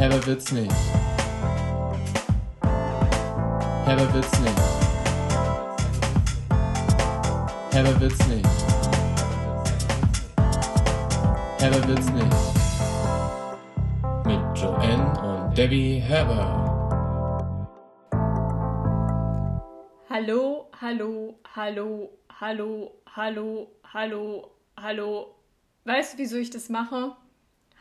Herber 0.00 0.26
wird's 0.26 0.50
nicht. 0.50 0.72
Herber 3.84 4.14
wird's 4.14 4.40
nicht. 4.40 4.60
Herber 7.70 8.00
wird's 8.00 8.26
nicht. 8.26 8.48
Herber 11.58 11.86
wird's 11.86 12.10
nicht. 12.12 12.36
Mit 14.24 14.58
Joanne 14.58 15.20
und 15.20 15.58
Debbie 15.58 15.98
Herber. 16.00 16.46
Hallo, 20.08 20.70
hallo, 20.80 21.38
hallo, 21.54 22.08
hallo, 22.40 22.90
hallo, 23.14 23.68
hallo, 23.92 24.50
hallo. 24.78 25.34
Weißt 25.84 26.14
du, 26.14 26.18
wieso 26.18 26.38
ich 26.38 26.48
das 26.48 26.70
mache? 26.70 27.16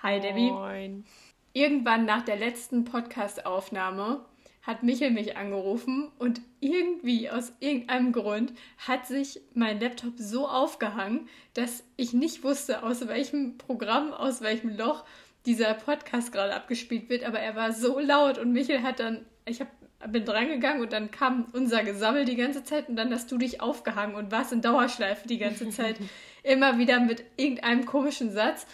Hi, 0.04 0.20
Debbie. 0.20 0.52
Moin. 0.52 1.06
Irgendwann 1.54 2.06
nach 2.06 2.24
der 2.24 2.36
letzten 2.36 2.86
Podcast-Aufnahme 2.86 4.24
hat 4.62 4.84
Michel 4.84 5.10
mich 5.10 5.36
angerufen 5.36 6.12
und 6.20 6.42
irgendwie 6.60 7.30
aus 7.30 7.54
irgendeinem 7.60 8.12
Grund 8.12 8.54
hat 8.78 9.08
sich 9.08 9.42
mein 9.56 9.80
Laptop 9.80 10.14
so 10.18 10.48
aufgehangen, 10.48 11.28
dass 11.56 11.84
ich 11.96 12.14
nicht 12.14 12.44
wusste, 12.44 12.84
aus 12.84 13.08
welchem 13.08 13.58
Programm, 13.58 14.14
aus 14.14 14.42
welchem 14.42 14.78
Loch 14.78 15.06
dieser 15.48 15.74
Podcast 15.74 16.32
gerade 16.32 16.54
abgespielt 16.54 17.10
wird, 17.10 17.24
aber 17.24 17.40
er 17.40 17.56
war 17.56 17.72
so 17.72 18.00
laut 18.00 18.38
und 18.38 18.54
Michel 18.54 18.84
hat 18.84 19.00
dann, 19.00 19.26
ich 19.46 19.62
hab, 19.62 19.70
bin 20.12 20.26
drangegangen 20.26 20.84
und 20.84 20.94
dann 20.94 21.10
kam 21.10 21.48
unser 21.54 21.84
Gesammel 21.84 22.26
die 22.26 22.36
ganze 22.36 22.64
Zeit 22.64 22.90
und 22.90 22.96
dann 22.96 23.12
hast 23.12 23.32
du 23.32 23.40
dich 23.40 23.62
aufgehangen 23.62 24.16
und 24.16 24.32
warst 24.32 24.54
in 24.54 24.62
Dauerschleife 24.62 25.28
die 25.28 25.40
ganze 25.40 25.70
Zeit, 25.70 25.96
immer 26.44 26.78
wieder 26.78 27.00
mit 27.00 27.24
irgendeinem 27.38 27.86
komischen 27.86 28.32
Satz. 28.32 28.68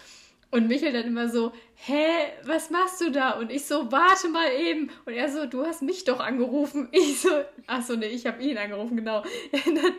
Und 0.56 0.68
Michel 0.68 0.90
dann 0.90 1.04
immer 1.04 1.28
so, 1.28 1.52
hä, 1.74 2.06
was 2.44 2.70
machst 2.70 3.02
du 3.02 3.10
da? 3.10 3.32
Und 3.32 3.52
ich 3.52 3.66
so, 3.66 3.92
warte 3.92 4.30
mal 4.30 4.50
eben. 4.52 4.90
Und 5.04 5.12
er 5.12 5.28
so, 5.28 5.44
du 5.44 5.66
hast 5.66 5.82
mich 5.82 6.04
doch 6.04 6.18
angerufen. 6.18 6.88
Ich 6.96 7.20
so, 7.20 7.28
ach 7.66 7.82
so, 7.82 7.94
nee, 7.94 8.06
ich 8.06 8.26
habe 8.26 8.42
ihn 8.42 8.56
angerufen, 8.56 8.96
genau. 8.96 9.22
Dann, 9.52 9.92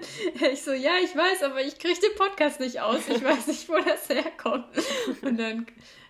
ich 0.51 0.63
so, 0.63 0.73
ja, 0.73 0.93
ich 1.03 1.15
weiß, 1.15 1.43
aber 1.43 1.61
ich 1.61 1.77
kriege 1.77 1.99
den 1.99 2.15
Podcast 2.17 2.59
nicht 2.59 2.81
aus. 2.81 3.07
Ich 3.07 3.23
weiß 3.23 3.45
nicht, 3.45 3.69
wo 3.69 3.77
das 3.77 4.09
herkommt. 4.09 4.65
Und 5.21 5.39
dann 5.39 5.67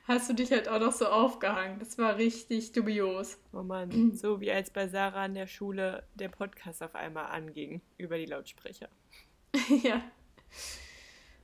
hast 0.08 0.30
du 0.30 0.34
dich 0.34 0.50
halt 0.52 0.70
auch 0.70 0.80
noch 0.80 0.94
so 0.94 1.08
aufgehangen. 1.08 1.80
Das 1.80 1.98
war 1.98 2.16
richtig 2.16 2.72
dubios. 2.72 3.38
Oh 3.52 3.64
Mann, 3.64 4.14
so 4.16 4.40
wie 4.40 4.50
als 4.50 4.70
bei 4.70 4.88
Sarah 4.88 5.24
an 5.24 5.34
der 5.34 5.48
Schule 5.48 6.04
der 6.16 6.30
Podcast 6.30 6.82
auf 6.82 6.96
einmal 6.96 7.26
anging 7.26 7.82
über 7.98 8.18
die 8.18 8.28
Lautsprecher. 8.28 8.88
ja. 9.84 10.02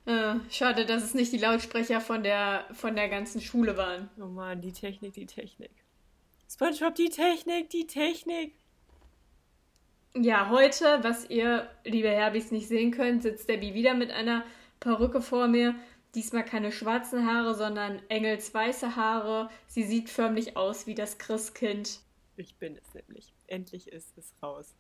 Äh, 0.06 0.36
schade, 0.50 0.86
dass 0.86 1.04
es 1.04 1.14
nicht 1.14 1.32
die 1.32 1.38
Lautsprecher 1.38 2.02
von 2.02 2.24
der, 2.24 2.66
von 2.74 2.96
der 2.96 3.08
ganzen 3.08 3.40
Schule 3.40 3.78
waren. 3.78 4.10
Oh 4.20 4.26
Mann, 4.26 4.62
die 4.62 4.74
Technik, 4.74 5.14
die 5.14 5.26
Technik. 5.26 5.72
SpongeBob, 6.50 6.96
die 6.96 7.10
Technik, 7.10 7.70
die 7.70 7.88
Technik. 7.88 8.54
Ja, 10.16 10.50
heute, 10.50 11.00
was 11.02 11.30
ihr, 11.30 11.70
liebe 11.86 12.10
Herbis, 12.10 12.52
nicht 12.52 12.68
sehen 12.68 12.92
könnt, 12.92 13.24
sitzt 13.24 13.50
Debbie 13.50 13.74
wieder 13.74 13.94
mit 13.94 14.12
einer 14.12 14.44
Perücke 14.80 15.22
vor 15.22 15.48
mir. 15.48 15.74
Diesmal 16.14 16.46
keine 16.46 16.72
schwarzen 16.72 17.26
Haare, 17.26 17.56
sondern 17.56 18.00
engelsweiße 18.10 18.96
Haare. 18.96 19.50
Sie 19.68 19.84
sieht 19.84 20.10
förmlich 20.10 20.56
aus 20.56 20.86
wie 20.86 20.94
das 20.94 21.18
Christkind. 21.18 22.02
Ich 22.36 22.56
bin 22.58 22.76
es 22.76 22.94
nämlich. 22.94 23.34
Endlich 23.48 23.88
ist 23.88 24.16
es 24.18 24.34
raus. 24.44 24.76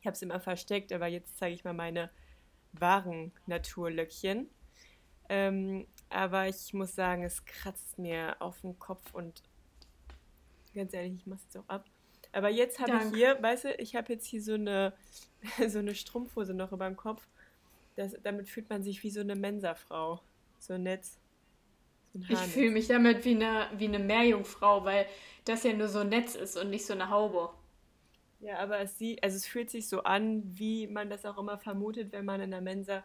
Ich 0.00 0.06
habe 0.06 0.14
es 0.14 0.22
immer 0.22 0.40
versteckt, 0.40 0.92
aber 0.92 1.08
jetzt 1.08 1.36
zeige 1.36 1.54
ich 1.54 1.64
mal 1.64 1.74
meine 1.74 2.08
wahren 2.80 3.32
Naturlöckchen. 3.46 4.48
Ähm, 5.28 5.86
aber 6.10 6.48
ich 6.48 6.72
muss 6.72 6.94
sagen, 6.94 7.22
es 7.22 7.44
kratzt 7.44 7.98
mir 7.98 8.36
auf 8.40 8.60
den 8.62 8.78
Kopf 8.78 9.12
und 9.12 9.42
ganz 10.74 10.94
ehrlich, 10.94 11.14
ich 11.16 11.26
mache 11.26 11.40
es 11.48 11.56
auch 11.56 11.68
ab. 11.68 11.84
Aber 12.32 12.48
jetzt 12.48 12.78
habe 12.78 13.00
ich 13.04 13.14
hier, 13.14 13.42
weißt 13.42 13.64
du, 13.64 13.74
ich 13.74 13.96
habe 13.96 14.12
jetzt 14.12 14.26
hier 14.26 14.42
so 14.42 14.54
eine, 14.54 14.92
so 15.68 15.78
eine 15.78 15.94
Strumpfhose 15.94 16.54
noch 16.54 16.72
über 16.72 16.86
dem 16.86 16.96
Kopf. 16.96 17.26
Das, 17.96 18.14
damit 18.22 18.48
fühlt 18.48 18.70
man 18.70 18.82
sich 18.82 19.02
wie 19.02 19.10
so 19.10 19.20
eine 19.20 19.34
Mensa-Frau. 19.34 20.20
So 20.58 20.74
ein 20.74 20.84
Netz. 20.84 21.18
So 22.12 22.20
ein 22.20 22.26
ich 22.30 22.38
fühle 22.38 22.70
mich 22.70 22.86
damit 22.86 23.24
wie 23.24 23.34
eine, 23.34 23.68
wie 23.76 23.86
eine 23.86 23.98
Meerjungfrau, 23.98 24.84
weil 24.84 25.06
das 25.44 25.64
ja 25.64 25.72
nur 25.72 25.88
so 25.88 26.00
ein 26.00 26.08
Netz 26.08 26.34
ist 26.34 26.56
und 26.56 26.70
nicht 26.70 26.86
so 26.86 26.92
eine 26.92 27.10
Haube. 27.10 27.50
Ja, 28.40 28.58
aber 28.58 28.78
es 28.80 28.98
sieht, 28.98 29.22
also 29.22 29.36
es 29.36 29.46
fühlt 29.46 29.70
sich 29.70 29.88
so 29.88 30.02
an, 30.04 30.42
wie 30.44 30.86
man 30.86 31.10
das 31.10 31.24
auch 31.24 31.38
immer 31.38 31.58
vermutet, 31.58 32.12
wenn 32.12 32.24
man 32.24 32.40
in 32.40 32.50
der 32.50 32.60
Mensa 32.60 33.04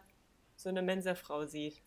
so 0.56 0.68
eine 0.68 0.82
Mensa-Frau 0.82 1.46
sieht. 1.46 1.82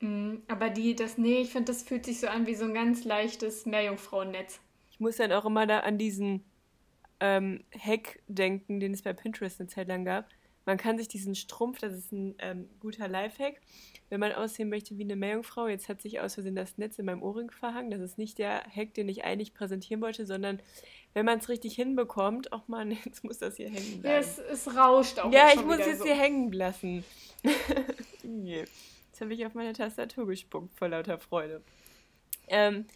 Mm, 0.00 0.36
aber 0.48 0.70
die, 0.70 0.94
das, 0.94 1.16
nee, 1.16 1.40
ich 1.40 1.50
finde, 1.50 1.72
das 1.72 1.82
fühlt 1.82 2.04
sich 2.04 2.20
so 2.20 2.28
an 2.28 2.46
wie 2.46 2.54
so 2.54 2.64
ein 2.64 2.74
ganz 2.74 3.04
leichtes 3.04 3.64
Meerjungfrauennetz. 3.64 4.60
Ich 4.90 5.00
muss 5.00 5.16
dann 5.16 5.32
auch 5.32 5.46
immer 5.46 5.66
da 5.66 5.80
an 5.80 5.96
diesen 5.96 6.44
ähm, 7.20 7.64
Hack 7.78 8.20
denken, 8.28 8.80
den 8.80 8.92
es 8.92 9.02
bei 9.02 9.12
Pinterest 9.14 9.60
eine 9.60 9.68
Zeit 9.68 9.88
lang 9.88 10.04
gab. 10.04 10.28
Man 10.66 10.76
kann 10.76 10.98
sich 10.98 11.08
diesen 11.08 11.34
Strumpf, 11.34 11.78
das 11.78 11.94
ist 11.94 12.12
ein 12.12 12.34
ähm, 12.38 12.68
guter 12.80 13.08
Lifehack, 13.08 13.60
wenn 14.08 14.20
man 14.20 14.32
aussehen 14.32 14.68
möchte 14.68 14.98
wie 14.98 15.04
eine 15.04 15.16
Meerjungfrau. 15.16 15.68
Jetzt 15.68 15.88
hat 15.88 16.02
sich 16.02 16.20
aus 16.20 16.34
Versehen 16.34 16.54
das 16.54 16.78
Netz 16.78 16.98
in 16.98 17.06
meinem 17.06 17.22
Ohrring 17.22 17.50
verhangen. 17.50 17.90
Das 17.90 18.00
ist 18.00 18.18
nicht 18.18 18.38
der 18.38 18.64
Hack, 18.64 18.94
den 18.94 19.08
ich 19.08 19.24
eigentlich 19.24 19.54
präsentieren 19.54 20.00
wollte, 20.02 20.26
sondern 20.26 20.60
wenn 21.14 21.24
man 21.24 21.38
es 21.38 21.48
richtig 21.48 21.74
hinbekommt, 21.74 22.52
ach 22.52 22.62
man, 22.66 22.90
jetzt 23.04 23.24
muss 23.24 23.38
das 23.38 23.56
hier 23.56 23.70
hängen 23.70 24.00
bleiben. 24.00 24.14
Ja, 24.14 24.20
es, 24.20 24.38
es 24.38 24.76
rauscht 24.76 25.18
auch. 25.18 25.32
Ja, 25.32 25.48
ich 25.54 25.64
muss 25.64 25.78
jetzt 25.78 26.00
so. 26.00 26.04
hier 26.04 26.14
hängen 26.14 26.52
lassen. 26.52 27.04
jetzt 28.44 29.20
habe 29.20 29.34
ich 29.34 29.44
auf 29.46 29.54
meine 29.54 29.72
Tastatur 29.72 30.26
gespuckt 30.26 30.74
vor 30.78 30.88
lauter 30.88 31.18
Freude. 31.18 31.62
Ähm, 32.48 32.86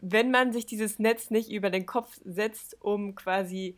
wenn 0.00 0.30
man 0.30 0.52
sich 0.52 0.66
dieses 0.66 0.98
Netz 0.98 1.30
nicht 1.30 1.50
über 1.50 1.70
den 1.70 1.86
Kopf 1.86 2.18
setzt, 2.24 2.80
um 2.80 3.14
quasi 3.14 3.76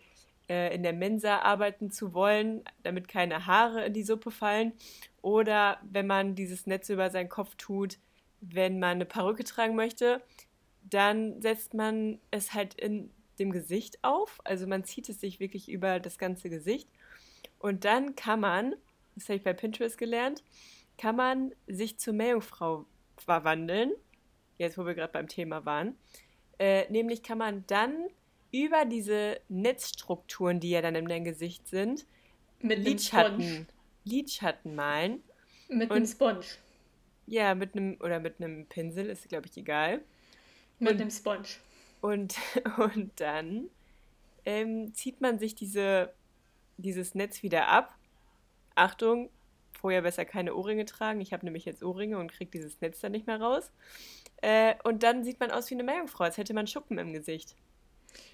äh, 0.48 0.75
in 0.75 0.82
der 0.82 0.92
Mensa 0.92 1.41
arbeiten 1.41 1.91
zu 1.91 2.14
wollen, 2.14 2.62
damit 2.82 3.09
keine 3.09 3.47
Haare 3.47 3.84
in 3.86 3.92
die 3.92 4.03
Suppe 4.03 4.31
fallen, 4.31 4.72
oder 5.22 5.78
wenn 5.82 6.06
man 6.06 6.34
dieses 6.34 6.66
Netz 6.66 6.88
über 6.88 7.10
seinen 7.10 7.28
Kopf 7.28 7.54
tut, 7.56 7.98
wenn 8.41 8.78
man 8.78 8.92
eine 8.92 9.04
Perücke 9.04 9.44
tragen 9.44 9.75
möchte, 9.75 10.22
dann 10.82 11.42
setzt 11.42 11.75
man 11.75 12.19
es 12.31 12.54
halt 12.54 12.75
in 12.75 13.10
dem 13.38 13.53
Gesicht 13.53 14.03
auf. 14.03 14.41
Also 14.44 14.66
man 14.66 14.84
zieht 14.84 15.08
es 15.08 15.20
sich 15.20 15.41
wirklich 15.41 15.69
über 15.69 16.00
das 16.00 16.19
ganze 16.19 16.48
Gesicht. 16.48 16.88
Und 17.58 17.84
dann 17.84 18.14
kann 18.14 18.41
man, 18.41 18.75
das 19.14 19.25
habe 19.25 19.37
ich 19.37 19.44
bei 19.44 19.53
Pinterest 19.53 19.98
gelernt, 19.98 20.42
kann 20.97 21.16
man 21.16 21.53
sich 21.66 21.98
zur 21.98 22.14
Meerjungfrau 22.14 22.87
verwandeln. 23.16 23.92
Jetzt, 24.56 24.78
wo 24.78 24.87
wir 24.87 24.94
gerade 24.94 25.12
beim 25.12 25.28
Thema 25.28 25.64
waren. 25.64 25.97
Äh, 26.58 26.91
nämlich 26.91 27.22
kann 27.22 27.38
man 27.38 27.64
dann 27.66 28.08
über 28.53 28.84
diese 28.84 29.41
Netzstrukturen, 29.48 30.60
die 30.60 30.70
ja 30.70 30.82
dann 30.82 30.94
in 30.94 31.06
deinem 31.06 31.25
Gesicht 31.25 31.69
sind, 31.69 32.06
mit 32.60 32.78
Lidschatten, 32.78 33.66
Lidschatten 34.04 34.75
malen. 34.75 35.22
Mit 35.69 35.91
einem 35.91 36.06
Sponge. 36.06 36.44
Ja, 37.26 37.54
mit 37.54 37.75
einem, 37.76 37.98
oder 38.00 38.20
mit 38.20 38.41
einem 38.41 38.66
Pinsel, 38.66 39.06
ist 39.06 39.28
glaube 39.28 39.47
ich 39.47 39.56
egal. 39.56 40.00
Mit 40.78 41.00
einem 41.00 41.10
Sponge. 41.10 41.48
Und, 42.00 42.37
und 42.78 43.12
dann 43.20 43.69
ähm, 44.44 44.94
zieht 44.94 45.20
man 45.20 45.38
sich 45.38 45.54
diese, 45.54 46.12
dieses 46.78 47.14
Netz 47.14 47.42
wieder 47.42 47.69
ab. 47.69 47.94
Achtung, 48.75 49.31
vorher 49.72 50.03
besser 50.03 50.25
keine 50.25 50.54
Ohrringe 50.54 50.87
tragen. 50.87 51.20
Ich 51.20 51.32
habe 51.32 51.44
nämlich 51.44 51.64
jetzt 51.64 51.82
Ohrringe 51.82 52.19
und 52.19 52.32
kriege 52.32 52.50
dieses 52.50 52.81
Netz 52.81 53.00
dann 53.00 53.12
nicht 53.12 53.26
mehr 53.26 53.41
raus. 53.41 53.70
Äh, 54.41 54.75
und 54.84 55.03
dann 55.03 55.25
sieht 55.25 55.41
man 55.41 55.50
aus 55.50 55.70
wie 55.70 55.75
eine 55.75 55.82
Meerjungfrau, 55.82 56.25
als 56.25 56.37
hätte 56.37 56.54
man 56.54 56.66
Schuppen 56.66 56.98
im 56.98 57.12
Gesicht. 57.12 57.56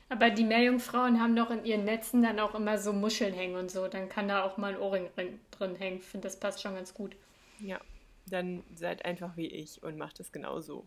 Aber 0.08 0.30
die 0.30 0.44
Meerjungfrauen 0.44 1.20
haben 1.20 1.34
doch 1.34 1.50
in 1.50 1.64
ihren 1.64 1.84
Netzen 1.84 2.22
dann 2.22 2.38
auch 2.38 2.54
immer 2.54 2.78
so 2.78 2.92
Muscheln 2.92 3.34
hängen 3.34 3.56
und 3.56 3.70
so. 3.70 3.88
Dann 3.88 4.08
kann 4.08 4.28
da 4.28 4.44
auch 4.44 4.56
mal 4.58 4.74
ein 4.74 4.80
Ohrring 4.80 5.08
drin 5.50 5.76
hängen. 5.76 5.98
Ich 5.98 6.04
finde, 6.04 6.28
das 6.28 6.38
passt 6.38 6.62
schon 6.62 6.74
ganz 6.74 6.94
gut. 6.94 7.16
Ja, 7.60 7.80
dann 8.26 8.62
seid 8.74 9.04
einfach 9.04 9.36
wie 9.36 9.46
ich 9.46 9.82
und 9.82 9.96
macht 9.96 10.20
es 10.20 10.30
genauso. 10.30 10.86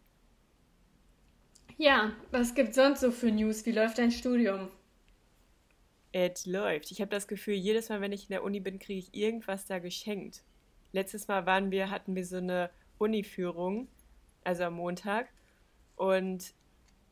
Ja, 1.77 2.13
was 2.31 2.55
gibt 2.55 2.73
sonst 2.73 3.01
so 3.01 3.11
für 3.11 3.31
News? 3.31 3.65
Wie 3.65 3.71
läuft 3.71 3.97
dein 3.97 4.11
Studium? 4.11 4.69
Es 6.11 6.45
läuft. 6.45 6.91
Ich 6.91 7.01
habe 7.01 7.11
das 7.11 7.27
Gefühl, 7.27 7.53
jedes 7.53 7.89
Mal, 7.89 8.01
wenn 8.01 8.11
ich 8.11 8.23
in 8.23 8.29
der 8.29 8.43
Uni 8.43 8.59
bin, 8.59 8.79
kriege 8.79 8.99
ich 8.99 9.13
irgendwas 9.13 9.65
da 9.65 9.79
geschenkt. 9.79 10.43
Letztes 10.91 11.27
Mal 11.27 11.45
waren 11.45 11.69
wir, 11.69 11.89
hatten 11.89 12.15
wir 12.15 12.25
so 12.25 12.37
eine 12.37 12.71
Uni-Führung, 12.97 13.87
also 14.43 14.63
am 14.63 14.73
Montag. 14.75 15.29
Und 15.95 16.53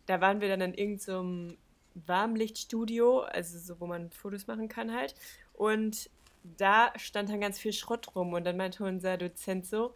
da 0.08 0.22
waren 0.22 0.42
wir 0.42 0.48
dann 0.48 0.62
in 0.62 0.74
irgendeinem 0.74 1.50
so 1.50 1.56
Warmlichtstudio, 1.96 3.22
also 3.22 3.58
so, 3.58 3.80
wo 3.80 3.88
man 3.88 4.12
Fotos 4.12 4.48
machen 4.48 4.68
kann 4.68 4.94
halt. 4.94 5.16
Und 5.54 6.10
da 6.58 6.92
stand 6.98 7.30
dann 7.30 7.42
ganz 7.42 7.58
viel 7.58 7.74
Schrott 7.74 8.16
rum. 8.16 8.34
Und 8.34 8.44
dann 8.44 8.58
meinte 8.58 8.84
unser 8.84 9.18
Dozent 9.18 9.66
so, 9.66 9.96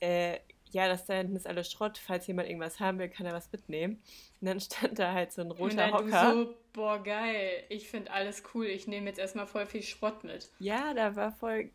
äh, 0.00 0.38
ja, 0.70 0.88
das 0.88 1.06
da 1.06 1.14
hinten 1.14 1.36
ist 1.36 1.46
alles 1.46 1.70
Schrott, 1.70 1.98
falls 1.98 2.26
jemand 2.26 2.48
irgendwas 2.48 2.80
haben 2.80 2.98
will, 2.98 3.08
kann 3.08 3.26
er 3.26 3.32
was 3.32 3.50
mitnehmen. 3.52 4.02
Und 4.40 4.48
dann 4.48 4.60
stand 4.60 4.98
da 4.98 5.12
halt 5.12 5.32
so 5.32 5.42
ein 5.42 5.50
roter 5.50 5.64
und 5.64 5.76
dann 5.76 5.92
Hocker. 5.92 6.32
so, 6.32 6.54
boah, 6.72 7.02
geil, 7.02 7.64
ich 7.68 7.88
finde 7.88 8.10
alles 8.10 8.42
cool, 8.54 8.66
ich 8.66 8.86
nehme 8.86 9.06
jetzt 9.06 9.18
erstmal 9.18 9.46
voll 9.46 9.66
viel 9.66 9.82
Schrott 9.82 10.24
mit. 10.24 10.50
Ja, 10.58 10.94
da 10.94 11.14
war 11.16 11.32
voll 11.32 11.70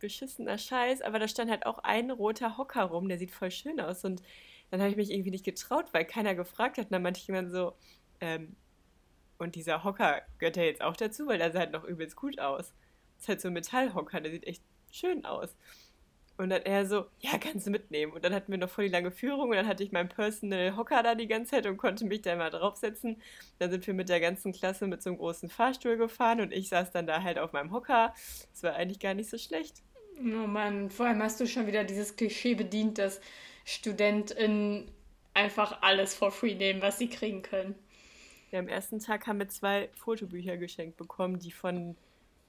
beschissener 0.00 0.58
Scheiß, 0.58 1.00
aber 1.00 1.18
da 1.18 1.28
stand 1.28 1.50
halt 1.50 1.64
auch 1.64 1.78
ein 1.78 2.10
roter 2.10 2.58
Hocker 2.58 2.82
rum, 2.82 3.08
der 3.08 3.18
sieht 3.18 3.30
voll 3.30 3.50
schön 3.50 3.80
aus 3.80 4.04
und 4.04 4.22
dann 4.70 4.80
habe 4.80 4.90
ich 4.90 4.96
mich 4.96 5.10
irgendwie 5.10 5.30
nicht 5.30 5.44
getraut, 5.44 5.86
weil 5.92 6.04
keiner 6.04 6.34
gefragt 6.34 6.78
hat. 6.78 6.86
Und 6.86 6.92
dann 6.92 7.02
meinte 7.02 7.20
ich 7.20 7.26
jemand 7.26 7.50
so, 7.52 7.74
ähm, 8.20 8.56
und 9.38 9.54
dieser 9.54 9.84
Hocker 9.84 10.22
gehört 10.38 10.56
ja 10.56 10.62
jetzt 10.62 10.82
auch 10.82 10.96
dazu, 10.96 11.26
weil 11.26 11.38
der 11.38 11.52
sah 11.52 11.60
halt 11.60 11.72
noch 11.72 11.84
übelst 11.84 12.16
gut 12.16 12.38
aus. 12.38 12.72
Das 13.16 13.22
ist 13.22 13.28
halt 13.28 13.40
so 13.40 13.48
ein 13.48 13.54
Metallhocker, 13.54 14.20
der 14.20 14.32
sieht 14.32 14.46
echt 14.46 14.62
schön 14.90 15.24
aus. 15.24 15.54
Und 16.36 16.50
dann 16.50 16.62
er 16.62 16.84
so, 16.84 17.06
ja, 17.20 17.38
kannst 17.38 17.66
du 17.66 17.70
mitnehmen. 17.70 18.12
Und 18.12 18.24
dann 18.24 18.34
hatten 18.34 18.50
wir 18.50 18.58
noch 18.58 18.68
voll 18.68 18.86
die 18.86 18.90
lange 18.90 19.12
Führung 19.12 19.50
und 19.50 19.56
dann 19.56 19.68
hatte 19.68 19.84
ich 19.84 19.92
meinen 19.92 20.08
Personal 20.08 20.76
Hocker 20.76 21.02
da 21.02 21.14
die 21.14 21.28
ganze 21.28 21.52
Zeit 21.52 21.66
und 21.66 21.76
konnte 21.76 22.04
mich 22.04 22.22
da 22.22 22.34
mal 22.34 22.50
draufsetzen. 22.50 23.20
Dann 23.58 23.70
sind 23.70 23.86
wir 23.86 23.94
mit 23.94 24.08
der 24.08 24.20
ganzen 24.20 24.52
Klasse 24.52 24.88
mit 24.88 25.02
so 25.02 25.10
einem 25.10 25.18
großen 25.18 25.48
Fahrstuhl 25.48 25.96
gefahren 25.96 26.40
und 26.40 26.52
ich 26.52 26.68
saß 26.68 26.90
dann 26.90 27.06
da 27.06 27.22
halt 27.22 27.38
auf 27.38 27.52
meinem 27.52 27.72
Hocker. 27.72 28.14
Das 28.52 28.62
war 28.64 28.74
eigentlich 28.74 28.98
gar 28.98 29.14
nicht 29.14 29.30
so 29.30 29.38
schlecht. 29.38 29.82
Oh 30.18 30.46
Mann, 30.46 30.90
vor 30.90 31.06
allem 31.06 31.22
hast 31.22 31.40
du 31.40 31.46
schon 31.46 31.66
wieder 31.66 31.84
dieses 31.84 32.16
Klischee 32.16 32.54
bedient, 32.54 32.98
dass 32.98 33.20
StudentInnen 33.64 34.90
einfach 35.34 35.82
alles 35.82 36.14
for 36.14 36.30
free 36.30 36.54
nehmen, 36.54 36.82
was 36.82 36.98
sie 36.98 37.08
kriegen 37.08 37.42
können. 37.42 37.74
Ja, 38.54 38.60
am 38.60 38.68
ersten 38.68 39.00
Tag 39.00 39.26
haben 39.26 39.40
wir 39.40 39.48
zwei 39.48 39.90
Fotobücher 39.96 40.56
geschenkt 40.56 40.96
bekommen, 40.96 41.40
die 41.40 41.50
von 41.50 41.96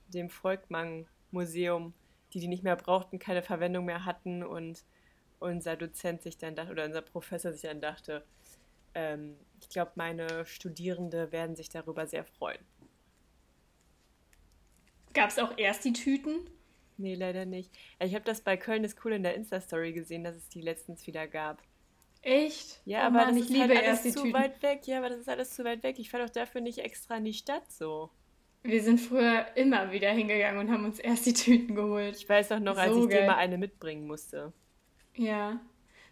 dem 0.10 0.30
Volkmann 0.30 1.08
Museum 1.32 1.96
die 2.32 2.40
die 2.40 2.48
nicht 2.48 2.64
mehr 2.64 2.76
brauchten, 2.76 3.18
keine 3.18 3.42
Verwendung 3.42 3.86
mehr 3.86 4.06
hatten 4.06 4.44
und 4.44 4.84
unser 5.40 5.76
Dozent 5.76 6.22
sich 6.22 6.38
dann 6.38 6.56
dachte, 6.56 6.72
oder 6.72 6.86
unser 6.86 7.02
Professor 7.02 7.52
sich 7.52 7.64
dann 7.64 7.82
dachte, 7.82 8.24
ähm, 8.94 9.36
ich 9.60 9.70
glaube, 9.70 9.94
meine 9.96 10.46
Studierende 10.46 11.32
werden 11.32 11.56
sich 11.56 11.70
darüber 11.70 12.06
sehr 12.06 12.24
freuen. 12.24 12.64
Gab 15.14 15.32
es 15.32 15.40
auch 15.40 15.58
erst 15.58 15.86
die 15.86 15.94
Tüten? 15.94 16.52
Nee, 16.98 17.16
leider 17.16 17.46
nicht. 17.46 17.72
Ich 18.00 18.14
habe 18.14 18.26
das 18.26 18.42
bei 18.42 18.58
Köln 18.58 18.84
ist 18.84 19.04
cool 19.04 19.14
in 19.14 19.24
der 19.24 19.34
Insta-Story 19.34 19.94
gesehen, 19.94 20.24
dass 20.24 20.36
es 20.36 20.50
die 20.50 20.62
letztens 20.62 21.08
wieder 21.08 21.28
gab. 21.28 21.64
Echt? 22.26 22.82
Ja, 22.86 23.04
oh 23.04 23.04
aber 23.04 23.26
Mann, 23.26 23.38
das 23.38 23.50
ist 23.50 23.60
halt 23.60 23.72
alles 23.72 24.02
zu 24.02 24.14
Tüten. 24.14 24.34
weit 24.34 24.64
weg. 24.64 24.82
Ja, 24.88 24.98
aber 24.98 25.10
das 25.10 25.20
ist 25.20 25.30
alles 25.30 25.54
zu 25.54 25.64
weit 25.64 25.84
weg. 25.84 26.00
Ich 26.00 26.10
fahre 26.10 26.26
doch 26.26 26.34
dafür 26.34 26.60
nicht 26.60 26.80
extra 26.80 27.18
in 27.18 27.26
die 27.26 27.34
Stadt 27.34 27.72
so. 27.72 28.10
Wir 28.64 28.82
sind 28.82 29.00
früher 29.00 29.46
immer 29.56 29.92
wieder 29.92 30.10
hingegangen 30.10 30.60
und 30.60 30.74
haben 30.74 30.86
uns 30.86 30.98
erst 30.98 31.28
die 31.28 31.34
Tüten 31.34 31.76
geholt. 31.76 32.16
Ich 32.16 32.28
weiß 32.28 32.52
auch 32.54 32.60
noch, 32.60 32.78
als 32.78 32.98
ich 32.98 33.10
geil. 33.10 33.22
dir 33.22 33.28
mal 33.28 33.36
eine 33.36 33.60
mitbringen 33.60 34.08
musste. 34.08 34.54
Ja. 35.14 35.60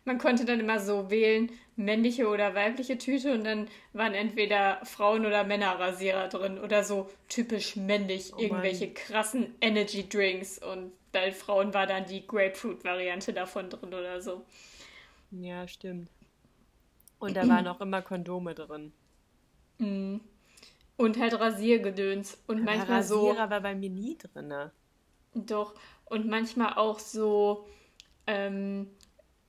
Man 0.06 0.20
konnte 0.20 0.46
dann 0.46 0.60
immer 0.60 0.80
so 0.80 1.10
wählen, 1.10 1.50
männliche 1.78 2.28
oder 2.28 2.54
weibliche 2.54 3.00
Tüte 3.00 3.34
und 3.34 3.44
dann 3.44 3.68
waren 3.94 4.14
entweder 4.14 4.86
Frauen- 4.86 5.26
oder 5.26 5.44
Männerrasierer 5.46 6.28
drin 6.28 6.60
oder 6.60 6.84
so 6.84 7.10
typisch 7.28 7.76
männlich 7.76 8.34
oh 8.36 8.40
irgendwelche 8.40 8.86
Mann. 8.86 8.94
krassen 8.94 9.56
Energy 9.62 10.08
Drinks 10.08 10.60
und 10.60 10.92
bei 11.12 11.32
Frauen 11.32 11.74
war 11.74 11.88
dann 11.88 12.06
die 12.06 12.28
Grapefruit-Variante 12.28 13.34
davon 13.34 13.72
drin 13.72 13.94
oder 13.96 14.22
so. 14.22 14.46
Ja, 15.40 15.68
stimmt. 15.68 16.10
Und 17.20 17.36
da 17.36 17.48
waren 17.48 17.68
auch 17.68 17.80
immer 17.82 18.02
Kondome 18.02 18.54
drin. 18.54 18.92
Mhm. 19.78 20.22
Und 20.98 21.20
halt 21.20 21.40
Rasiergedöns. 21.40 22.38
Und 22.48 22.58
Aber 22.58 22.66
manchmal 22.66 22.98
Rasierer 22.98 23.04
so. 23.04 23.28
Rasierer 23.30 23.50
war 23.50 23.62
bei 23.62 23.76
mir 23.76 23.90
nie 23.90 24.18
drin. 24.18 24.54
Doch. 25.34 25.74
Und 26.06 26.28
manchmal 26.28 26.74
auch 26.74 27.00
so 27.00 27.66
ähm, 28.28 28.90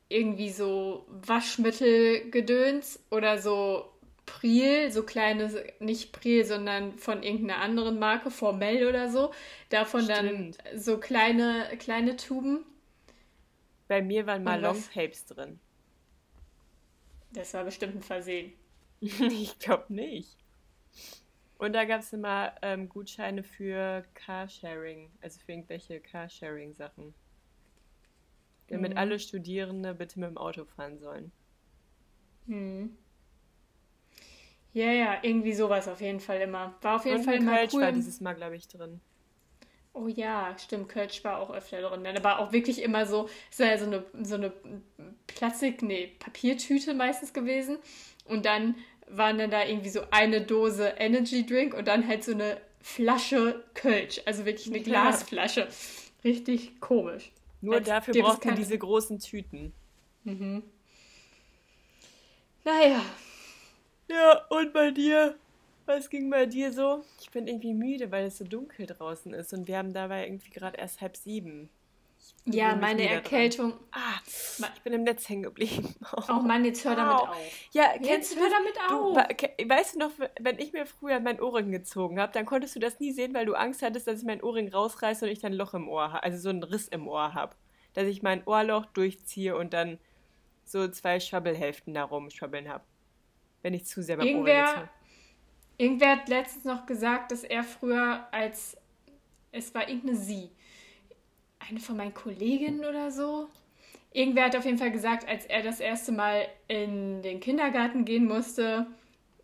irgendwie 0.08 0.50
so 0.50 1.06
Waschmittelgedöns 1.08 3.04
oder 3.10 3.38
so 3.38 3.90
Priel, 4.26 4.90
so 4.90 5.02
kleine, 5.02 5.52
nicht 5.80 6.12
Priel, 6.12 6.44
sondern 6.44 6.96
von 6.98 7.22
irgendeiner 7.22 7.60
anderen 7.60 7.98
Marke, 7.98 8.30
Formell 8.30 8.88
oder 8.88 9.10
so. 9.10 9.32
Davon 9.68 10.04
Stimmt. 10.04 10.58
dann 10.62 10.78
so 10.78 10.98
kleine, 10.98 11.68
kleine 11.78 12.16
Tuben. 12.16 12.64
Bei 13.88 14.00
mir 14.00 14.26
waren 14.26 14.44
mal 14.44 14.60
Longtapes 14.60 15.26
drin. 15.26 15.60
Das 17.34 17.52
war 17.52 17.64
bestimmt 17.64 17.96
ein 17.96 18.02
Versehen. 18.02 18.52
ich 19.00 19.58
glaube 19.58 19.92
nicht. 19.92 20.36
Und 21.58 21.72
da 21.72 21.84
gab 21.84 22.00
es 22.00 22.12
immer 22.12 22.54
ähm, 22.62 22.88
Gutscheine 22.88 23.42
für 23.42 24.04
Carsharing, 24.14 25.10
also 25.20 25.40
für 25.40 25.52
irgendwelche 25.52 26.00
Carsharing-Sachen. 26.00 27.14
Damit 28.68 28.92
mhm. 28.92 28.98
alle 28.98 29.18
Studierende 29.18 29.94
bitte 29.94 30.18
mit 30.20 30.30
dem 30.30 30.38
Auto 30.38 30.64
fahren 30.64 30.98
sollen. 30.98 31.32
Hm. 32.46 32.96
Ja, 34.72 34.90
ja, 34.90 35.18
irgendwie 35.22 35.52
sowas 35.52 35.86
auf 35.86 36.00
jeden 36.00 36.20
Fall 36.20 36.40
immer. 36.40 36.74
War 36.80 36.96
auf 36.96 37.04
jeden 37.04 37.18
Und 37.18 37.24
Fall 37.24 37.34
immer 37.34 37.56
Kölsch 37.56 37.74
cool. 37.74 37.82
war 37.82 37.92
dieses 37.92 38.20
Mal, 38.20 38.34
glaube 38.34 38.56
ich, 38.56 38.66
drin. 38.66 39.00
Oh 39.96 40.08
ja, 40.08 40.56
stimmt, 40.58 40.88
Kölsch 40.88 41.22
war 41.22 41.38
auch 41.38 41.50
öfter 41.50 41.80
drin. 41.80 42.04
Aber 42.16 42.40
auch 42.40 42.52
wirklich 42.52 42.82
immer 42.82 43.06
so, 43.06 43.28
ist 43.50 43.60
ja 43.60 43.78
so 43.78 43.86
eine, 43.86 44.04
so 44.22 44.34
eine 44.34 44.52
Plastik, 45.28 45.82
nee, 45.82 46.12
Papiertüte 46.18 46.94
meistens 46.94 47.32
gewesen. 47.32 47.78
Und 48.24 48.44
dann 48.44 48.74
waren 49.08 49.38
dann 49.38 49.50
da 49.50 49.64
irgendwie 49.64 49.90
so 49.90 50.00
eine 50.10 50.40
Dose 50.40 50.94
Energy 50.98 51.46
Drink 51.46 51.74
und 51.74 51.86
dann 51.86 52.08
halt 52.08 52.24
so 52.24 52.32
eine 52.32 52.60
Flasche 52.80 53.64
Kölsch, 53.74 54.20
also 54.26 54.44
wirklich 54.44 54.66
eine 54.66 54.82
Glasflasche. 54.82 55.68
Richtig 56.24 56.80
komisch. 56.80 57.30
Nur 57.60 57.76
Als 57.76 57.86
dafür 57.86 58.14
braucht 58.14 58.44
man 58.44 58.56
diese 58.56 58.76
großen 58.76 59.20
Tüten. 59.20 59.72
Mhm. 60.24 60.64
Naja. 62.64 63.00
Ja, 64.08 64.44
und 64.48 64.72
bei 64.72 64.90
dir? 64.90 65.36
Was 65.86 66.08
ging 66.08 66.30
bei 66.30 66.46
dir 66.46 66.72
so? 66.72 67.04
Ich 67.20 67.30
bin 67.30 67.46
irgendwie 67.46 67.74
müde, 67.74 68.10
weil 68.10 68.26
es 68.26 68.38
so 68.38 68.44
dunkel 68.44 68.86
draußen 68.86 69.34
ist 69.34 69.52
und 69.52 69.68
wir 69.68 69.76
haben 69.78 69.92
dabei 69.92 70.26
irgendwie 70.26 70.50
gerade 70.50 70.78
erst 70.78 71.00
halb 71.00 71.16
sieben. 71.16 71.68
Ja, 72.46 72.76
meine 72.76 73.08
Erkältung. 73.08 73.70
Dran. 73.70 73.80
Ah, 73.92 74.20
ich 74.74 74.82
bin 74.82 74.92
im 74.92 75.02
Netz 75.02 75.28
hängen 75.28 75.44
geblieben. 75.44 75.94
Oh, 76.16 76.22
oh 76.28 76.40
Mann, 76.42 76.64
jetzt 76.64 76.84
hör 76.84 76.94
damit 76.94 77.14
auf. 77.14 77.36
Ja, 77.72 77.94
jetzt 78.00 78.36
hör 78.36 78.48
damit 78.48 78.78
auf. 78.88 79.36
Du, 79.58 79.68
weißt 79.68 79.94
du 79.94 79.98
noch, 79.98 80.10
wenn 80.38 80.58
ich 80.58 80.72
mir 80.72 80.86
früher 80.86 81.18
meinen 81.18 81.40
Ohrring 81.40 81.72
gezogen 81.72 82.20
habe, 82.20 82.32
dann 82.32 82.46
konntest 82.46 82.76
du 82.76 82.80
das 82.80 83.00
nie 83.00 83.12
sehen, 83.12 83.34
weil 83.34 83.46
du 83.46 83.54
Angst 83.54 83.82
hattest, 83.82 84.06
dass 84.06 84.20
ich 84.20 84.24
meinen 84.24 84.42
Ohrring 84.42 84.68
rausreiße 84.68 85.24
und 85.24 85.30
ich 85.32 85.40
dann 85.40 85.52
ein 85.52 85.58
Loch 85.58 85.74
im 85.74 85.88
Ohr 85.88 86.12
habe, 86.12 86.22
also 86.22 86.38
so 86.38 86.50
einen 86.50 86.62
Riss 86.62 86.88
im 86.88 87.08
Ohr 87.08 87.34
habe. 87.34 87.56
Dass 87.94 88.06
ich 88.06 88.22
mein 88.22 88.46
Ohrloch 88.46 88.86
durchziehe 88.86 89.56
und 89.56 89.72
dann 89.72 89.98
so 90.64 90.86
zwei 90.88 91.20
Schwabbelhälften 91.20 91.94
da 91.94 92.04
rumschwabbeln 92.04 92.68
habe. 92.68 92.84
Wenn 93.62 93.74
ich 93.74 93.86
zu 93.86 94.02
sehr 94.02 94.18
beim 94.18 94.26
irgendwer, 94.26 94.68
Ohrring 94.68 94.88
Irgendwer 95.76 96.16
hat 96.16 96.28
letztens 96.28 96.64
noch 96.64 96.86
gesagt, 96.86 97.32
dass 97.32 97.44
er 97.44 97.64
früher 97.64 98.26
als 98.32 98.76
es 99.52 99.72
war 99.74 99.88
irgendeine 99.88 100.16
Sie 100.16 100.50
eine 101.68 101.80
von 101.80 101.96
meinen 101.96 102.14
Kolleginnen 102.14 102.84
oder 102.84 103.10
so. 103.10 103.48
Irgendwer 104.12 104.44
hat 104.44 104.56
auf 104.56 104.64
jeden 104.64 104.78
Fall 104.78 104.92
gesagt, 104.92 105.28
als 105.28 105.46
er 105.46 105.62
das 105.62 105.80
erste 105.80 106.12
Mal 106.12 106.46
in 106.68 107.22
den 107.22 107.40
Kindergarten 107.40 108.04
gehen 108.04 108.26
musste, 108.26 108.86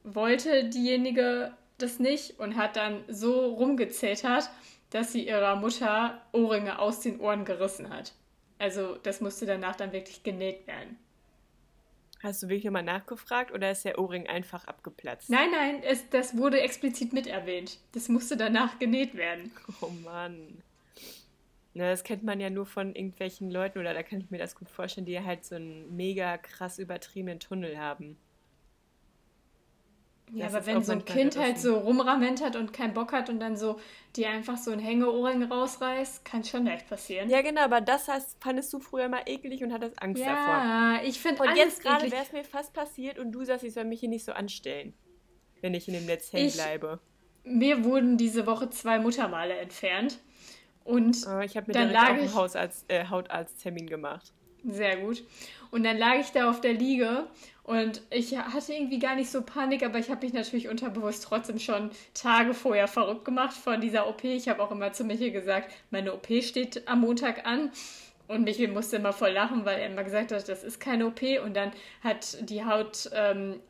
wollte 0.05 0.69
diejenige 0.69 1.53
das 1.79 1.99
nicht 1.99 2.39
und 2.39 2.57
hat 2.57 2.77
dann 2.77 3.03
so 3.09 3.47
rumgezetert, 3.55 4.51
dass 4.91 5.13
sie 5.13 5.27
ihrer 5.27 5.57
Mutter 5.57 6.21
Ohrringe 6.33 6.79
aus 6.79 7.01
den 7.01 7.21
Ohren 7.21 7.45
gerissen 7.45 7.91
hat. 7.91 8.13
Also 8.59 8.97
das 9.03 9.21
musste 9.21 9.47
danach 9.47 9.77
dann 9.77 9.93
wirklich 9.93 10.23
genäht 10.23 10.67
werden. 10.67 10.99
Hast 12.23 12.43
du 12.43 12.49
wirklich 12.49 12.71
mal 12.71 12.83
nachgefragt 12.83 13.51
oder 13.51 13.71
ist 13.71 13.85
der 13.85 13.99
Ohrring 13.99 14.27
einfach 14.27 14.67
abgeplatzt? 14.67 15.31
Nein, 15.31 15.51
nein, 15.53 15.83
es, 15.83 16.09
das 16.11 16.37
wurde 16.37 16.61
explizit 16.61 17.15
mit 17.15 17.27
erwähnt. 17.27 17.79
Das 17.93 18.09
musste 18.11 18.37
danach 18.37 18.79
genäht 18.79 19.15
werden. 19.15 19.51
Oh 19.81 19.89
Mann. 20.05 20.63
Na, 21.73 21.89
das 21.89 22.05
kennt 22.05 22.23
man 22.23 22.41
ja 22.41 22.51
nur 22.51 22.67
von 22.67 22.95
irgendwelchen 22.95 23.51
Leuten, 23.51 23.79
oder 23.79 23.95
da 23.95 24.03
kann 24.03 24.21
ich 24.21 24.31
mir 24.31 24.39
das 24.39 24.55
gut 24.55 24.69
vorstellen, 24.69 25.07
die 25.07 25.19
halt 25.21 25.45
so 25.45 25.55
einen 25.55 25.97
mega 25.97 26.37
krass 26.37 26.79
übertriebenen 26.79 27.41
Tunnel 27.41 27.79
haben. 27.79 28.19
Ja, 30.33 30.47
aber 30.47 30.65
wenn 30.67 30.83
so 30.83 30.93
ein 30.93 31.05
Kind 31.05 31.37
halt 31.37 31.59
so 31.59 31.77
rumramentert 31.79 32.57
und 32.57 32.73
keinen 32.73 32.95
Bock 32.95 33.13
hat 33.13 33.29
und 33.29 33.41
dann 33.41 33.57
so 33.57 33.81
die 34.17 34.27
einfach 34.27 34.57
so 34.57 34.71
ein 34.71 34.79
Hängeohrring 34.79 35.43
rausreißt, 35.43 36.25
kann 36.25 36.45
schon 36.45 36.65
leicht 36.65 36.89
passieren. 36.89 37.29
Ja, 37.31 37.43
genau, 37.43 37.63
aber 37.63 37.81
das 37.81 38.09
heißt, 38.09 38.37
fandest 38.41 38.73
du 38.73 38.81
früher 38.81 39.09
mal 39.09 39.23
eklig 39.27 39.63
und 39.63 39.73
hattest 39.73 40.01
Angst 40.03 40.23
ja, 40.23 40.29
davor. 40.29 40.55
Ja, 40.55 41.01
ich 41.05 41.21
finde 41.21 41.43
Und 41.43 41.57
jetzt 41.57 41.83
gerade 41.83 42.11
wäre 42.11 42.23
es 42.23 42.33
mir 42.33 42.45
fast 42.45 42.73
passiert 42.73 43.19
und 43.19 43.33
du 43.33 43.45
sagst, 43.45 43.65
ich 43.65 43.73
soll 43.73 43.85
mich 43.85 44.01
hier 44.01 44.09
nicht 44.09 44.25
so 44.25 44.33
anstellen, 44.33 44.95
wenn 45.61 45.75
ich 45.75 45.89
in 45.89 45.95
dem 45.95 46.07
Netz 46.07 46.33
hängen 46.33 46.53
bleibe. 46.53 47.01
Mir 47.45 47.85
wurden 47.85 48.17
diese 48.17 48.47
Woche 48.47 48.71
zwei 48.71 48.99
Muttermale 48.99 49.55
entfernt. 49.55 50.19
Und 50.85 51.19
oh, 51.27 51.41
ich 51.41 51.57
habe 51.57 51.69
mir 51.69 51.75
dann 51.75 51.91
lag 51.91 52.11
auch 52.11 52.15
einen 52.15 52.35
Hausarzt, 52.35 52.91
äh, 52.91 53.07
Hautarzttermin 53.07 53.87
gemacht. 53.87 54.33
Sehr 54.65 54.97
gut. 54.99 55.25
Und 55.71 55.85
dann 55.85 55.97
lag 55.97 56.17
ich 56.17 56.33
da 56.33 56.51
auf 56.51 56.61
der 56.61 56.73
Liege 56.73 57.27
und 57.71 58.03
ich 58.11 58.37
hatte 58.37 58.73
irgendwie 58.73 58.99
gar 58.99 59.15
nicht 59.15 59.31
so 59.31 59.43
Panik, 59.43 59.85
aber 59.85 60.01
ich 60.01 60.11
habe 60.11 60.27
mich 60.27 60.35
natürlich 60.35 60.69
unterbewusst 60.69 61.23
trotzdem 61.23 61.61
schon 61.61 61.93
Tage 62.15 62.53
vorher 62.53 62.89
verrückt 62.89 63.25
gemacht 63.25 63.53
von 63.53 63.81
dieser 63.81 64.09
OP. 64.09 64.25
Ich 64.25 64.49
habe 64.49 64.61
auch 64.61 64.73
immer 64.73 64.93
zu 64.93 65.05
Michael 65.05 65.31
gesagt, 65.31 65.73
meine 65.93 66.13
OP 66.13 66.27
steht 66.43 66.89
am 66.89 67.03
Montag 67.03 67.47
an. 67.47 67.71
Und 68.27 68.43
Michael 68.43 68.73
musste 68.73 68.97
immer 68.97 69.13
voll 69.13 69.31
lachen, 69.31 69.65
weil 69.67 69.79
er 69.79 69.87
immer 69.87 70.03
gesagt 70.03 70.33
hat, 70.33 70.49
das 70.49 70.65
ist 70.65 70.81
keine 70.81 71.07
OP. 71.07 71.23
Und 71.45 71.55
dann 71.55 71.71
hat 72.03 72.39
die 72.51 72.65
Hautärztin 72.65 73.63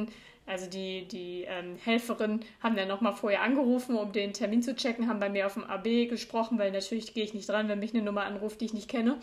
ähm, 0.00 0.08
also 0.46 0.68
die, 0.68 1.06
die 1.06 1.44
ähm, 1.48 1.76
Helferin 1.82 2.40
haben 2.60 2.74
dann 2.74 2.88
nochmal 2.88 3.14
vorher 3.14 3.42
angerufen, 3.42 3.96
um 3.96 4.10
den 4.10 4.32
Termin 4.32 4.62
zu 4.62 4.74
checken, 4.74 5.08
haben 5.08 5.20
bei 5.20 5.30
mir 5.30 5.46
auf 5.46 5.54
dem 5.54 5.64
AB 5.64 6.08
gesprochen, 6.08 6.58
weil 6.58 6.72
natürlich 6.72 7.14
gehe 7.14 7.24
ich 7.24 7.34
nicht 7.34 7.48
dran, 7.48 7.68
wenn 7.68 7.78
mich 7.78 7.94
eine 7.94 8.02
Nummer 8.02 8.24
anruft, 8.24 8.60
die 8.60 8.66
ich 8.66 8.74
nicht 8.74 8.90
kenne. 8.90 9.18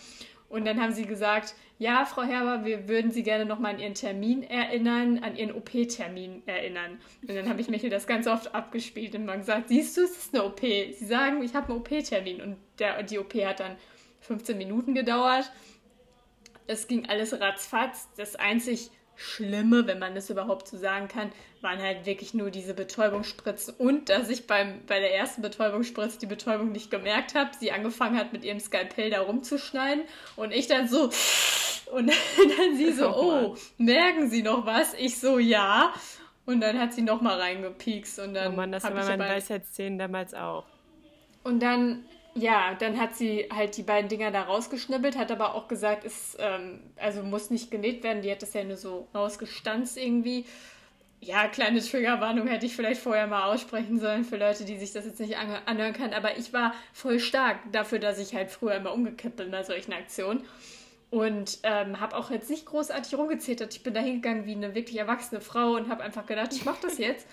Und 0.52 0.66
dann 0.66 0.82
haben 0.82 0.92
sie 0.92 1.06
gesagt, 1.06 1.56
ja, 1.80 2.06
Frau 2.06 2.24
Herber, 2.24 2.66
wir 2.66 2.88
würden 2.88 3.10
Sie 3.10 3.24
gerne 3.24 3.46
nochmal 3.46 3.74
an 3.74 3.80
Ihren 3.80 3.96
Termin 3.96 4.44
erinnern, 4.44 5.20
an 5.24 5.36
Ihren 5.36 5.54
OP-Termin 5.54 6.44
erinnern. 6.46 7.00
Und 7.28 7.34
dann 7.34 7.50
habe 7.50 7.62
ich 7.62 7.70
Michael 7.70 7.90
das 7.90 8.06
ganz 8.06 8.28
oft 8.28 8.54
abgespielt 8.54 9.16
und 9.16 9.26
mal 9.26 9.38
gesagt, 9.38 9.70
siehst 9.70 9.98
du, 9.98 10.04
es 10.04 10.18
ist 10.18 10.36
eine 10.36 10.44
OP. 10.44 10.60
Sie 10.60 11.06
sagen, 11.06 11.42
ich 11.42 11.56
habe 11.56 11.70
einen 11.70 11.80
OP-Termin. 11.80 12.42
Und 12.42 12.58
der, 12.80 13.02
die 13.02 13.18
OP 13.18 13.34
hat 13.34 13.62
dann 13.62 13.78
15 14.20 14.58
Minuten 14.58 14.94
gedauert. 14.94 15.52
Es 16.68 16.88
ging 16.88 17.08
alles 17.08 17.40
ratzfatz. 17.40 18.10
Das 18.16 18.36
einzig 18.36 18.92
Schlimme, 19.22 19.86
wenn 19.88 20.00
man 20.00 20.16
das 20.16 20.30
überhaupt 20.30 20.68
so 20.68 20.78
sagen 20.78 21.08
kann, 21.08 21.32
waren 21.62 21.80
halt 21.80 22.06
wirklich 22.06 22.34
nur 22.34 22.50
diese 22.50 22.74
Betäubungsspritzen 22.74 23.76
und 23.78 24.10
dass 24.10 24.30
ich 24.30 24.48
beim, 24.48 24.82
bei 24.88 25.00
der 25.00 25.16
ersten 25.16 25.42
Betäubungsspritze 25.42 26.20
die 26.20 26.26
Betäubung 26.26 26.72
nicht 26.72 26.90
gemerkt 26.90 27.36
habe. 27.36 27.52
Sie 27.60 27.72
angefangen 27.72 28.18
hat 28.18 28.34
mit 28.34 28.44
ihrem 28.44 28.60
Skalpell 28.60 29.12
da 29.12 29.22
rumzuschneiden 29.22 30.04
und 30.36 30.52
ich 30.52 30.68
dann 30.68 30.88
so 30.88 31.12
und 31.92 32.08
dann 32.58 32.78
sie 32.78 32.92
so, 32.92 33.16
oh, 33.16 33.56
merken 33.78 34.30
Sie 34.30 34.42
noch 34.42 34.66
was? 34.66 34.94
Ich 34.96 35.20
so, 35.20 35.38
ja. 35.40 35.94
Und 36.46 36.62
dann 36.62 36.80
hat 36.80 36.94
sie 36.94 37.04
noch 37.04 37.22
mal 37.22 37.40
reingepiekst 37.40 38.20
und 38.20 38.34
dann. 38.34 38.54
Oh 38.54 38.56
Mann, 38.56 38.72
das 38.72 38.84
war 38.84 38.92
bei 38.92 39.06
meinen 39.06 39.20
Weisheitszähnen 39.20 40.00
damals 40.00 40.34
auch. 40.34 40.66
Und 41.44 41.62
dann 41.62 42.06
ja, 42.34 42.76
dann 42.76 43.00
hat 43.00 43.16
sie 43.16 43.48
halt 43.54 43.76
die 43.78 43.84
beiden 43.84 44.10
Dinger 44.10 44.32
da 44.32 44.44
rausgeschnibbelt, 44.44 45.18
hat 45.18 45.32
aber 45.32 45.54
auch 45.54 45.68
gesagt, 45.68 46.06
es 46.06 46.38
ähm, 46.40 46.80
also 46.98 47.24
muss 47.24 47.50
nicht 47.50 47.72
genäht 47.72 48.04
werden. 48.04 48.22
Die 48.22 48.32
hat 48.32 48.42
das 48.42 48.54
ja 48.54 48.64
nur 48.64 48.78
so 48.78 49.08
rausgestanzt 49.14 49.98
irgendwie. 49.98 50.46
Ja, 51.20 51.48
kleine 51.48 51.82
Triggerwarnung 51.82 52.48
hätte 52.48 52.66
ich 52.66 52.76
vielleicht 52.76 53.02
vorher 53.02 53.28
mal 53.28 53.52
aussprechen 53.52 54.00
sollen 54.00 54.24
für 54.24 54.38
Leute, 54.38 54.66
die 54.66 54.78
sich 54.78 54.92
das 54.92 55.06
jetzt 55.06 55.20
nicht 55.20 55.38
anhören 55.38 55.94
können. 55.94 56.14
Aber 56.14 56.38
ich 56.38 56.52
war 56.52 56.74
voll 56.94 57.20
stark 57.20 57.60
dafür, 57.72 58.00
dass 58.00 58.18
ich 58.18 58.34
halt 58.34 58.50
früher 58.50 58.76
immer 58.76 58.94
umgekippt 58.94 59.36
bin 59.36 59.52
bei 59.52 59.64
solchen 59.64 59.94
Aktionen. 59.94 60.44
Und 61.12 61.60
ähm, 61.64 62.00
habe 62.00 62.16
auch 62.16 62.32
jetzt 62.32 62.50
nicht 62.50 62.66
großartig 62.66 63.14
rumgezetert. 63.16 63.76
Ich 63.76 63.84
bin 63.84 63.94
da 63.94 64.00
hingegangen 64.00 64.46
wie 64.46 64.56
eine 64.56 64.74
wirklich 64.74 64.98
erwachsene 64.98 65.42
Frau 65.42 65.76
und 65.76 65.90
habe 65.90 66.02
einfach 66.02 66.26
gedacht, 66.26 66.54
ich 66.54 66.66
mache 66.66 66.82
das 66.82 66.98
jetzt. 66.98 67.28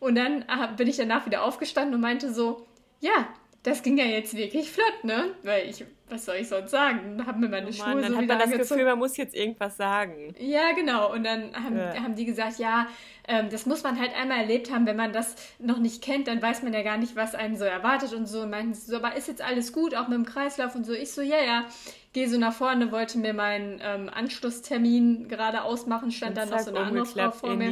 Und 0.00 0.16
dann 0.16 0.42
äh, 0.42 0.74
bin 0.76 0.88
ich 0.88 0.96
danach 0.96 1.24
wieder 1.24 1.44
aufgestanden 1.44 1.94
und 1.94 2.00
meinte 2.00 2.34
so, 2.34 2.66
ja, 3.00 3.28
das 3.62 3.82
ging 3.82 3.96
ja 3.96 4.04
jetzt 4.04 4.36
wirklich 4.36 4.70
flott, 4.70 5.04
ne? 5.04 5.30
Weil 5.44 5.68
ich, 5.68 5.84
was 6.08 6.24
soll 6.24 6.36
ich 6.36 6.48
sonst 6.48 6.72
sagen? 6.72 7.24
Haben 7.24 7.40
mir 7.40 7.48
meine 7.48 7.68
oh 7.68 7.76
Mann, 7.78 7.92
Schuhe 7.92 8.02
dann 8.02 8.12
so 8.12 8.18
hat 8.18 8.26
man 8.26 8.38
das. 8.38 8.68
Gefühl, 8.68 8.84
man 8.84 8.98
muss 8.98 9.16
jetzt 9.16 9.36
irgendwas 9.36 9.76
sagen. 9.76 10.34
Ja, 10.38 10.72
genau. 10.72 11.12
Und 11.12 11.22
dann 11.22 11.54
haben, 11.54 11.76
ja. 11.76 11.94
haben 12.02 12.16
die 12.16 12.24
gesagt, 12.24 12.58
ja, 12.58 12.88
ähm, 13.28 13.50
das 13.50 13.64
muss 13.66 13.84
man 13.84 14.00
halt 14.00 14.16
einmal 14.16 14.38
erlebt 14.38 14.72
haben. 14.72 14.84
Wenn 14.84 14.96
man 14.96 15.12
das 15.12 15.36
noch 15.60 15.78
nicht 15.78 16.02
kennt, 16.02 16.26
dann 16.26 16.42
weiß 16.42 16.64
man 16.64 16.72
ja 16.72 16.82
gar 16.82 16.96
nicht, 16.96 17.14
was 17.14 17.36
einen 17.36 17.56
so 17.56 17.64
erwartet 17.64 18.12
und 18.14 18.26
so. 18.26 18.40
Und 18.40 18.50
meinten 18.50 18.74
so, 18.74 18.96
aber 18.96 19.14
ist 19.14 19.28
jetzt 19.28 19.42
alles 19.42 19.72
gut, 19.72 19.94
auch 19.94 20.08
mit 20.08 20.18
dem 20.18 20.26
Kreislauf 20.26 20.74
und 20.74 20.84
so. 20.84 20.92
Ich 20.92 21.12
so, 21.12 21.22
ja, 21.22 21.40
ja 21.40 21.66
gehe 22.12 22.28
so 22.28 22.36
nach 22.36 22.52
vorne, 22.52 22.92
wollte 22.92 23.16
mir 23.18 23.32
meinen 23.32 23.80
ähm, 23.82 24.10
Anschlusstermin 24.12 25.28
gerade 25.28 25.62
ausmachen, 25.62 26.10
stand 26.10 26.36
dann 26.36 26.50
noch 26.50 26.58
so 26.58 26.70
eine 26.70 26.80
andere 26.80 27.06
Frau 27.06 27.30
vor 27.30 27.56
mir. 27.56 27.70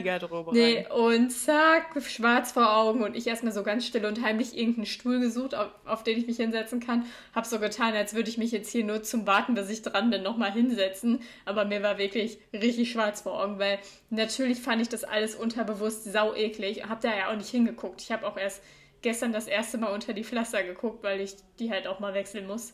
Nee, 0.52 0.87
und 0.88 1.30
zack, 1.30 2.02
schwarz 2.02 2.52
vor 2.52 2.75
Augen 2.75 3.02
und 3.02 3.14
ich 3.16 3.26
erstmal 3.26 3.52
so 3.52 3.62
ganz 3.62 3.87
still 3.87 4.06
und 4.06 4.23
heimlich 4.23 4.56
irgendeinen 4.56 4.87
Stuhl 4.87 5.20
gesucht, 5.20 5.54
auf, 5.54 5.68
auf 5.85 6.04
den 6.04 6.18
ich 6.18 6.26
mich 6.26 6.38
hinsetzen 6.38 6.80
kann. 6.80 7.04
Hab 7.35 7.44
so 7.44 7.59
getan, 7.59 7.94
als 7.94 8.14
würde 8.14 8.30
ich 8.30 8.38
mich 8.38 8.50
jetzt 8.50 8.70
hier 8.70 8.82
nur 8.82 9.02
zum 9.02 9.26
Warten, 9.26 9.54
bis 9.54 9.68
ich 9.68 9.82
dran 9.82 10.09
bin, 10.09 10.23
nochmal 10.23 10.52
hinsetzen. 10.52 11.20
Aber 11.44 11.66
mir 11.66 11.82
war 11.82 11.99
wirklich 11.99 12.38
richtig 12.54 12.92
schwarz 12.92 13.20
vor 13.20 13.42
Augen, 13.42 13.59
weil 13.59 13.78
natürlich 14.09 14.61
fand 14.61 14.80
ich 14.80 14.88
das 14.88 15.04
alles 15.04 15.35
unterbewusst 15.35 16.04
sau 16.11 16.35
eklig. 16.35 16.88
Hab 16.88 17.02
da 17.02 17.14
ja 17.14 17.30
auch 17.30 17.37
nicht 17.37 17.50
hingeguckt. 17.50 18.00
Ich 18.00 18.11
habe 18.11 18.26
auch 18.26 18.38
erst 18.38 18.62
gestern 19.02 19.32
das 19.32 19.47
erste 19.47 19.76
Mal 19.76 19.92
unter 19.92 20.14
die 20.14 20.25
Pflaster 20.25 20.62
geguckt, 20.62 21.02
weil 21.02 21.20
ich 21.20 21.37
die 21.59 21.70
halt 21.70 21.87
auch 21.87 22.00
mal 22.00 22.14
wechseln 22.14 22.47
muss 22.47 22.73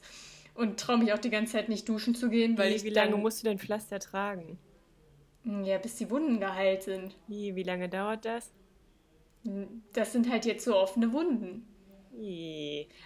und 0.56 0.78
traue 0.80 0.98
mich 0.98 1.12
auch 1.12 1.18
die 1.18 1.30
ganze 1.30 1.52
Zeit 1.52 1.68
nicht 1.68 1.88
duschen 1.88 2.14
zu 2.14 2.30
gehen, 2.30 2.56
weil 2.58 2.70
wie, 2.70 2.76
ich. 2.76 2.84
Wie 2.84 2.90
lange 2.90 3.16
musst 3.16 3.42
du 3.42 3.48
denn 3.48 3.58
Pflaster 3.58 3.98
tragen? 3.98 4.58
Hm, 5.44 5.64
ja, 5.64 5.78
bis 5.78 5.96
die 5.96 6.10
Wunden 6.10 6.40
geheilt 6.40 6.82
sind. 6.82 7.14
Wie, 7.28 7.54
wie 7.54 7.62
lange 7.62 7.88
dauert 7.88 8.25
das? 8.25 8.50
Hm, 9.44 9.82
das 9.92 10.12
sind 10.12 10.30
halt 10.30 10.44
jetzt 10.44 10.64
so 10.64 10.76
offene 10.76 11.12
Wunden. 11.12 11.66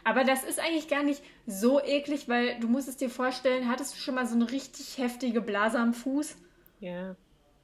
Aber 0.05 0.25
das 0.25 0.45
ist 0.45 0.61
eigentlich 0.61 0.89
gar 0.89 1.03
nicht 1.03 1.23
so 1.47 1.81
eklig, 1.83 2.29
weil 2.29 2.61
du 2.61 2.69
musst 2.69 2.89
es 2.89 2.97
dir 2.97 3.11
vorstellen, 3.11 3.69
hattest 3.69 3.95
du 3.95 3.99
schon 3.99 4.15
mal 4.15 4.27
so 4.27 4.35
eine 4.37 4.51
richtig 4.51 4.99
heftige 4.99 5.41
Blase 5.41 5.79
am 5.79 5.95
Fuß? 5.95 6.37
Ja. 6.79 7.17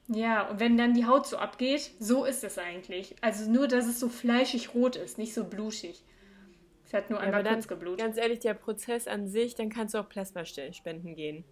Ja, 0.08 0.48
und 0.48 0.60
wenn 0.60 0.76
dann 0.76 0.94
die 0.94 1.06
Haut 1.06 1.26
so 1.26 1.36
abgeht, 1.36 1.92
so 1.98 2.24
ist 2.24 2.44
es 2.44 2.58
eigentlich. 2.58 3.16
Also 3.20 3.50
nur, 3.50 3.68
dass 3.68 3.86
es 3.86 4.00
so 4.00 4.08
fleischig 4.08 4.74
rot 4.74 4.96
ist, 4.96 5.18
nicht 5.18 5.34
so 5.34 5.44
blutig. 5.44 6.04
Es 6.86 6.94
hat 6.94 7.10
nur 7.10 7.18
ja, 7.18 7.26
einmal 7.26 7.42
kurz 7.42 7.66
geblutet. 7.66 7.98
Ganz 7.98 8.16
ehrlich, 8.16 8.38
der 8.38 8.54
Prozess 8.54 9.08
an 9.08 9.26
sich, 9.26 9.56
dann 9.56 9.70
kannst 9.70 9.94
du 9.94 9.98
auch 9.98 10.08
Plasmaspenden 10.08 11.16
gehen. 11.16 11.44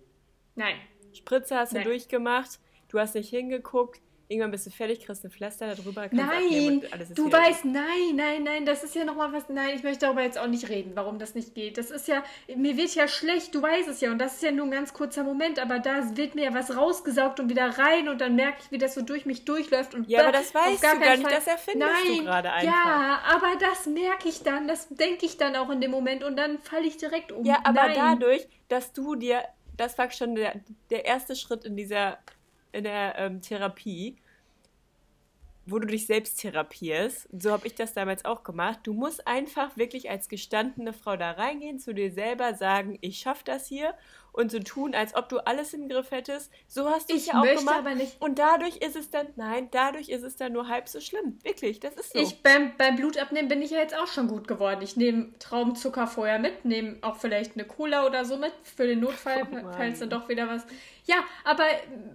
Nein. 0.55 0.77
Spritze 1.13 1.57
hast 1.57 1.73
du 1.73 1.77
Nein. 1.77 1.87
durchgemacht, 1.87 2.61
du 2.89 3.01
hast 3.01 3.15
nicht 3.17 3.31
hingeguckt, 3.31 4.01
Irgendwann 4.29 4.51
bist 4.53 4.67
du 4.67 4.71
fertig, 4.71 5.05
kriegst 5.05 5.25
ein 5.25 5.31
Pflaster 5.31 5.75
darüber. 5.75 6.09
Nein, 6.11 6.83
du 7.15 7.31
weißt, 7.31 7.67
nein, 7.67 8.15
nein, 8.15 8.43
nein, 8.43 8.65
das 8.65 8.83
ist 8.83 8.95
ja 8.95 9.05
nochmal 9.05 9.33
was. 9.33 9.49
Nein, 9.49 9.77
ich 9.77 9.83
möchte 9.83 10.07
darüber 10.07 10.23
jetzt 10.23 10.39
auch 10.39 10.47
nicht 10.47 10.69
reden, 10.71 10.93
warum 10.95 11.19
das 11.19 11.35
nicht 11.35 11.55
geht. 11.55 11.77
Das 11.77 11.91
ist 11.91 12.09
ja, 12.09 12.25
mir 12.57 12.77
wird 12.77 12.95
ja 12.95 13.07
schlecht, 13.07 13.55
du 13.55 13.61
weißt 13.61 13.89
es 13.89 14.01
ja. 14.01 14.11
Und 14.11 14.19
das 14.19 14.35
ist 14.35 14.43
ja 14.43 14.51
nur 14.51 14.67
ein 14.67 14.71
ganz 14.71 14.95
kurzer 14.95 15.25
Moment, 15.25 15.59
aber 15.59 15.79
da 15.79 16.17
wird 16.17 16.35
mir 16.35 16.45
ja 16.45 16.55
was 16.55 16.75
rausgesaugt 16.75 17.39
und 17.41 17.51
wieder 17.51 17.67
rein 17.79 18.09
und 18.09 18.21
dann 18.21 18.35
merke 18.35 18.59
ich, 18.65 18.71
wie 18.71 18.79
das 18.79 18.95
so 18.95 19.03
durch 19.03 19.27
mich 19.27 19.45
durchläuft. 19.45 19.95
Und 19.95 20.09
ja, 20.09 20.23
aber 20.23 20.33
das 20.33 20.55
weißt 20.55 20.81
gar 20.81 20.95
du 20.95 21.01
gar 21.01 21.17
nicht, 21.17 21.23
Fall, 21.23 21.35
das 21.35 21.47
erfindest 21.47 21.93
nein, 21.93 22.19
du 22.19 22.25
gerade 22.25 22.53
einfach. 22.53 22.75
Ja, 22.75 23.21
aber 23.31 23.53
das 23.61 23.87
merke 23.87 24.29
ich 24.29 24.43
dann, 24.43 24.67
das 24.69 24.89
denke 24.89 25.27
ich 25.27 25.37
dann 25.37 25.55
auch 25.55 25.69
in 25.69 25.81
dem 25.81 25.91
Moment 25.91 26.25
und 26.25 26.37
dann 26.37 26.59
falle 26.61 26.87
ich 26.87 26.97
direkt 26.97 27.31
um. 27.31 27.45
Ja, 27.45 27.61
aber 27.65 27.89
nein. 27.89 27.95
dadurch, 27.95 28.47
dass 28.69 28.93
du 28.93 29.17
dir, 29.17 29.43
das 29.77 29.99
war 29.99 30.11
schon 30.11 30.35
der, 30.35 30.55
der 30.91 31.05
erste 31.05 31.37
Schritt 31.37 31.65
in 31.65 31.77
dieser 31.77 32.19
in 32.75 32.85
der 32.85 33.17
ähm, 33.19 33.41
Therapie, 33.41 34.17
wo 35.67 35.79
du 35.79 35.87
dich 35.87 36.07
selbst 36.07 36.41
therapierst. 36.41 37.29
So 37.33 37.53
habe 37.53 37.67
ich 37.67 37.75
das 37.75 37.95
damals 37.95 38.25
auch 38.25 38.43
gemacht. 38.43 38.81
Du 38.83 38.93
musst 38.93 39.27
einfach 39.27 39.77
wirklich 39.77 40.11
als 40.11 40.29
gestandene 40.29 40.93
Frau 40.93 41.17
da 41.17 41.33
reingehen, 41.33 41.79
zu 41.79 41.95
dir 41.95 42.13
selber 42.13 42.55
sagen, 42.55 42.99
ich 43.01 43.19
schaffe 43.19 43.45
das 43.45 43.67
hier 43.67 43.95
und 44.35 44.51
so 44.51 44.59
tun, 44.59 44.95
als 44.95 45.15
ob 45.15 45.29
du 45.29 45.39
alles 45.47 45.73
im 45.75 45.89
Griff 45.89 46.11
hättest. 46.11 46.53
So 46.67 46.91
hast 46.91 47.09
du 47.09 47.15
es 47.15 47.27
ja 47.27 47.41
auch 47.41 47.45
gemacht. 47.45 47.79
Aber 47.79 47.95
nicht 47.95 48.21
und 48.21 48.39
dadurch 48.39 48.79
ist 48.79 48.97
es 48.97 49.09
dann, 49.09 49.29
nein, 49.37 49.69
dadurch 49.71 50.09
ist 50.09 50.25
es 50.25 50.35
dann 50.35 50.53
nur 50.53 50.69
halb 50.69 50.89
so 50.89 51.01
schlimm. 51.01 51.39
Wirklich, 51.45 51.79
das 51.79 51.95
ist 51.95 52.13
so. 52.13 52.19
Ich 52.19 52.43
beim, 52.43 52.77
beim 52.77 52.97
Blutabnehmen 52.97 53.49
bin 53.49 53.63
ich 53.63 53.71
ja 53.71 53.79
jetzt 53.79 53.97
auch 53.97 54.09
schon 54.09 54.27
gut 54.27 54.49
geworden. 54.49 54.83
Ich 54.83 54.97
nehme 54.97 55.39
Traubenzucker 55.39 56.09
vorher 56.09 56.41
mit, 56.41 56.65
nehme 56.65 56.99
auch 57.03 57.17
vielleicht 57.17 57.55
eine 57.55 57.65
Cola 57.65 58.07
oder 58.07 58.25
so 58.25 58.37
mit 58.37 58.53
für 58.65 58.89
den 58.89 59.01
Notfall, 59.01 59.47
oh 59.53 59.73
falls 59.77 60.01
dann 60.01 60.11
doch 60.11 60.29
wieder 60.29 60.49
was. 60.49 60.67
Ja, 61.05 61.17
aber 61.45 61.65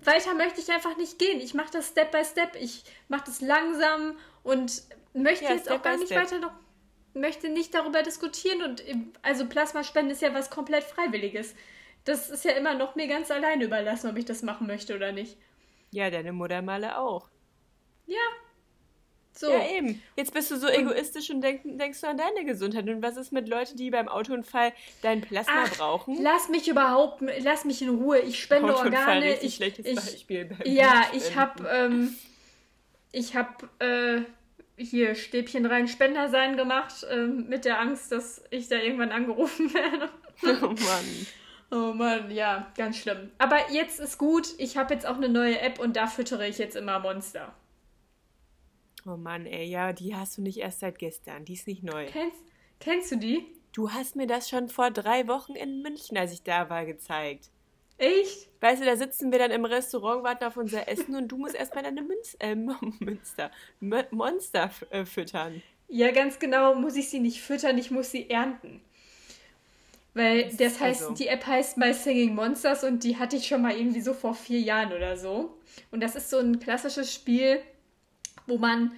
weiter 0.03 0.33
möchte 0.33 0.59
ich 0.59 0.69
einfach 0.71 0.97
nicht 0.97 1.19
gehen. 1.19 1.39
Ich 1.39 1.53
mache 1.53 1.71
das 1.71 1.87
Step 1.87 2.11
by 2.11 2.25
Step. 2.25 2.57
Ich 2.59 2.83
mache 3.07 3.23
das 3.27 3.39
langsam 3.39 4.17
und 4.43 4.83
möchte 5.13 5.45
ja, 5.45 5.51
jetzt 5.51 5.71
auch 5.71 5.81
gar 5.81 5.95
nicht 5.95 6.07
Step. 6.07 6.21
weiter 6.21 6.39
noch 6.39 6.51
möchte 7.13 7.49
nicht 7.49 7.73
darüber 7.73 8.03
diskutieren 8.03 8.61
und 8.61 8.83
also 9.23 9.45
Plasmaspende 9.45 10.13
ist 10.13 10.21
ja 10.21 10.33
was 10.33 10.49
komplett 10.49 10.83
Freiwilliges. 10.83 11.55
Das 12.09 12.31
ist 12.31 12.43
ja 12.43 12.53
immer 12.53 12.73
noch 12.73 12.95
mir 12.95 13.07
ganz 13.07 13.29
alleine 13.29 13.63
überlassen, 13.63 14.09
ob 14.09 14.17
ich 14.17 14.25
das 14.25 14.41
machen 14.41 14.65
möchte 14.65 14.95
oder 14.95 15.11
nicht. 15.11 15.37
Ja, 15.91 16.09
deine 16.09 16.33
Muttermale 16.33 16.97
auch. 16.97 17.29
Ja. 18.07 18.17
So. 19.31 19.51
Ja, 19.51 19.69
eben. 19.69 20.01
Jetzt 20.15 20.33
bist 20.33 20.49
du 20.49 20.57
so 20.57 20.67
egoistisch 20.67 21.29
und 21.29 21.41
denk, 21.41 21.61
denkst 21.63 22.01
du 22.01 22.07
an 22.07 22.17
deine 22.17 22.45
Gesundheit. 22.45 22.89
Und 22.89 23.03
was 23.03 23.15
ist 23.15 23.31
mit 23.31 23.47
Leuten, 23.47 23.77
die 23.77 23.91
beim 23.91 24.07
Autounfall 24.07 24.73
dein 25.03 25.21
Plasma 25.21 25.65
Ach, 25.65 25.77
brauchen? 25.77 26.17
Lass 26.19 26.49
mich 26.49 26.67
überhaupt, 26.67 27.21
lass 27.41 27.63
mich 27.63 27.83
in 27.83 27.89
Ruhe. 27.89 28.17
Ich 28.21 28.41
spende 28.41 28.73
Autounfall, 28.73 29.17
Organe. 29.17 29.39
Ich, 29.41 29.57
schlechtes 29.57 29.85
ich, 29.85 29.95
Beispiel. 29.95 30.49
Ja, 30.65 31.11
ich 31.13 31.35
habe, 31.35 31.69
ähm, 31.69 32.15
ich 33.11 33.35
habe, 33.35 33.69
äh, 33.77 34.21
hier 34.83 35.13
Stäbchen 35.13 35.67
rein 35.67 35.87
Spender 35.87 36.27
sein 36.29 36.57
gemacht, 36.57 37.03
äh, 37.03 37.27
mit 37.27 37.65
der 37.65 37.79
Angst, 37.79 38.11
dass 38.11 38.43
ich 38.49 38.67
da 38.67 38.77
irgendwann 38.77 39.11
angerufen 39.11 39.71
werde. 39.75 40.09
Oh 40.63 40.69
Mann. 40.69 41.27
Oh 41.71 41.93
Mann, 41.93 42.31
ja, 42.31 42.71
ganz 42.75 42.97
schlimm. 42.97 43.31
Aber 43.37 43.71
jetzt 43.71 43.99
ist 43.99 44.17
gut. 44.17 44.47
Ich 44.57 44.77
habe 44.77 44.93
jetzt 44.93 45.05
auch 45.05 45.17
eine 45.17 45.29
neue 45.29 45.59
App 45.59 45.79
und 45.79 45.95
da 45.95 46.07
füttere 46.07 46.47
ich 46.47 46.57
jetzt 46.57 46.75
immer 46.75 46.99
Monster. 46.99 47.53
Oh 49.05 49.17
Mann, 49.17 49.45
ey, 49.45 49.65
ja, 49.65 49.93
die 49.93 50.15
hast 50.15 50.37
du 50.37 50.41
nicht 50.41 50.57
erst 50.57 50.79
seit 50.79 50.97
gestern. 50.97 51.45
Die 51.45 51.53
ist 51.53 51.67
nicht 51.67 51.83
neu. 51.83 52.07
Kennst, 52.07 52.43
kennst 52.79 53.11
du 53.11 53.17
die? 53.17 53.45
Du 53.71 53.91
hast 53.91 54.15
mir 54.15 54.25
das 54.25 54.49
schon 54.49 54.67
vor 54.67 54.89
drei 54.89 55.27
Wochen 55.27 55.53
in 55.53 55.81
München, 55.83 56.17
als 56.17 56.33
ich 56.33 56.41
da 56.41 56.69
war, 56.69 56.85
gezeigt. 56.85 57.49
Echt? 57.99 58.49
Weißt 58.61 58.81
du, 58.81 58.85
da 58.85 58.95
sitzen 58.95 59.31
wir 59.31 59.39
dann 59.39 59.51
im 59.51 59.65
Restaurant, 59.65 60.23
warten 60.23 60.45
auf 60.45 60.57
unser 60.57 60.87
Essen 60.87 61.15
und 61.15 61.27
du 61.27 61.37
musst 61.37 61.53
erstmal 61.53 61.83
deine 61.83 62.01
Münz, 62.01 62.35
äh, 62.39 62.55
Münster, 62.99 63.51
Monster 63.79 64.71
äh, 64.89 65.05
füttern. 65.05 65.61
Ja, 65.87 66.11
ganz 66.11 66.39
genau, 66.39 66.75
muss 66.75 66.95
ich 66.95 67.09
sie 67.09 67.19
nicht 67.19 67.41
füttern, 67.41 67.77
ich 67.77 67.91
muss 67.91 68.11
sie 68.11 68.29
ernten. 68.29 68.81
Weil 70.13 70.51
das, 70.57 70.79
heißt, 70.79 71.03
also. 71.03 71.13
die 71.13 71.27
App 71.27 71.45
heißt 71.45 71.77
My 71.77 71.93
Singing 71.93 72.35
Monsters 72.35 72.83
und 72.83 73.03
die 73.03 73.17
hatte 73.17 73.35
ich 73.35 73.47
schon 73.47 73.61
mal 73.61 73.75
irgendwie 73.75 74.01
so 74.01 74.13
vor 74.13 74.33
vier 74.33 74.59
Jahren 74.59 74.91
oder 74.91 75.17
so. 75.17 75.57
Und 75.91 76.01
das 76.01 76.15
ist 76.15 76.29
so 76.29 76.39
ein 76.39 76.59
klassisches 76.59 77.13
Spiel, 77.13 77.59
wo 78.47 78.57
man 78.57 78.91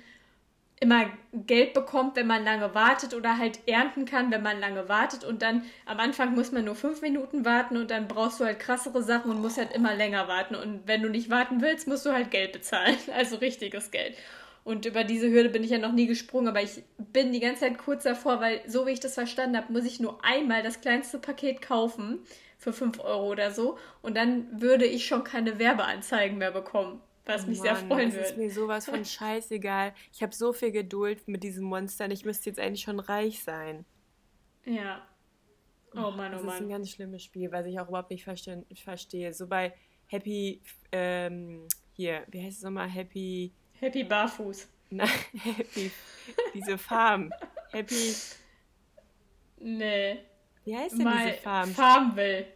immer 0.81 1.05
Geld 1.31 1.73
bekommt, 1.73 2.15
wenn 2.15 2.25
man 2.25 2.43
lange 2.43 2.73
wartet 2.73 3.13
oder 3.13 3.37
halt 3.37 3.59
ernten 3.67 4.05
kann, 4.05 4.31
wenn 4.31 4.41
man 4.41 4.59
lange 4.59 4.89
wartet 4.89 5.23
und 5.23 5.43
dann 5.43 5.63
am 5.85 5.99
Anfang 5.99 6.33
muss 6.33 6.51
man 6.51 6.65
nur 6.65 6.73
fünf 6.73 7.03
Minuten 7.03 7.45
warten 7.45 7.77
und 7.77 7.91
dann 7.91 8.07
brauchst 8.07 8.39
du 8.39 8.45
halt 8.45 8.59
krassere 8.59 9.03
Sachen 9.03 9.29
und 9.29 9.41
musst 9.41 9.59
halt 9.59 9.73
immer 9.73 9.93
länger 9.93 10.27
warten 10.27 10.55
und 10.55 10.87
wenn 10.87 11.03
du 11.03 11.09
nicht 11.09 11.29
warten 11.29 11.61
willst, 11.61 11.87
musst 11.87 12.07
du 12.07 12.11
halt 12.11 12.31
Geld 12.31 12.51
bezahlen, 12.51 12.97
also 13.15 13.35
richtiges 13.35 13.91
Geld. 13.91 14.17
Und 14.63 14.85
über 14.85 15.03
diese 15.03 15.29
Hürde 15.31 15.49
bin 15.49 15.63
ich 15.63 15.71
ja 15.71 15.79
noch 15.79 15.91
nie 15.91 16.05
gesprungen, 16.05 16.47
aber 16.47 16.61
ich 16.61 16.83
bin 16.97 17.31
die 17.31 17.39
ganze 17.39 17.61
Zeit 17.61 17.77
kurz 17.79 18.03
davor, 18.03 18.39
weil 18.41 18.61
so 18.67 18.85
wie 18.85 18.91
ich 18.91 18.99
das 18.99 19.15
verstanden 19.15 19.57
habe, 19.57 19.73
muss 19.73 19.85
ich 19.85 19.99
nur 19.99 20.23
einmal 20.23 20.61
das 20.61 20.81
kleinste 20.81 21.17
Paket 21.17 21.61
kaufen 21.61 22.19
für 22.59 22.71
5 22.71 22.99
Euro 22.99 23.31
oder 23.31 23.51
so 23.51 23.79
und 24.03 24.15
dann 24.15 24.61
würde 24.61 24.85
ich 24.85 25.07
schon 25.07 25.23
keine 25.23 25.57
Werbeanzeigen 25.57 26.37
mehr 26.37 26.51
bekommen 26.51 27.01
was 27.25 27.47
mich 27.47 27.59
Mann, 27.59 27.67
sehr 27.67 27.75
freuen 27.75 28.11
würde. 28.11 28.23
Es 28.23 28.31
ist 28.31 28.37
mir 28.37 28.51
sowas 28.51 28.85
von 28.85 29.05
scheißegal. 29.05 29.93
Ich 30.13 30.23
habe 30.23 30.33
so 30.33 30.53
viel 30.53 30.71
Geduld 30.71 31.27
mit 31.27 31.43
diesem 31.43 31.65
Monster 31.65 32.05
und 32.05 32.11
ich 32.11 32.25
müsste 32.25 32.49
jetzt 32.49 32.59
eigentlich 32.59 32.81
schon 32.81 32.99
reich 32.99 33.43
sein. 33.43 33.85
Ja. 34.65 35.07
Oh 35.93 36.11
Mann, 36.11 36.31
oh 36.33 36.37
das 36.37 36.43
Mann. 36.43 36.45
Das 36.45 36.55
ist 36.55 36.61
ein 36.61 36.69
ganz 36.69 36.89
schlimmes 36.89 37.23
Spiel, 37.23 37.51
was 37.51 37.65
ich 37.65 37.79
auch 37.79 37.89
überhaupt 37.89 38.11
nicht 38.11 38.23
verste 38.23 38.65
verstehe. 38.75 39.33
So 39.33 39.47
bei 39.47 39.73
Happy, 40.07 40.61
ähm, 40.91 41.67
hier, 41.93 42.23
wie 42.29 42.43
heißt 42.43 42.57
es 42.57 42.63
nochmal? 42.63 42.89
Happy. 42.89 43.53
Happy 43.81 44.03
Barfuß. 44.03 44.67
Nein, 44.91 45.09
Happy. 45.43 45.91
diese 46.53 46.77
Farm. 46.77 47.31
Happy. 47.71 48.13
Nee. 49.57 50.19
Wie 50.63 50.77
heißt 50.77 50.97
denn 50.97 51.03
My 51.05 51.25
diese 51.25 51.37
Farm? 51.41 51.69
Farmville. 51.71 52.47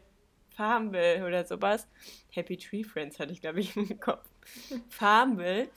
Farmville 0.49 1.25
oder 1.25 1.43
sowas. 1.43 1.87
Happy 2.31 2.57
Tree 2.57 2.83
Friends 2.83 3.19
hatte 3.19 3.33
ich, 3.33 3.41
glaube 3.41 3.59
ich, 3.59 3.75
im 3.75 3.99
Kopf. 3.99 4.27
Farmville. 4.89 5.69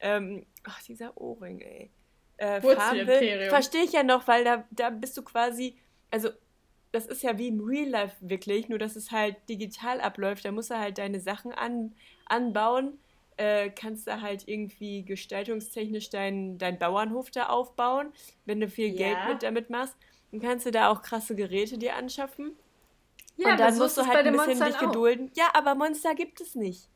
Ähm, 0.00 0.46
ach, 0.64 0.82
dieser 0.82 1.16
Ohrring, 1.20 1.60
ey. 1.60 1.90
Äh, 2.36 2.60
Farmville. 2.60 3.48
Verstehe 3.48 3.84
ich 3.84 3.92
ja 3.92 4.02
noch, 4.02 4.26
weil 4.28 4.44
da, 4.44 4.64
da 4.70 4.90
bist 4.90 5.16
du 5.16 5.22
quasi, 5.22 5.76
also 6.10 6.30
das 6.92 7.06
ist 7.06 7.22
ja 7.22 7.38
wie 7.38 7.48
im 7.48 7.60
Real 7.60 7.88
Life 7.88 8.16
wirklich, 8.20 8.68
nur 8.68 8.78
dass 8.78 8.96
es 8.96 9.10
halt 9.10 9.36
digital 9.48 10.00
abläuft. 10.00 10.44
Da 10.44 10.52
musst 10.52 10.70
du 10.70 10.78
halt 10.78 10.98
deine 10.98 11.20
Sachen 11.20 11.52
an, 11.52 11.94
anbauen. 12.26 12.98
Äh, 13.42 13.70
kannst 13.70 14.06
du 14.06 14.20
halt 14.22 14.46
irgendwie 14.46 15.02
gestaltungstechnisch 15.02 16.10
deinen 16.10 16.58
dein 16.58 16.78
Bauernhof 16.78 17.28
da 17.32 17.46
aufbauen, 17.46 18.12
wenn 18.44 18.60
du 18.60 18.68
viel 18.68 18.94
ja. 18.94 19.08
Geld 19.08 19.28
mit 19.28 19.42
damit 19.42 19.68
machst. 19.68 19.96
Dann 20.30 20.40
kannst 20.40 20.64
du 20.64 20.70
da 20.70 20.88
auch 20.90 21.02
krasse 21.02 21.34
Geräte 21.34 21.76
dir 21.76 21.96
anschaffen. 21.96 22.52
Ja, 23.36 23.52
und 23.52 23.58
dann 23.58 23.76
musst 23.78 23.98
du 23.98 24.06
halt 24.06 24.26
ein 24.26 24.32
bisschen 24.36 24.64
dich 24.64 24.78
gedulden. 24.78 25.32
Ja, 25.34 25.46
aber 25.54 25.74
Monster 25.74 26.14
gibt 26.14 26.40
es 26.40 26.54
nicht. 26.54 26.88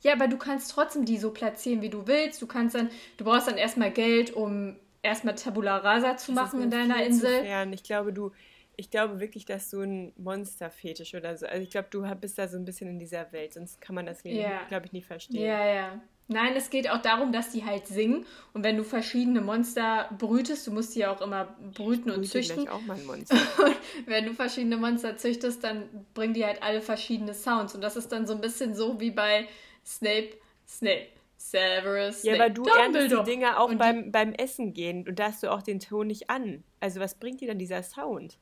Ja, 0.00 0.14
aber 0.14 0.28
du 0.28 0.38
kannst 0.38 0.70
trotzdem 0.70 1.04
die 1.04 1.18
so 1.18 1.30
platzieren, 1.30 1.82
wie 1.82 1.90
du 1.90 2.06
willst. 2.06 2.40
Du 2.40 2.46
kannst 2.46 2.74
dann, 2.74 2.88
du 3.18 3.24
brauchst 3.24 3.48
dann 3.48 3.58
erstmal 3.58 3.90
Geld, 3.90 4.32
um 4.32 4.76
erstmal 5.02 5.34
Tabula 5.34 5.76
Rasa 5.76 6.16
zu 6.16 6.32
das 6.32 6.42
machen 6.42 6.62
in 6.62 6.70
deiner 6.70 7.04
Insel. 7.04 7.44
Ich 7.72 7.82
glaube, 7.82 8.14
du, 8.14 8.32
ich 8.76 8.90
glaube 8.90 9.20
wirklich, 9.20 9.44
dass 9.44 9.70
du 9.70 9.80
ein 9.80 10.12
Monsterfetisch 10.16 11.14
oder 11.14 11.36
so. 11.36 11.46
Also 11.46 11.62
ich 11.62 11.70
glaube, 11.70 11.88
du 11.90 12.02
bist 12.16 12.38
da 12.38 12.48
so 12.48 12.56
ein 12.56 12.64
bisschen 12.64 12.88
in 12.88 12.98
dieser 12.98 13.30
Welt, 13.32 13.54
sonst 13.54 13.80
kann 13.80 13.94
man 13.94 14.06
das, 14.06 14.20
ja. 14.24 14.64
glaube 14.68 14.86
ich, 14.86 14.92
nicht 14.92 15.06
verstehen. 15.06 15.42
Ja, 15.42 15.66
ja. 15.66 16.00
Nein, 16.28 16.54
es 16.56 16.70
geht 16.70 16.88
auch 16.88 17.02
darum, 17.02 17.32
dass 17.32 17.50
die 17.50 17.64
halt 17.64 17.86
singen. 17.86 18.24
Und 18.54 18.64
wenn 18.64 18.76
du 18.76 18.84
verschiedene 18.84 19.40
Monster 19.40 20.08
brütest, 20.18 20.66
du 20.66 20.70
musst 20.70 20.94
die 20.94 21.00
ja 21.00 21.14
auch 21.14 21.20
immer 21.20 21.56
brüten 21.74 22.10
und 22.10 22.24
züchten. 22.24 22.68
Auch 22.68 22.80
mal 22.82 22.96
ein 22.96 23.04
Monster. 23.04 23.36
und 23.64 24.06
wenn 24.06 24.26
du 24.26 24.32
verschiedene 24.32 24.76
Monster 24.76 25.16
züchtest, 25.16 25.62
dann 25.64 26.06
bringen 26.14 26.32
die 26.32 26.46
halt 26.46 26.62
alle 26.62 26.80
verschiedene 26.80 27.34
Sounds. 27.34 27.74
Und 27.74 27.82
das 27.82 27.96
ist 27.96 28.10
dann 28.12 28.26
so 28.26 28.34
ein 28.34 28.40
bisschen 28.40 28.74
so 28.74 29.00
wie 29.00 29.10
bei 29.10 29.46
Snape, 29.84 30.30
Snape. 30.66 31.08
Severus. 31.36 32.22
Ja, 32.22 32.34
aber 32.34 32.50
du 32.50 32.64
erntest 32.64 33.10
die 33.10 33.24
Dinger 33.24 33.58
auch 33.58 33.74
beim, 33.74 34.12
beim 34.12 34.32
Essen 34.32 34.72
gehen 34.72 35.06
und 35.08 35.18
da 35.18 35.24
hast 35.26 35.42
du 35.42 35.50
auch 35.50 35.60
den 35.60 35.80
Ton 35.80 36.06
nicht 36.06 36.30
an. 36.30 36.62
Also 36.78 37.00
was 37.00 37.16
bringt 37.16 37.40
dir 37.40 37.48
dann 37.48 37.58
dieser 37.58 37.82
Sound? 37.82 38.38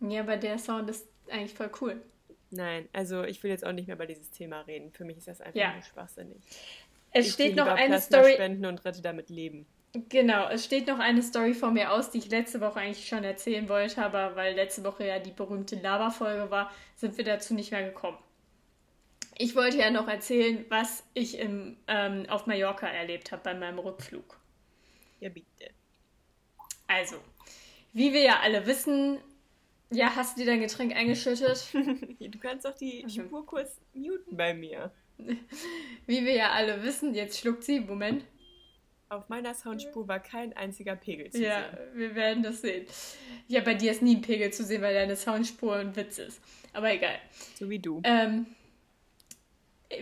Ja, 0.00 0.20
aber 0.20 0.36
der 0.36 0.58
Sound 0.58 0.88
ist 0.90 1.06
eigentlich 1.28 1.54
voll 1.54 1.70
cool. 1.80 2.02
Nein, 2.50 2.88
also 2.92 3.24
ich 3.24 3.42
will 3.42 3.50
jetzt 3.50 3.64
auch 3.64 3.72
nicht 3.72 3.88
mehr 3.88 3.96
über 3.96 4.06
dieses 4.06 4.30
Thema 4.30 4.60
reden. 4.62 4.90
Für 4.92 5.04
mich 5.04 5.18
ist 5.18 5.28
das 5.28 5.40
einfach 5.40 5.58
ja. 5.58 5.72
nur 5.72 5.82
schwachsinnig. 5.82 6.38
Es 7.10 7.26
ich 7.26 7.32
steht 7.32 7.56
noch 7.56 7.66
eine 7.66 7.96
Plasma 7.96 8.18
Story. 8.18 8.34
spenden 8.34 8.66
und 8.66 8.84
rette 8.84 9.02
damit 9.02 9.28
Leben. 9.28 9.66
Genau, 10.08 10.48
es 10.48 10.64
steht 10.64 10.86
noch 10.86 10.98
eine 10.98 11.22
Story 11.22 11.54
vor 11.54 11.70
mir 11.70 11.92
aus, 11.92 12.10
die 12.10 12.18
ich 12.18 12.30
letzte 12.30 12.60
Woche 12.60 12.80
eigentlich 12.80 13.08
schon 13.08 13.24
erzählen 13.24 13.68
wollte, 13.68 14.02
aber 14.02 14.36
weil 14.36 14.54
letzte 14.54 14.84
Woche 14.84 15.06
ja 15.06 15.18
die 15.18 15.30
berühmte 15.30 15.76
Lava-Folge 15.76 16.50
war, 16.50 16.70
sind 16.94 17.16
wir 17.16 17.24
dazu 17.24 17.54
nicht 17.54 17.70
mehr 17.70 17.82
gekommen. 17.82 18.18
Ich 19.38 19.56
wollte 19.56 19.78
ja 19.78 19.90
noch 19.90 20.08
erzählen, 20.08 20.64
was 20.68 21.04
ich 21.14 21.38
im, 21.38 21.78
ähm, 21.86 22.26
auf 22.28 22.46
Mallorca 22.46 22.86
erlebt 22.86 23.32
habe 23.32 23.42
bei 23.42 23.54
meinem 23.54 23.78
Rückflug. 23.78 24.38
Ja, 25.20 25.30
bitte. 25.30 25.70
Also, 26.86 27.16
wie 27.92 28.12
wir 28.12 28.22
ja 28.22 28.40
alle 28.40 28.66
wissen, 28.66 29.18
ja, 29.90 30.14
hast 30.14 30.36
du 30.36 30.40
dir 30.40 30.46
dein 30.46 30.60
Getränk 30.60 30.94
eingeschüttet? 30.94 31.66
du 31.72 32.38
kannst 32.38 32.64
doch 32.64 32.74
die 32.74 33.04
Spur 33.08 33.46
kurz 33.46 33.80
muten 33.94 34.36
bei 34.36 34.54
mir. 34.54 34.90
Wie 36.06 36.24
wir 36.24 36.34
ja 36.34 36.52
alle 36.52 36.82
wissen, 36.82 37.14
jetzt 37.14 37.40
schluckt 37.40 37.64
sie, 37.64 37.80
Moment. 37.80 38.24
Auf 39.10 39.28
meiner 39.30 39.54
Soundspur 39.54 40.06
war 40.06 40.20
kein 40.20 40.54
einziger 40.54 40.94
Pegel 40.94 41.30
zu 41.30 41.42
ja, 41.42 41.62
sehen. 41.62 41.64
Ja, 41.72 41.98
wir 41.98 42.14
werden 42.14 42.42
das 42.42 42.60
sehen. 42.60 42.86
Ja, 43.46 43.62
bei 43.62 43.72
dir 43.72 43.90
ist 43.90 44.02
nie 44.02 44.16
ein 44.16 44.22
Pegel 44.22 44.52
zu 44.52 44.64
sehen, 44.64 44.82
weil 44.82 44.92
deine 44.92 45.16
Soundspur 45.16 45.76
ein 45.76 45.96
Witz 45.96 46.18
ist. 46.18 46.42
Aber 46.74 46.92
egal. 46.92 47.18
So 47.54 47.70
wie 47.70 47.78
du. 47.78 48.02
Ähm, 48.04 48.46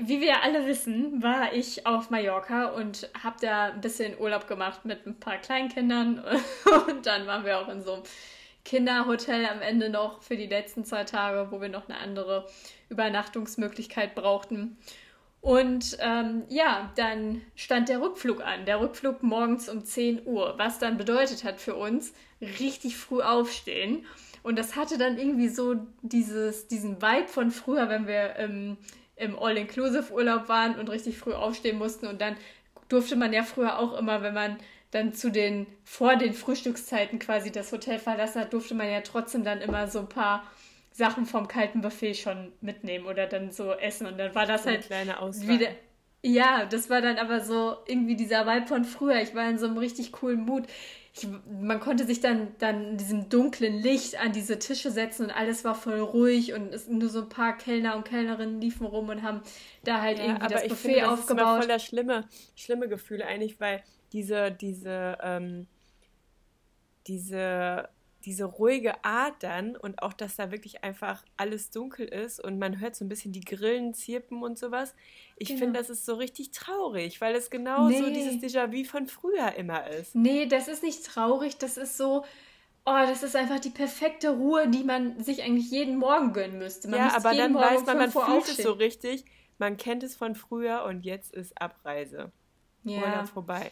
wie 0.01 0.21
wir 0.21 0.27
ja 0.27 0.41
alle 0.43 0.67
wissen, 0.67 1.23
war 1.23 1.53
ich 1.53 1.87
auf 1.87 2.11
Mallorca 2.11 2.67
und 2.71 3.09
habe 3.23 3.37
da 3.41 3.67
ein 3.67 3.81
bisschen 3.81 4.19
Urlaub 4.19 4.49
gemacht 4.49 4.85
mit 4.85 5.07
ein 5.07 5.21
paar 5.21 5.39
Kleinkindern. 5.39 6.19
Und 6.89 7.07
dann 7.07 7.27
waren 7.29 7.45
wir 7.45 7.61
auch 7.61 7.69
in 7.69 7.83
so 7.83 7.95
einem 7.95 8.03
Kinderhotel 8.67 9.47
am 9.47 9.63
Ende 9.63 9.89
noch 9.89 10.23
für 10.23 10.37
die 10.37 10.49
letzten 10.49 10.85
zwei 10.85 11.05
Tage, 11.05 11.53
wo 11.53 11.61
wir 11.61 11.69
noch 11.69 11.89
eine 11.89 11.99
andere 11.99 12.49
Übernachtungsmöglichkeit 12.89 14.17
brauchten. 14.17 14.77
Und 15.41 15.97
ähm, 16.01 16.43
ja, 16.49 16.91
dann 16.97 17.43
stand 17.55 17.89
der 17.89 18.01
Rückflug 18.01 18.45
an. 18.45 18.67
Der 18.67 18.81
Rückflug 18.81 19.23
morgens 19.23 19.69
um 19.69 19.85
10 19.85 20.27
Uhr, 20.27 20.55
was 20.57 20.81
dann 20.81 20.99
bedeutet 20.99 21.45
hat 21.45 21.61
für 21.61 21.77
uns, 21.77 22.13
richtig 22.41 22.97
früh 22.97 23.23
aufstehen. 23.23 24.05
Und 24.43 24.59
das 24.59 24.75
hatte 24.75 24.99
dann 24.99 25.17
irgendwie 25.17 25.49
so 25.49 25.77
dieses, 26.03 26.67
diesen 26.67 27.01
Vibe 27.01 27.29
von 27.29 27.53
früher, 27.53 27.89
wenn 27.89 28.09
wir 28.09 28.35
ähm, 28.37 28.79
im 29.15 29.39
All-Inclusive-Urlaub 29.39 30.49
waren 30.49 30.77
und 30.77 30.91
richtig 30.91 31.19
früh 31.19 31.35
aufstehen 31.35 31.79
mussten. 31.79 32.09
Und 32.09 32.21
dann 32.21 32.37
durfte 32.89 33.15
man 33.15 33.33
ja 33.33 33.45
früher 33.45 33.79
auch 33.79 33.97
immer, 33.97 34.23
wenn 34.23 34.35
man 34.35 34.57
dann 34.91 35.13
zu 35.13 35.31
den, 35.31 35.67
vor 35.85 36.17
den 36.17 36.33
Frühstückszeiten 36.33 37.19
quasi 37.19 37.51
das 37.51 37.73
Hotel 37.73 37.99
verlassen 37.99 38.41
hat, 38.41 38.53
durfte 38.53 38.75
man 38.75 38.91
ja 38.91 39.01
trotzdem 39.01 39.45
dann 39.45 39.61
immer 39.61 39.89
so 39.89 40.01
ein 40.01 40.09
paar 40.09 40.45
Sachen 40.93 41.27
vom 41.27 41.47
kalten 41.49 41.83
Buffet 41.83 42.15
schon 42.15 42.53
mitnehmen 42.61 43.07
oder 43.07 43.27
dann 43.27 43.51
so 43.51 43.73
essen. 43.73 44.07
Und 44.07 44.19
dann 44.19 44.35
war 44.35 44.47
das 44.47 44.65
halt 44.65 44.87
kleine 44.87 45.21
Auswahl. 45.21 45.49
wieder. 45.49 45.69
Ja, 46.23 46.65
das 46.65 46.89
war 46.89 47.03
dann 47.03 47.19
aber 47.19 47.41
so 47.41 47.77
irgendwie 47.87 48.17
dieser 48.17 48.47
Vibe 48.47 48.67
von 48.67 48.85
früher. 48.85 49.21
Ich 49.21 49.35
war 49.35 49.49
in 49.49 49.59
so 49.59 49.67
einem 49.67 49.79
richtig 49.79 50.13
coolen 50.13 50.45
Mut. 50.45 50.65
Ich, 51.15 51.29
man 51.49 51.81
konnte 51.81 52.05
sich 52.05 52.21
dann, 52.21 52.49
dann 52.59 52.91
in 52.91 52.97
diesem 52.97 53.29
dunklen 53.29 53.81
Licht 53.81 54.19
an 54.19 54.33
diese 54.33 54.59
Tische 54.59 54.91
setzen 54.91 55.27
und 55.27 55.31
alles 55.31 55.65
war 55.65 55.75
voll 55.75 56.01
ruhig 56.01 56.53
und 56.53 56.75
es, 56.75 56.89
nur 56.89 57.09
so 57.09 57.21
ein 57.21 57.29
paar 57.29 57.57
Kellner 57.57 57.95
und 57.97 58.05
Kellnerinnen 58.05 58.61
liefen 58.61 58.87
rum 58.87 59.09
und 59.09 59.23
haben 59.23 59.41
da 59.85 60.01
halt 60.01 60.19
ja, 60.19 60.25
irgendwie 60.25 60.49
das 60.49 60.63
Buffet 60.67 60.77
finde, 60.77 61.01
das 61.01 61.09
aufgebaut. 61.11 61.39
Das 61.39 61.53
ist 61.53 61.59
voll 61.59 61.69
das 61.69 61.85
schlimme, 61.85 62.29
schlimme 62.55 62.89
Gefühl 62.89 63.23
eigentlich, 63.23 63.61
weil 63.61 63.83
diese, 64.17 64.51
diese, 64.51 65.19
ähm, 65.23 65.67
diese 67.07 67.89
diese 68.27 68.45
ruhige 68.45 69.05
Art 69.05 69.45
dann 69.45 69.77
und 69.77 70.03
auch, 70.03 70.13
dass 70.13 70.35
da 70.35 70.51
wirklich 70.51 70.83
einfach 70.83 71.25
alles 71.37 71.71
dunkel 71.71 72.07
ist 72.07 72.43
und 72.43 72.59
man 72.59 72.81
hört 72.81 72.97
so 72.97 73.05
ein 73.05 73.09
bisschen 73.09 73.31
die 73.33 73.41
Grillen 73.41 73.95
zirpen 73.95 74.43
und 74.43 74.59
sowas. 74.59 74.97
Ich 75.37 75.49
genau. 75.49 75.61
finde, 75.61 75.79
das 75.79 75.91
ist 75.91 76.05
so 76.05 76.17
richtig 76.17 76.51
traurig, 76.51 77.21
weil 77.21 77.37
es 77.37 77.51
genau 77.51 77.89
nee. 77.89 78.01
so 78.01 78.11
dieses 78.11 78.43
Déjà-vu 78.43 78.85
von 78.85 79.07
früher 79.07 79.55
immer 79.55 79.87
ist. 79.87 80.17
Nee, 80.17 80.47
das 80.47 80.67
ist 80.67 80.83
nicht 80.83 81.07
traurig, 81.07 81.57
das 81.59 81.77
ist 81.77 81.97
so, 81.97 82.25
oh, 82.85 83.03
das 83.07 83.23
ist 83.23 83.37
einfach 83.37 83.61
die 83.61 83.71
perfekte 83.71 84.31
Ruhe, 84.31 84.69
die 84.69 84.83
man 84.83 85.23
sich 85.23 85.45
eigentlich 85.45 85.71
jeden 85.71 85.97
Morgen 85.97 86.33
gönnen 86.33 86.59
müsste. 86.59 86.89
Man 86.89 86.99
ja, 86.99 87.15
aber 87.15 87.33
dann 87.33 87.53
Morgen 87.53 87.65
weiß 87.65 87.87
man, 87.87 87.97
man 87.97 88.11
fühlt 88.11 88.25
aufstehen. 88.25 88.57
es 88.59 88.65
so 88.65 88.73
richtig, 88.73 89.25
man 89.59 89.77
kennt 89.77 90.03
es 90.03 90.17
von 90.17 90.35
früher 90.35 90.83
und 90.85 91.05
jetzt 91.05 91.33
ist 91.33 91.63
Abreise. 91.63 92.33
Ja. 92.83 92.99
Oder 92.99 93.27
vorbei. 93.27 93.71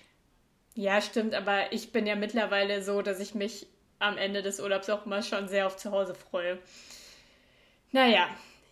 Ja, 0.74 1.00
stimmt, 1.00 1.34
aber 1.34 1.72
ich 1.72 1.92
bin 1.92 2.06
ja 2.06 2.16
mittlerweile 2.16 2.82
so, 2.82 3.00
dass 3.00 3.20
ich 3.20 3.34
mich 3.34 3.66
am 4.00 4.18
Ende 4.18 4.42
des 4.42 4.60
Urlaubs 4.60 4.90
auch 4.90 5.06
immer 5.06 5.22
schon 5.22 5.48
sehr 5.48 5.66
auf 5.66 5.76
zu 5.76 5.92
Hause 5.92 6.14
freue. 6.14 6.58
Naja, 7.92 8.26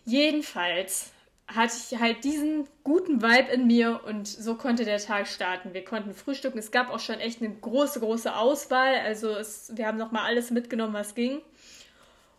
jedenfalls 0.05 1.11
hatte 1.47 1.73
ich 1.75 1.99
halt 1.99 2.23
diesen 2.23 2.67
guten 2.83 3.21
Vibe 3.21 3.51
in 3.51 3.67
mir 3.67 4.01
und 4.05 4.27
so 4.27 4.55
konnte 4.55 4.85
der 4.85 4.97
Tag 4.99 5.27
starten. 5.27 5.73
Wir 5.73 5.83
konnten 5.83 6.13
frühstücken. 6.13 6.57
Es 6.57 6.71
gab 6.71 6.89
auch 6.89 6.99
schon 6.99 7.19
echt 7.19 7.41
eine 7.41 7.53
große, 7.53 7.99
große 7.99 8.35
Auswahl. 8.35 8.95
Also 9.05 9.29
es, 9.29 9.71
wir 9.75 9.87
haben 9.87 9.97
nochmal 9.97 10.25
alles 10.25 10.51
mitgenommen, 10.51 10.93
was 10.93 11.15
ging. 11.15 11.41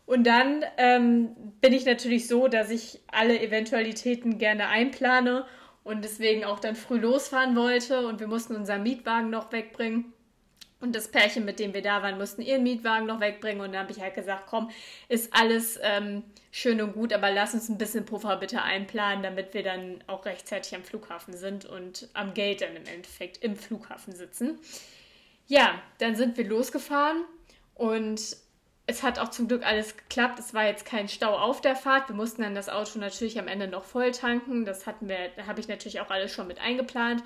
Und 0.07 0.27
dann 0.27 0.65
ähm, 0.77 1.35
bin 1.61 1.73
ich 1.73 1.87
natürlich 1.87 2.29
so, 2.29 2.49
dass 2.49 2.71
ich 2.71 3.01
alle 3.11 3.41
Eventualitäten 3.41 4.39
gerne 4.39 4.69
einplane 4.69 5.47
und 5.85 6.03
deswegen 6.03 6.45
auch 6.45 6.59
dann 6.59 6.75
früh 6.75 6.99
losfahren 6.99 7.55
wollte 7.55 8.07
und 8.07 8.19
wir 8.19 8.27
mussten 8.27 8.57
unseren 8.57 8.83
Mietwagen 8.83 9.31
noch 9.31 9.53
wegbringen. 9.53 10.13
Und 10.81 10.95
das 10.95 11.09
Pärchen, 11.09 11.47
mit 11.47 11.61
dem 11.61 11.73
wir 11.73 11.81
da 11.81 12.03
waren, 12.03 12.19
mussten 12.19 12.43
ihren 12.43 12.63
Mietwagen 12.63 13.07
noch 13.07 13.21
wegbringen. 13.21 13.63
Und 13.63 13.73
dann 13.73 13.83
habe 13.83 13.93
ich 13.93 14.01
halt 14.01 14.15
gesagt, 14.15 14.45
komm, 14.47 14.71
ist 15.09 15.33
alles 15.33 15.79
ähm, 15.83 16.25
schön 16.51 16.83
und 16.83 16.93
gut, 16.93 17.13
aber 17.15 17.31
lass 17.31 17.55
uns 17.55 17.71
ein 17.71 17.79
bisschen 17.79 18.05
Puffer 18.05 18.37
bitte 18.37 18.61
einplanen, 18.61 19.23
damit 19.23 19.55
wir 19.55 19.63
dann 19.63 20.05
auch 20.07 20.27
rechtzeitig 20.27 20.75
am 20.75 20.83
Flughafen 20.83 21.35
sind 21.35 21.65
und 21.65 22.09
am 22.13 22.35
Gate 22.35 22.61
dann 22.61 22.77
im 22.77 22.85
Endeffekt 22.85 23.43
im 23.43 23.57
Flughafen 23.57 24.15
sitzen. 24.15 24.59
Ja, 25.47 25.81
dann 25.99 26.17
sind 26.17 26.37
wir 26.37 26.47
losgefahren 26.47 27.25
und 27.75 28.37
es 28.87 29.03
hat 29.03 29.19
auch 29.19 29.31
zum 29.31 29.49
Glück 29.49 29.65
alles 29.67 29.97
geklappt. 29.97 30.39
Es 30.39 30.53
war 30.53 30.67
jetzt 30.67 30.85
kein 30.85 31.09
Stau 31.09 31.37
auf 31.39 31.61
der 31.61 31.75
Fahrt. 31.75 32.09
Wir 32.09 32.17
mussten 32.17 32.43
dann 32.43 32.55
das 32.55 32.69
Auto 32.69 32.99
natürlich 32.99 33.39
am 33.39 33.49
Ende 33.49 33.67
noch 33.67 33.85
voll 33.85 34.11
tanken. 34.11 34.65
Das 34.65 34.87
hatten 34.87 35.09
wir, 35.09 35.31
da 35.37 35.47
habe 35.47 35.61
ich 35.61 35.69
natürlich 35.69 36.01
auch 36.01 36.11
alles 36.11 36.33
schon 36.33 36.47
mit 36.47 36.61
eingeplant. 36.61 37.23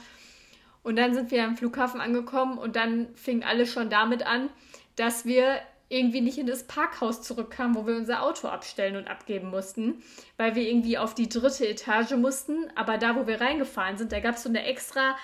Und 0.84 0.96
dann 0.96 1.14
sind 1.14 1.30
wir 1.32 1.44
am 1.44 1.56
Flughafen 1.56 2.00
angekommen 2.00 2.58
und 2.58 2.76
dann 2.76 3.12
fing 3.14 3.42
alles 3.42 3.72
schon 3.72 3.90
damit 3.90 4.24
an, 4.24 4.48
dass 4.94 5.24
wir 5.24 5.60
irgendwie 5.88 6.20
nicht 6.20 6.38
in 6.38 6.46
das 6.46 6.64
Parkhaus 6.64 7.22
zurückkamen, 7.22 7.74
wo 7.74 7.86
wir 7.86 7.96
unser 7.96 8.22
Auto 8.22 8.48
abstellen 8.48 8.96
und 8.96 9.08
abgeben 9.08 9.50
mussten, 9.50 10.02
weil 10.36 10.54
wir 10.54 10.62
irgendwie 10.68 10.98
auf 10.98 11.14
die 11.14 11.28
dritte 11.28 11.66
Etage 11.66 12.12
mussten. 12.12 12.70
Aber 12.76 12.98
da, 12.98 13.16
wo 13.16 13.26
wir 13.26 13.40
reingefahren 13.40 13.96
sind, 13.96 14.12
da 14.12 14.20
gab 14.20 14.36
es 14.36 14.42
so 14.42 14.48
eine 14.48 14.64
extra 14.64 15.16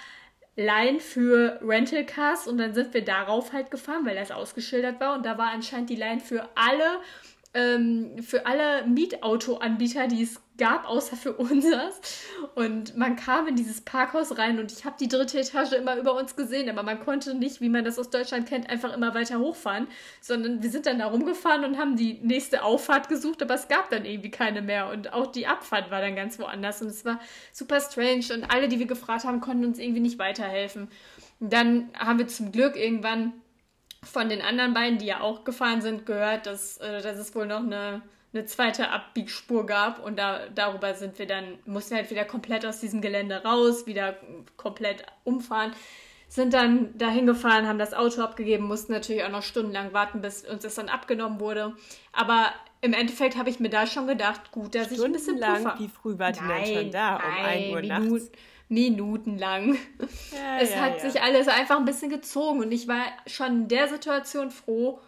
Line 0.57 1.01
für 1.01 1.59
Rental 1.63 2.05
Cars 2.05 2.47
und 2.47 2.59
dann 2.59 2.75
sind 2.75 2.95
wir 2.95 3.05
darauf 3.05 3.53
halt 3.53 3.71
gefahren, 3.71 4.07
weil 4.07 4.15
das 4.15 4.31
ausgeschildert 4.31 5.01
war 5.01 5.17
und 5.17 5.27
da 5.27 5.37
war 5.37 5.51
anscheinend 5.51 5.91
die 5.91 5.97
Line 5.97 6.21
für 6.21 6.49
alle 6.55 7.01
ähm, 7.55 8.21
für 8.23 8.47
alle 8.47 8.85
Mietautoanbieter, 8.87 10.09
die 10.09 10.23
es 10.23 10.41
gab, 10.59 10.89
außer 10.89 11.17
für 11.17 11.33
unseres. 11.33 12.01
Und 12.55 12.97
man 12.97 13.17
kam 13.17 13.47
in 13.47 13.57
dieses 13.57 13.81
Parkhaus 13.81 14.37
rein 14.39 14.59
und 14.59 14.73
ich 14.73 14.85
habe 14.85 14.97
die 14.99 15.09
dritte 15.09 15.39
Etage 15.39 15.73
immer 15.73 15.97
über 15.97 16.17
uns 16.17 16.37
gesehen, 16.37 16.69
aber 16.69 16.83
man 16.83 17.01
konnte 17.01 17.35
nicht, 17.35 17.61
wie 17.61 17.69
man 17.69 17.85
das 17.85 17.99
aus 17.99 18.11
Deutschland 18.11 18.49
kennt, 18.49 18.69
einfach 18.69 18.93
immer 18.93 19.15
weiter 19.15 19.39
hochfahren, 19.39 19.89
sondern 20.21 20.63
wir 20.63 20.71
sind 20.71 20.87
dann 20.87 20.99
da 20.99 21.07
rumgefahren 21.07 21.65
und 21.65 21.79
haben 21.79 21.97
die 21.97 22.21
nächste 22.23 22.63
Auffahrt 22.63 23.09
gesucht, 23.09 23.43
aber 23.43 23.55
es 23.55 23.69
gab 23.69 23.91
dann 23.91 24.05
irgendwie 24.05 24.31
keine 24.31 24.63
mehr 24.63 24.91
und 24.91 25.13
auch 25.13 25.27
die 25.29 25.47
Abfahrt 25.47 25.91
war 25.91 26.01
dann 26.01 26.17
ganz 26.17 26.39
woanders 26.39 26.83
und 26.83 26.89
es 26.89 27.05
war 27.05 27.21
super 27.53 27.81
strange 27.81 28.27
und 28.33 28.45
alle, 28.45 28.69
die 28.69 28.79
wir 28.79 28.87
gefragt 28.87 29.25
haben, 29.25 29.41
konnten 29.41 29.65
uns 29.65 29.79
irgendwie 29.79 30.01
nicht 30.01 30.19
weiterhelfen. 30.19 30.89
dann 31.41 31.89
haben 31.99 32.19
wir 32.19 32.29
zum 32.29 32.53
Glück 32.53 32.77
irgendwann 32.77 33.33
von 34.05 34.29
den 34.29 34.43
anderen 34.43 34.75
beiden, 34.75 34.99
die 34.99 35.07
ja 35.07 35.21
auch 35.21 35.45
gefahren 35.45 35.83
sind, 35.83 36.07
gehört, 36.07 36.47
dass, 36.47 36.79
äh, 36.79 37.03
dass 37.03 37.19
es 37.19 37.35
wohl 37.35 37.47
noch 37.47 37.61
eine, 37.61 38.03
eine 38.33 38.45
zweite 38.47 38.91
Abbiegspur 38.91 39.67
gab. 39.67 40.05
Und 40.05 40.19
da, 40.19 40.49
darüber 40.55 40.95
sind 40.95 41.19
wir 41.19 41.27
dann, 41.27 41.59
mussten 41.67 41.93
wir 41.93 41.99
halt 41.99 42.11
wieder 42.11 42.25
komplett 42.25 42.67
aus 42.67 42.81
diesem 42.81 43.01
Gelände 43.01 43.43
raus, 43.43 43.87
wieder 43.87 44.17
komplett 44.57 45.05
umfahren, 45.25 45.73
sind 46.29 46.53
dann 46.53 46.97
dahin 46.99 47.27
gefahren, 47.27 47.69
haben 47.69 47.79
das 47.79 47.95
Auto 47.95 48.23
abgegeben, 48.23 48.65
mussten 48.65 48.93
natürlich 48.93 49.23
auch 49.25 49.31
noch 49.31 49.43
stundenlang 49.43 49.93
warten, 49.93 50.21
bis 50.21 50.45
uns 50.45 50.63
das 50.63 50.75
dann 50.75 50.89
abgenommen 50.89 51.39
wurde. 51.39 51.75
Aber 52.13 52.53
im 52.81 52.93
Endeffekt 52.93 53.37
habe 53.37 53.51
ich 53.51 53.61
mir 53.61 53.71
da 53.71 53.87
schon 53.87 54.07
gedacht, 54.07 54.51
gut, 54.51 54.75
dass 54.75 54.91
ich 54.91 55.03
ein 55.03 55.13
bisschen 55.13 55.39
Puffer... 55.39 55.77
Wie 55.79 55.89
früh 55.89 56.19
war 56.19 56.33
die 56.33 56.41
denn 56.41 56.67
schon 56.67 56.91
da? 56.91 57.17
Um 57.17 57.23
nein, 57.23 57.47
1 57.47 57.73
Uhr 57.73 57.81
Minuten, 57.81 58.31
nachts? 58.69 58.89
minutenlang. 58.89 59.77
Ja, 60.33 60.59
es 60.61 60.71
ja, 60.71 60.81
hat 60.81 61.03
ja. 61.03 61.11
sich 61.11 61.23
alles 61.23 61.49
einfach 61.49 61.79
ein 61.79 61.85
bisschen 61.85 62.11
gezogen 62.11 62.61
und 62.61 62.73
ich 62.73 62.89
war 62.89 63.05
schon 63.27 63.63
in 63.63 63.69
der 63.69 63.89
Situation 63.89 64.51
froh, 64.51 65.01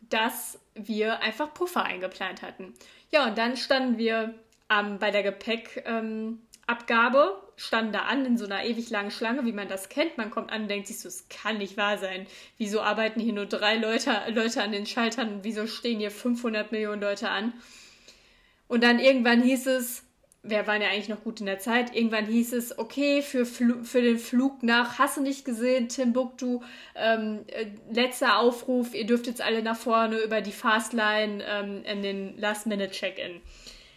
dass 0.00 0.58
wir 0.74 1.20
einfach 1.20 1.52
Puffer 1.54 1.84
eingeplant 1.84 2.42
hatten. 2.42 2.74
Ja, 3.10 3.26
und 3.26 3.38
dann 3.38 3.56
standen 3.56 3.98
wir 3.98 4.34
ähm, 4.70 4.98
bei 4.98 5.10
der 5.10 5.22
Gepäckabgabe, 5.22 6.38
ähm, 6.66 7.34
standen 7.56 7.92
da 7.92 8.00
an 8.00 8.24
in 8.24 8.38
so 8.38 8.44
einer 8.44 8.64
ewig 8.64 8.90
langen 8.90 9.10
Schlange, 9.10 9.44
wie 9.44 9.52
man 9.52 9.68
das 9.68 9.88
kennt. 9.88 10.16
Man 10.16 10.30
kommt 10.30 10.52
an 10.52 10.62
und 10.62 10.68
denkt 10.68 10.86
sich 10.86 11.00
so, 11.00 11.08
es 11.08 11.28
kann 11.28 11.58
nicht 11.58 11.76
wahr 11.76 11.98
sein. 11.98 12.26
Wieso 12.56 12.80
arbeiten 12.80 13.20
hier 13.20 13.32
nur 13.32 13.46
drei 13.46 13.76
Leute, 13.76 14.16
Leute 14.28 14.62
an 14.62 14.72
den 14.72 14.86
Schaltern 14.86 15.34
und 15.34 15.44
wieso 15.44 15.66
stehen 15.66 15.98
hier 15.98 16.10
500 16.10 16.72
Millionen 16.72 17.02
Leute 17.02 17.28
an? 17.28 17.52
Und 18.68 18.84
dann 18.84 19.00
irgendwann 19.00 19.42
hieß 19.42 19.66
es, 19.66 20.04
wir 20.42 20.66
waren 20.66 20.80
ja 20.80 20.88
eigentlich 20.88 21.08
noch 21.08 21.22
gut 21.22 21.40
in 21.40 21.46
der 21.46 21.58
Zeit, 21.58 21.94
irgendwann 21.94 22.26
hieß 22.26 22.54
es, 22.54 22.78
okay, 22.78 23.20
für, 23.20 23.44
Flu 23.44 23.84
für 23.84 24.00
den 24.00 24.18
Flug 24.18 24.62
nach, 24.62 24.98
hast 24.98 25.18
du 25.18 25.22
nicht 25.22 25.44
gesehen, 25.44 25.88
Timbuktu, 25.88 26.60
ähm, 26.94 27.40
äh, 27.48 27.66
letzter 27.92 28.38
Aufruf, 28.38 28.94
ihr 28.94 29.06
dürft 29.06 29.26
jetzt 29.26 29.42
alle 29.42 29.62
nach 29.62 29.76
vorne 29.76 30.18
über 30.18 30.40
die 30.40 30.52
Fastline 30.52 31.44
ähm, 31.46 31.82
in 31.84 32.02
den 32.02 32.38
Last-Minute-Check-In. 32.38 33.40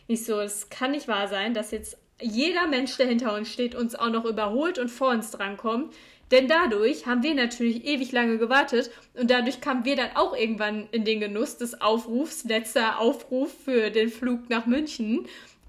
Nicht 0.09 0.25
so, 0.25 0.39
es 0.39 0.69
kann 0.69 0.91
nicht 0.91 1.07
wahr 1.07 1.29
sein, 1.29 1.53
dass 1.53 1.71
jetzt 1.71 1.97
jeder 2.21 2.67
Mensch, 2.67 2.97
der 2.97 3.07
hinter 3.07 3.35
uns 3.35 3.51
steht, 3.51 3.73
uns 3.73 3.95
auch 3.95 4.09
noch 4.09 4.25
überholt 4.25 4.79
und 4.79 4.89
vor 4.89 5.09
uns 5.09 5.31
drankommt. 5.31 5.93
Denn 6.31 6.47
dadurch 6.47 7.05
haben 7.05 7.21
wir 7.21 7.35
natürlich 7.35 7.85
ewig 7.85 8.11
lange 8.11 8.37
gewartet 8.37 8.89
und 9.13 9.29
dadurch 9.29 9.61
kamen 9.61 9.85
wir 9.85 9.95
dann 9.95 10.15
auch 10.15 10.35
irgendwann 10.35 10.87
in 10.91 11.05
den 11.05 11.19
Genuss 11.19 11.57
des 11.57 11.79
Aufrufs, 11.79 12.43
letzter 12.45 12.99
Aufruf 12.99 13.53
für 13.65 13.91
den 13.91 14.09
Flug 14.09 14.49
nach 14.49 14.65
München. 14.65 15.27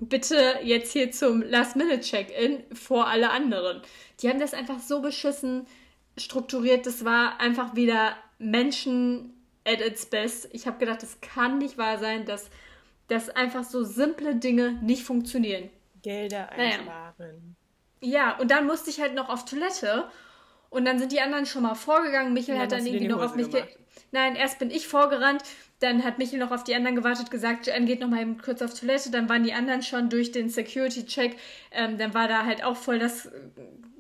Bitte 0.09 0.59
jetzt 0.63 0.93
hier 0.93 1.11
zum 1.11 1.43
Last-Minute-Check-In 1.43 2.65
vor 2.75 3.07
alle 3.09 3.31
anderen. 3.31 3.83
Die 4.21 4.29
haben 4.29 4.41
das 4.41 4.55
einfach 4.55 4.79
so 4.81 5.01
beschissen 5.01 5.67
strukturiert. 6.17 6.87
Das 6.87 7.05
war 7.05 7.41
einfach 7.41 7.75
wieder 7.75 8.17
Menschen 8.39 9.35
at 9.65 9.81
its 9.81 10.07
best. 10.07 10.49
Ich 10.53 10.67
habe 10.67 10.79
gedacht, 10.79 11.03
das 11.03 11.21
kann 11.21 11.59
nicht 11.59 11.79
wahr 11.79 11.99
sein, 11.99 12.25
dass, 12.25 12.51
dass 13.09 13.31
einfach 13.31 13.65
so 13.65 13.83
simple 13.83 14.37
Dinge 14.37 14.73
nicht 14.83 15.03
funktionieren. 15.05 15.71
Gelder 16.03 16.51
Naja. 16.57 16.79
einsparen. 16.79 17.57
Ja, 18.01 18.37
und 18.39 18.51
dann 18.51 18.67
musste 18.67 18.91
ich 18.91 19.01
halt 19.01 19.15
noch 19.15 19.29
auf 19.29 19.45
Toilette. 19.45 20.09
Und 20.69 20.85
dann 20.85 20.99
sind 20.99 21.13
die 21.13 21.21
anderen 21.21 21.47
schon 21.47 21.63
mal 21.63 21.75
vorgegangen. 21.75 22.33
Michael 22.33 22.57
Ja, 22.57 22.63
hat 22.63 22.73
dann 22.73 22.85
irgendwie 22.85 23.09
noch 23.09 23.23
auf 23.23 23.35
mich. 23.37 23.47
Nein, 24.11 24.37
erst 24.37 24.59
bin 24.59 24.71
ich 24.71 24.87
vorgerannt. 24.89 25.43
Dann 25.81 26.05
hat 26.05 26.19
Michael 26.19 26.39
noch 26.39 26.53
auf 26.53 26.65
die 26.65 26.75
anderen 26.75 26.97
gewartet, 26.97 27.31
gesagt, 27.31 27.67
Jan 27.67 27.85
geht 27.85 28.01
noch 28.01 28.09
mal 28.09 28.25
kurz 28.43 28.63
auf 28.63 28.79
Toilette. 28.79 29.11
Dann 29.11 29.29
waren 29.29 29.43
die 29.43 29.53
anderen 29.53 29.83
schon 29.83 30.09
durch 30.09 30.33
den 30.33 30.49
Security-Check. 30.49 31.37
Ähm, 31.73 31.99
dann 31.99 32.15
war 32.15 32.29
da 32.29 32.45
halt 32.45 32.63
auch 32.65 32.77
voll 32.77 32.99
das 32.99 33.27
äh, 33.27 33.31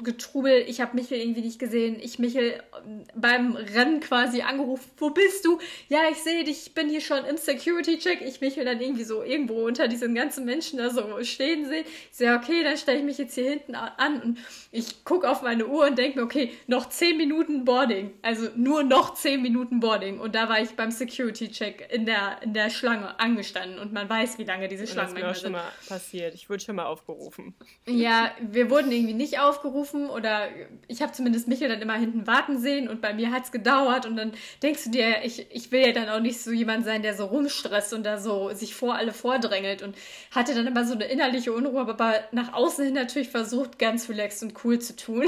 Getrubel. 0.02 0.64
Ich 0.68 0.80
habe 0.80 0.94
Michael 0.94 1.20
irgendwie 1.20 1.40
nicht 1.40 1.58
gesehen. 1.58 1.96
Ich 2.00 2.18
Michael 2.18 2.62
ähm, 2.87 3.02
beim 3.14 3.56
Rennen 3.56 4.00
quasi 4.00 4.42
angerufen. 4.42 4.88
Wo 4.98 5.10
bist 5.10 5.44
du? 5.44 5.58
Ja, 5.88 6.00
ich 6.10 6.18
sehe 6.18 6.44
dich. 6.44 6.66
Ich 6.66 6.74
bin 6.74 6.88
hier 6.88 7.00
schon 7.00 7.24
im 7.24 7.37
Security-Check. 7.37 8.22
Ich 8.22 8.40
Michael 8.40 8.64
dann 8.64 8.80
irgendwie 8.80 9.04
so 9.04 9.22
irgendwo 9.22 9.66
unter 9.66 9.88
diesen 9.88 10.14
ganzen 10.14 10.44
Menschen 10.44 10.78
da 10.78 10.90
so 10.90 11.22
stehen 11.22 11.66
sehe. 11.66 11.82
Ich 11.82 12.16
sehe, 12.16 12.34
okay, 12.37 12.62
dann 12.62 12.76
stelle 12.76 12.98
ich 12.98 13.04
mich 13.04 13.18
jetzt 13.18 13.34
hier 13.34 13.50
hinten 13.50 13.74
an 13.74 14.22
und 14.22 14.38
ich 14.70 15.04
gucke 15.04 15.28
auf 15.28 15.42
meine 15.42 15.66
Uhr 15.66 15.87
und 15.87 15.98
denke 15.98 16.18
mir, 16.18 16.24
okay, 16.24 16.52
noch 16.66 16.88
10 16.88 17.16
Minuten 17.16 17.64
Boarding. 17.64 18.12
Also 18.22 18.48
nur 18.54 18.84
noch 18.84 19.14
10 19.14 19.42
Minuten 19.42 19.80
Boarding. 19.80 20.20
Und 20.20 20.34
da 20.34 20.48
war 20.48 20.60
ich 20.60 20.70
beim 20.70 20.92
Security-Check 20.92 21.63
in 21.68 22.07
der, 22.07 22.42
in 22.42 22.55
der 22.55 22.70
Schlange 22.70 23.18
angestanden 23.18 23.79
und 23.79 23.92
man 23.92 24.09
weiß, 24.09 24.38
wie 24.38 24.44
lange 24.44 24.68
diese 24.68 24.83
Und 24.83 24.88
das 24.88 24.92
Schlangen 24.94 25.16
ist 25.16 25.22
mir 25.22 25.31
auch 25.31 25.35
schon 25.35 25.42
sind. 25.42 25.53
mal 25.53 25.72
passiert. 25.88 26.35
Ich 26.35 26.48
wurde 26.50 26.62
schon 26.62 26.77
mal 26.77 26.87
aufgerufen. 26.87 27.55
Ja, 27.87 28.31
wir 28.40 28.70
wurden 28.70 28.90
irgendwie 28.92 29.14
nicht 29.14 29.40
aufgerufen 29.40 30.09
oder 30.09 30.48
ich 30.88 31.03
habe 31.03 31.12
zumindest 31.12 31.48
Michael 31.48 31.68
dann 31.68 31.83
immer 31.83 31.94
hinten 31.94 32.27
warten 32.27 32.59
sehen 32.59 32.88
und 32.88 33.00
bei 33.00 33.14
mir 33.14 33.31
hat's 33.31 33.53
gedauert 33.53 34.07
und 34.07 34.16
dann 34.16 34.33
denkst 34.62 34.85
du 34.85 34.90
dir, 34.90 35.24
ich, 35.24 35.50
ich 35.50 35.72
will 35.72 35.87
ja 35.87 35.92
dann 35.92 36.09
auch 36.09 36.20
nicht 36.20 36.40
so 36.40 36.50
jemand 36.50 36.85
sein, 36.85 37.03
der 37.03 37.14
so 37.14 37.27
rumstresst 37.27 37.92
und 37.92 38.05
da 38.05 38.18
so 38.18 38.53
sich 38.53 38.74
vor 38.74 38.94
alle 38.96 39.12
vordrängelt 39.12 39.83
und 39.83 39.96
hatte 40.31 40.55
dann 40.55 40.66
immer 40.66 40.85
so 40.85 40.94
eine 40.94 41.05
innerliche 41.05 41.53
Unruhe, 41.53 41.81
aber 41.81 42.24
nach 42.33 42.53
außen 42.53 42.85
hin 42.85 42.94
natürlich 42.94 43.29
versucht, 43.29 43.79
ganz 43.79 44.09
relaxed 44.09 44.42
und 44.42 44.64
cool 44.64 44.79
zu 44.79 44.96
tun. 44.96 45.27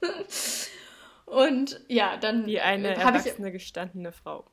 und 1.26 1.80
ja, 1.88 2.16
dann 2.16 2.46
Wie 2.46 2.60
eine 2.60 2.90
habe 3.02 3.18
ich 3.18 3.26
erwachsene, 3.26 3.52
gestandene 3.52 4.12
Frau. 4.12 4.44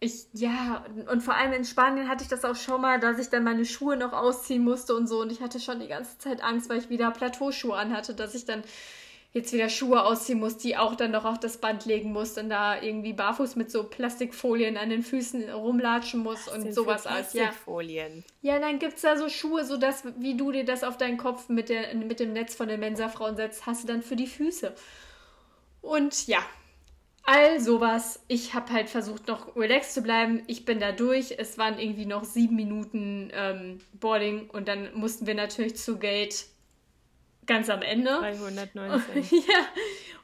Ich, 0.00 0.26
ja, 0.32 0.84
und- 0.94 1.08
und 1.08 1.20
vor 1.22 1.34
allem 1.34 1.52
in 1.52 1.64
Spanien 1.64 2.08
hatte 2.08 2.22
ich 2.22 2.28
das 2.28 2.44
auch 2.44 2.54
schon 2.56 2.80
mal, 2.80 3.00
dass 3.00 3.18
ich 3.18 3.30
dann 3.30 3.44
meine 3.44 3.64
Schuhe 3.64 3.96
noch 3.96 4.12
ausziehen 4.12 4.62
musste 4.62 4.94
und 4.94 5.08
so. 5.08 5.20
Und 5.20 5.32
ich 5.32 5.40
hatte 5.40 5.58
schon 5.60 5.80
die 5.80 5.88
ganze 5.88 6.18
Zeit 6.18 6.42
Angst, 6.42 6.68
weil 6.70 6.78
ich 6.78 6.88
wieder 6.88 7.10
Plateauschuhe 7.10 7.76
anhatte, 7.76 8.14
dass 8.14 8.34
ich 8.34 8.44
dann 8.44 8.62
jetzt 9.32 9.52
wieder 9.52 9.68
Schuhe 9.68 10.02
ausziehen 10.04 10.38
muss, 10.38 10.56
die 10.56 10.76
auch 10.76 10.94
dann 10.94 11.10
noch 11.10 11.24
auf 11.26 11.38
das 11.38 11.58
Band 11.58 11.84
legen 11.84 12.12
muss 12.12 12.38
und 12.38 12.48
da 12.48 12.80
irgendwie 12.80 13.12
barfuß 13.12 13.56
mit 13.56 13.70
so 13.70 13.84
Plastikfolien 13.84 14.76
an 14.78 14.88
den 14.88 15.02
Füßen 15.02 15.50
rumlatschen 15.50 16.20
muss 16.20 16.48
und 16.48 16.62
sind 16.62 16.74
sowas 16.74 17.06
alles. 17.06 17.34
Ja. 17.34 17.44
Plastikfolien. 17.44 18.24
ja, 18.40 18.58
dann 18.58 18.78
gibt's 18.78 19.02
da 19.02 19.18
so 19.18 19.28
Schuhe, 19.28 19.64
so 19.66 19.76
dass, 19.76 20.04
wie 20.18 20.34
du 20.36 20.50
dir 20.50 20.64
das 20.64 20.82
auf 20.82 20.96
deinen 20.96 21.18
Kopf 21.18 21.50
mit, 21.50 21.68
der, 21.68 21.94
mit 21.94 22.20
dem 22.20 22.32
Netz 22.32 22.54
von 22.54 22.68
den 22.68 22.80
Mensa-Frauen 22.80 23.36
setzt, 23.36 23.66
hast 23.66 23.82
du 23.82 23.88
dann 23.88 24.02
für 24.02 24.16
die 24.16 24.26
Füße. 24.26 24.72
Und 25.82 26.26
ja, 26.26 26.40
all 27.28 27.60
sowas. 27.60 28.24
Ich 28.26 28.54
habe 28.54 28.72
halt 28.72 28.88
versucht, 28.88 29.28
noch 29.28 29.54
relaxed 29.54 29.92
zu 29.92 30.02
bleiben. 30.02 30.42
Ich 30.46 30.64
bin 30.64 30.80
da 30.80 30.92
durch. 30.92 31.34
Es 31.36 31.58
waren 31.58 31.78
irgendwie 31.78 32.06
noch 32.06 32.24
sieben 32.24 32.56
Minuten 32.56 33.30
ähm, 33.34 33.80
Boarding 33.92 34.48
und 34.48 34.66
dann 34.66 34.88
mussten 34.94 35.26
wir 35.26 35.34
natürlich 35.34 35.76
zu 35.76 35.98
Gate 35.98 36.46
ganz 37.44 37.68
am 37.68 37.82
Ende. 37.82 38.16
319. 38.18 39.40
ja, 39.46 39.66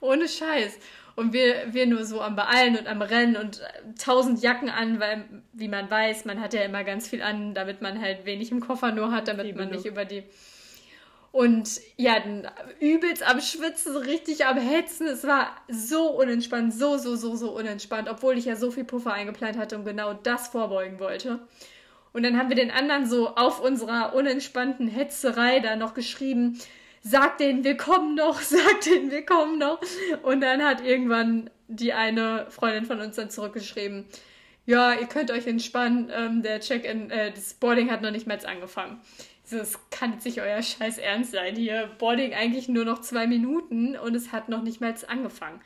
ohne 0.00 0.26
Scheiß. 0.26 0.78
Und 1.14 1.34
wir, 1.34 1.74
wir 1.74 1.86
nur 1.86 2.06
so 2.06 2.22
am 2.22 2.36
Beeilen 2.36 2.76
und 2.78 2.86
am 2.86 3.02
Rennen 3.02 3.36
und 3.36 3.60
äh, 3.60 3.64
tausend 4.02 4.42
Jacken 4.42 4.70
an, 4.70 4.98
weil, 4.98 5.24
wie 5.52 5.68
man 5.68 5.90
weiß, 5.90 6.24
man 6.24 6.40
hat 6.40 6.54
ja 6.54 6.62
immer 6.62 6.84
ganz 6.84 7.08
viel 7.08 7.20
an, 7.20 7.52
damit 7.52 7.82
man 7.82 8.00
halt 8.00 8.24
wenig 8.24 8.50
im 8.50 8.60
Koffer 8.60 8.92
nur 8.92 9.12
hat, 9.12 9.28
damit 9.28 9.46
Wie 9.46 9.52
man 9.52 9.68
genug. 9.68 9.84
nicht 9.84 9.86
über 9.86 10.06
die. 10.06 10.24
Und 11.34 11.80
ja, 11.96 12.22
übelst 12.78 13.28
am 13.28 13.40
Schwitzen, 13.40 13.96
richtig 13.96 14.46
am 14.46 14.56
Hetzen. 14.56 15.08
Es 15.08 15.26
war 15.26 15.50
so 15.68 16.12
unentspannt, 16.12 16.72
so, 16.72 16.96
so, 16.96 17.16
so, 17.16 17.34
so 17.34 17.50
unentspannt, 17.50 18.08
obwohl 18.08 18.38
ich 18.38 18.44
ja 18.44 18.54
so 18.54 18.70
viel 18.70 18.84
Puffer 18.84 19.14
eingeplant 19.14 19.58
hatte 19.58 19.76
und 19.76 19.84
genau 19.84 20.14
das 20.14 20.46
vorbeugen 20.46 21.00
wollte. 21.00 21.40
Und 22.12 22.22
dann 22.22 22.38
haben 22.38 22.50
wir 22.50 22.54
den 22.54 22.70
anderen 22.70 23.06
so 23.06 23.34
auf 23.34 23.60
unserer 23.60 24.14
unentspannten 24.14 24.86
Hetzerei 24.86 25.58
da 25.58 25.74
noch 25.74 25.94
geschrieben, 25.94 26.56
sag 27.02 27.38
denen, 27.38 27.64
wir 27.64 27.76
kommen 27.76 28.14
noch, 28.14 28.40
sag 28.40 28.82
denen, 28.82 29.10
wir 29.10 29.26
kommen 29.26 29.58
noch. 29.58 29.80
Und 30.22 30.40
dann 30.40 30.62
hat 30.62 30.84
irgendwann 30.84 31.50
die 31.66 31.94
eine 31.94 32.46
Freundin 32.48 32.84
von 32.84 33.00
uns 33.00 33.16
dann 33.16 33.30
zurückgeschrieben, 33.30 34.04
ja, 34.66 34.94
ihr 34.94 35.08
könnt 35.08 35.32
euch 35.32 35.48
entspannen, 35.48 36.10
ähm, 36.14 36.42
der 36.42 36.60
Check-in, 36.60 37.10
äh, 37.10 37.32
das 37.32 37.54
Boarding 37.54 37.90
hat 37.90 38.02
noch 38.02 38.12
nicht 38.12 38.28
mehr 38.28 38.38
angefangen. 38.48 39.00
Es 39.58 39.78
kann 39.90 40.12
jetzt 40.12 40.24
nicht 40.24 40.40
euer 40.40 40.62
Scheiß 40.62 40.98
ernst 40.98 41.32
sein. 41.32 41.56
Hier 41.56 41.90
Boarding 41.98 42.34
eigentlich 42.34 42.68
nur 42.68 42.84
noch 42.84 43.00
zwei 43.00 43.26
Minuten 43.26 43.96
und 43.96 44.14
es 44.14 44.32
hat 44.32 44.48
noch 44.48 44.62
nicht 44.62 44.80
mal 44.80 44.94
angefangen. 45.08 45.60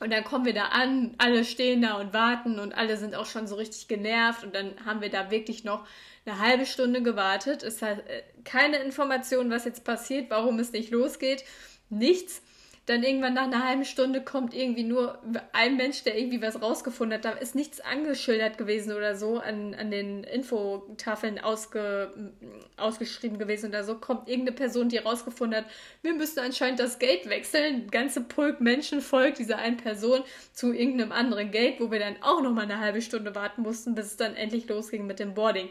Und 0.00 0.12
dann 0.12 0.22
kommen 0.22 0.44
wir 0.44 0.54
da 0.54 0.66
an, 0.66 1.14
alle 1.18 1.44
stehen 1.44 1.82
da 1.82 1.94
und 1.94 2.12
warten 2.12 2.58
und 2.60 2.72
alle 2.72 2.96
sind 2.96 3.14
auch 3.16 3.26
schon 3.26 3.48
so 3.48 3.56
richtig 3.56 3.88
genervt 3.88 4.44
und 4.44 4.54
dann 4.54 4.74
haben 4.84 5.00
wir 5.00 5.10
da 5.10 5.30
wirklich 5.30 5.64
noch 5.64 5.86
eine 6.24 6.38
halbe 6.38 6.66
Stunde 6.66 7.02
gewartet. 7.02 7.62
Es 7.62 7.82
hat 7.82 8.06
äh, 8.08 8.22
keine 8.44 8.76
Information, 8.78 9.50
was 9.50 9.64
jetzt 9.64 9.84
passiert, 9.84 10.30
warum 10.30 10.58
es 10.60 10.72
nicht 10.72 10.90
losgeht. 10.90 11.44
Nichts. 11.90 12.42
Dann 12.88 13.02
irgendwann 13.02 13.34
nach 13.34 13.42
einer 13.42 13.68
halben 13.68 13.84
Stunde 13.84 14.22
kommt 14.22 14.54
irgendwie 14.54 14.82
nur 14.82 15.18
ein 15.52 15.76
Mensch, 15.76 16.04
der 16.04 16.16
irgendwie 16.16 16.40
was 16.40 16.62
rausgefunden 16.62 17.18
hat. 17.18 17.24
Da 17.26 17.32
ist 17.32 17.54
nichts 17.54 17.82
angeschildert 17.82 18.56
gewesen 18.56 18.92
oder 18.92 19.14
so, 19.14 19.40
an, 19.40 19.74
an 19.74 19.90
den 19.90 20.24
Infotafeln 20.24 21.38
ausge, 21.38 22.32
ausgeschrieben 22.78 23.38
gewesen 23.38 23.68
oder 23.68 23.84
so. 23.84 23.96
Kommt 23.96 24.26
irgendeine 24.26 24.56
Person, 24.56 24.88
die 24.88 24.96
rausgefunden 24.96 25.58
hat, 25.58 25.66
wir 26.00 26.14
müssen 26.14 26.38
anscheinend 26.38 26.80
das 26.80 26.98
Gate 26.98 27.28
wechseln. 27.28 27.90
Ganze 27.90 28.22
Pulk 28.22 28.62
Menschen 28.62 29.02
folgt 29.02 29.38
dieser 29.38 29.58
einen 29.58 29.76
Person 29.76 30.22
zu 30.54 30.72
irgendeinem 30.72 31.12
anderen 31.12 31.50
Gate, 31.50 31.80
wo 31.80 31.90
wir 31.90 31.98
dann 31.98 32.16
auch 32.22 32.40
nochmal 32.40 32.64
eine 32.64 32.80
halbe 32.80 33.02
Stunde 33.02 33.34
warten 33.34 33.60
mussten, 33.60 33.94
bis 33.94 34.06
es 34.06 34.16
dann 34.16 34.34
endlich 34.34 34.66
losging 34.66 35.06
mit 35.06 35.18
dem 35.18 35.34
Boarding. 35.34 35.68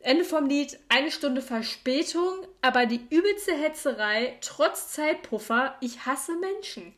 Ende 0.00 0.24
vom 0.24 0.46
Lied, 0.46 0.78
eine 0.88 1.10
Stunde 1.10 1.42
Verspätung, 1.42 2.46
aber 2.62 2.86
die 2.86 3.00
übelste 3.10 3.54
Hetzerei, 3.56 4.38
trotz 4.40 4.92
Zeitpuffer. 4.92 5.76
Ich 5.80 6.06
hasse 6.06 6.36
Menschen. 6.36 6.94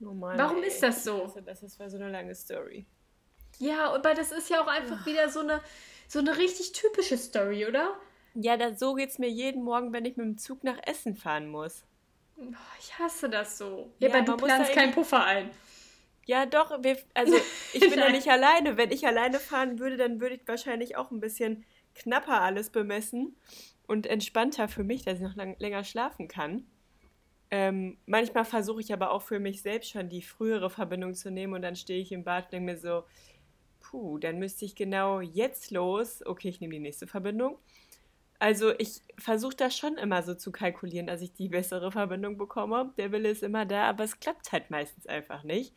Normal, 0.00 0.36
Warum 0.38 0.62
ey. 0.62 0.68
ist 0.68 0.82
das 0.82 1.04
so? 1.04 1.22
Also, 1.22 1.40
das 1.40 1.62
ist 1.62 1.76
so 1.76 1.96
eine 1.96 2.10
lange 2.10 2.34
Story. 2.34 2.86
Ja, 3.58 3.92
aber 3.92 4.14
das 4.14 4.32
ist 4.32 4.48
ja 4.48 4.62
auch 4.62 4.66
einfach 4.66 5.04
wieder 5.06 5.28
so 5.28 5.40
eine, 5.40 5.60
so 6.08 6.18
eine 6.18 6.36
richtig 6.38 6.72
typische 6.72 7.18
Story, 7.18 7.66
oder? 7.66 7.94
Ja, 8.34 8.56
das, 8.56 8.78
so 8.80 8.94
geht's 8.94 9.18
mir 9.18 9.28
jeden 9.28 9.62
Morgen, 9.62 9.92
wenn 9.92 10.04
ich 10.06 10.16
mit 10.16 10.26
dem 10.26 10.38
Zug 10.38 10.64
nach 10.64 10.78
Essen 10.84 11.14
fahren 11.16 11.48
muss. 11.48 11.84
Oh, 12.38 12.54
ich 12.78 12.98
hasse 12.98 13.28
das 13.28 13.58
so. 13.58 13.92
Ja, 13.98 14.08
Ja, 14.08 14.14
aber 14.14 14.24
du 14.24 14.36
planst 14.38 14.72
keinen 14.72 14.92
Puffer 14.94 15.22
ein. 15.24 15.50
Ja, 16.30 16.46
doch, 16.46 16.84
wir, 16.84 16.96
also 17.12 17.34
ich 17.72 17.80
bin 17.80 17.98
ja 17.98 18.08
nicht 18.08 18.28
alleine. 18.28 18.76
Wenn 18.76 18.92
ich 18.92 19.04
alleine 19.04 19.40
fahren 19.40 19.80
würde, 19.80 19.96
dann 19.96 20.20
würde 20.20 20.36
ich 20.36 20.46
wahrscheinlich 20.46 20.96
auch 20.96 21.10
ein 21.10 21.18
bisschen 21.18 21.64
knapper 21.96 22.40
alles 22.40 22.70
bemessen 22.70 23.34
und 23.88 24.06
entspannter 24.06 24.68
für 24.68 24.84
mich, 24.84 25.02
dass 25.02 25.16
ich 25.16 25.22
noch 25.22 25.34
lang, 25.34 25.56
länger 25.58 25.82
schlafen 25.82 26.28
kann. 26.28 26.68
Ähm, 27.50 27.98
manchmal 28.06 28.44
versuche 28.44 28.80
ich 28.80 28.92
aber 28.92 29.10
auch 29.10 29.22
für 29.22 29.40
mich 29.40 29.60
selbst 29.60 29.90
schon 29.90 30.08
die 30.08 30.22
frühere 30.22 30.70
Verbindung 30.70 31.14
zu 31.14 31.32
nehmen 31.32 31.52
und 31.52 31.62
dann 31.62 31.74
stehe 31.74 32.00
ich 32.00 32.12
im 32.12 32.22
Bad 32.22 32.44
und 32.44 32.52
denke 32.52 32.74
mir 32.74 32.78
so, 32.78 33.02
puh, 33.80 34.18
dann 34.18 34.38
müsste 34.38 34.64
ich 34.64 34.76
genau 34.76 35.20
jetzt 35.20 35.72
los. 35.72 36.24
Okay, 36.24 36.50
ich 36.50 36.60
nehme 36.60 36.74
die 36.74 36.78
nächste 36.78 37.08
Verbindung. 37.08 37.58
Also 38.38 38.72
ich 38.78 39.02
versuche 39.18 39.56
das 39.56 39.76
schon 39.76 39.98
immer 39.98 40.22
so 40.22 40.34
zu 40.36 40.52
kalkulieren, 40.52 41.08
dass 41.08 41.22
ich 41.22 41.32
die 41.32 41.48
bessere 41.48 41.90
Verbindung 41.90 42.38
bekomme. 42.38 42.94
Der 42.98 43.10
Wille 43.10 43.30
ist 43.30 43.42
immer 43.42 43.66
da, 43.66 43.88
aber 43.88 44.04
es 44.04 44.20
klappt 44.20 44.52
halt 44.52 44.70
meistens 44.70 45.08
einfach 45.08 45.42
nicht. 45.42 45.74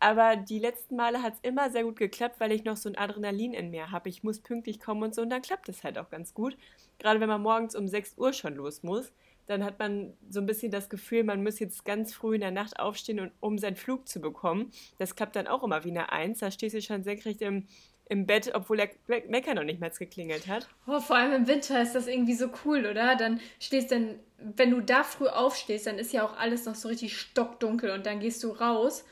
Aber 0.00 0.36
die 0.36 0.58
letzten 0.58 0.96
Male 0.96 1.22
hat 1.22 1.34
es 1.34 1.40
immer 1.40 1.70
sehr 1.70 1.82
gut 1.82 1.96
geklappt, 1.96 2.38
weil 2.38 2.52
ich 2.52 2.64
noch 2.64 2.76
so 2.76 2.88
ein 2.88 2.96
Adrenalin 2.96 3.52
in 3.52 3.70
mir 3.70 3.90
habe. 3.90 4.08
Ich 4.08 4.22
muss 4.22 4.40
pünktlich 4.40 4.78
kommen 4.80 5.02
und 5.02 5.14
so 5.14 5.22
und 5.22 5.30
dann 5.30 5.42
klappt 5.42 5.68
es 5.68 5.82
halt 5.82 5.98
auch 5.98 6.08
ganz 6.08 6.34
gut. 6.34 6.56
Gerade 6.98 7.20
wenn 7.20 7.28
man 7.28 7.42
morgens 7.42 7.74
um 7.74 7.88
6 7.88 8.16
Uhr 8.16 8.32
schon 8.32 8.54
los 8.54 8.82
muss, 8.82 9.12
dann 9.46 9.64
hat 9.64 9.78
man 9.78 10.12
so 10.28 10.40
ein 10.40 10.46
bisschen 10.46 10.70
das 10.70 10.88
Gefühl, 10.88 11.24
man 11.24 11.42
muss 11.42 11.58
jetzt 11.58 11.84
ganz 11.84 12.14
früh 12.14 12.34
in 12.34 12.42
der 12.42 12.50
Nacht 12.50 12.78
aufstehen, 12.78 13.32
um 13.40 13.58
seinen 13.58 13.76
Flug 13.76 14.06
zu 14.06 14.20
bekommen. 14.20 14.70
Das 14.98 15.16
klappt 15.16 15.36
dann 15.36 15.46
auch 15.46 15.64
immer 15.64 15.84
wie 15.84 15.90
eine 15.90 16.12
Eins. 16.12 16.40
Da 16.40 16.50
stehst 16.50 16.76
du 16.76 16.82
schon 16.82 17.02
senkrecht 17.02 17.40
im, 17.40 17.66
im 18.08 18.26
Bett, 18.26 18.52
obwohl 18.54 18.76
der 18.76 18.90
Mecker 19.06 19.54
noch 19.54 19.64
nicht 19.64 19.80
mal 19.80 19.90
geklingelt 19.90 20.46
hat. 20.48 20.68
Oh, 20.86 21.00
vor 21.00 21.16
allem 21.16 21.32
im 21.32 21.46
Winter 21.46 21.80
ist 21.80 21.94
das 21.94 22.06
irgendwie 22.06 22.34
so 22.34 22.50
cool, 22.64 22.86
oder? 22.86 23.16
Dann 23.16 23.40
stehst 23.58 23.90
dann, 23.90 24.20
wenn 24.36 24.70
du 24.70 24.80
da 24.80 25.02
früh 25.02 25.28
aufstehst, 25.28 25.86
dann 25.86 25.98
ist 25.98 26.12
ja 26.12 26.24
auch 26.24 26.36
alles 26.36 26.66
noch 26.66 26.74
so 26.74 26.88
richtig 26.88 27.18
stockdunkel 27.18 27.90
und 27.90 28.04
dann 28.04 28.20
gehst 28.20 28.44
du 28.44 28.50
raus 28.50 29.04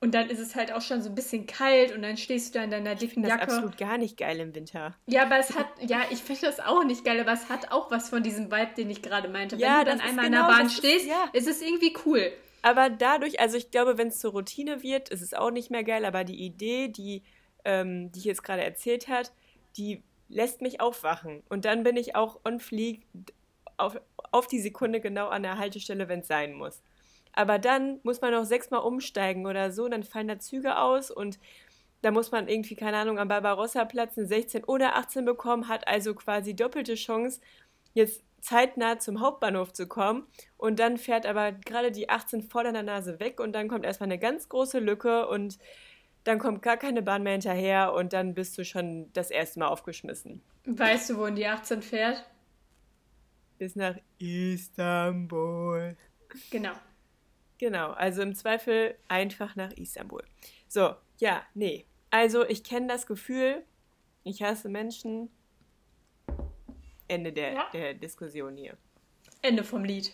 und 0.00 0.14
dann 0.14 0.30
ist 0.30 0.38
es 0.38 0.54
halt 0.54 0.72
auch 0.72 0.80
schon 0.82 1.02
so 1.02 1.08
ein 1.08 1.14
bisschen 1.14 1.46
kalt 1.46 1.92
und 1.94 2.02
dann 2.02 2.16
stehst 2.16 2.54
du 2.54 2.58
da 2.58 2.64
in 2.64 2.70
deiner 2.70 2.94
dicken 2.94 3.22
Das 3.22 3.32
ist 3.32 3.38
Jacke. 3.38 3.52
absolut 3.52 3.76
gar 3.78 3.98
nicht 3.98 4.16
geil 4.16 4.38
im 4.40 4.54
Winter. 4.54 4.94
Ja, 5.06 5.22
aber 5.24 5.38
es 5.38 5.56
hat, 5.56 5.66
ja, 5.80 6.02
ich 6.10 6.18
finde 6.22 6.42
das 6.42 6.60
auch 6.60 6.84
nicht 6.84 7.04
geil, 7.04 7.18
aber 7.20 7.32
es 7.32 7.48
hat 7.48 7.72
auch 7.72 7.90
was 7.90 8.08
von 8.10 8.22
diesem 8.22 8.50
Vibe, 8.50 8.70
den 8.76 8.90
ich 8.90 9.02
gerade 9.02 9.28
meinte. 9.28 9.56
Ja, 9.56 9.78
Wenn 9.78 9.84
du 9.86 9.90
dann 9.92 10.00
einmal 10.00 10.26
in 10.26 10.32
genau, 10.32 10.46
der 10.46 10.52
Bahn 10.54 10.62
das 10.64 10.72
ist- 10.72 10.78
stehst, 10.78 11.06
ja. 11.06 11.28
ist 11.32 11.48
es 11.48 11.60
irgendwie 11.62 11.94
cool. 12.06 12.32
Aber 12.62 12.90
dadurch, 12.90 13.40
also 13.40 13.56
ich 13.56 13.70
glaube, 13.70 13.98
wenn 13.98 14.08
es 14.08 14.18
zur 14.18 14.32
Routine 14.32 14.82
wird, 14.82 15.08
ist 15.10 15.22
es 15.22 15.32
auch 15.34 15.50
nicht 15.50 15.70
mehr 15.70 15.84
geil, 15.84 16.04
aber 16.04 16.24
die 16.24 16.44
Idee, 16.44 16.88
die, 16.88 17.22
ähm, 17.64 18.10
die 18.12 18.18
ich 18.20 18.24
jetzt 18.24 18.42
gerade 18.42 18.62
erzählt 18.64 19.08
hat, 19.08 19.32
die 19.76 20.02
lässt 20.28 20.60
mich 20.60 20.80
aufwachen. 20.80 21.42
Und 21.48 21.64
dann 21.64 21.82
bin 21.84 21.96
ich 21.96 22.14
auch 22.16 22.40
on 22.44 22.58
fleek 22.60 23.02
auf, 23.76 24.00
auf 24.32 24.46
die 24.48 24.60
Sekunde 24.60 25.00
genau 25.00 25.28
an 25.28 25.42
der 25.44 25.56
Haltestelle, 25.58 26.08
wenn 26.08 26.20
es 26.20 26.26
sein 26.28 26.52
muss. 26.52 26.82
Aber 27.38 27.60
dann 27.60 28.00
muss 28.02 28.20
man 28.20 28.32
noch 28.32 28.44
sechsmal 28.44 28.80
umsteigen 28.80 29.46
oder 29.46 29.70
so, 29.70 29.88
dann 29.88 30.02
fallen 30.02 30.26
da 30.26 30.40
Züge 30.40 30.76
aus 30.76 31.08
und 31.08 31.38
da 32.02 32.10
muss 32.10 32.32
man 32.32 32.48
irgendwie, 32.48 32.74
keine 32.74 32.96
Ahnung, 32.96 33.20
am 33.20 33.28
Barbarossa-Platz 33.28 34.18
eine 34.18 34.26
16 34.26 34.64
oder 34.64 34.96
18 34.96 35.24
bekommen, 35.24 35.68
hat 35.68 35.86
also 35.86 36.16
quasi 36.16 36.56
doppelte 36.56 36.96
Chance, 36.96 37.40
jetzt 37.94 38.24
zeitnah 38.40 38.98
zum 38.98 39.20
Hauptbahnhof 39.20 39.72
zu 39.72 39.86
kommen. 39.86 40.26
Und 40.56 40.80
dann 40.80 40.96
fährt 40.96 41.26
aber 41.26 41.52
gerade 41.52 41.92
die 41.92 42.08
18 42.08 42.42
vor 42.42 42.64
deiner 42.64 42.82
Nase 42.82 43.20
weg 43.20 43.38
und 43.38 43.52
dann 43.52 43.68
kommt 43.68 43.84
erstmal 43.84 44.08
eine 44.08 44.18
ganz 44.18 44.48
große 44.48 44.80
Lücke 44.80 45.28
und 45.28 45.60
dann 46.24 46.40
kommt 46.40 46.60
gar 46.62 46.76
keine 46.76 47.02
Bahn 47.02 47.22
mehr 47.22 47.34
hinterher 47.34 47.92
und 47.92 48.14
dann 48.14 48.34
bist 48.34 48.58
du 48.58 48.64
schon 48.64 49.12
das 49.12 49.30
erste 49.30 49.60
Mal 49.60 49.68
aufgeschmissen. 49.68 50.42
Weißt 50.66 51.10
du, 51.10 51.18
wohin 51.18 51.36
die 51.36 51.46
18 51.46 51.82
fährt? 51.82 52.28
Bis 53.58 53.76
nach 53.76 53.94
Istanbul. 54.18 55.96
Genau. 56.50 56.72
Genau, 57.58 57.90
also 57.90 58.22
im 58.22 58.34
Zweifel 58.34 58.94
einfach 59.08 59.56
nach 59.56 59.72
Istanbul. 59.72 60.22
So, 60.68 60.94
ja, 61.18 61.42
nee. 61.54 61.86
Also 62.10 62.46
ich 62.46 62.62
kenne 62.64 62.86
das 62.86 63.06
Gefühl, 63.06 63.64
ich 64.24 64.42
hasse 64.42 64.68
Menschen. 64.68 65.30
Ende 67.08 67.32
der, 67.32 67.52
Ja. 67.54 67.68
der 67.72 67.94
Diskussion 67.94 68.56
hier. 68.56 68.76
Ende 69.42 69.64
vom 69.64 69.84
Lied. 69.84 70.12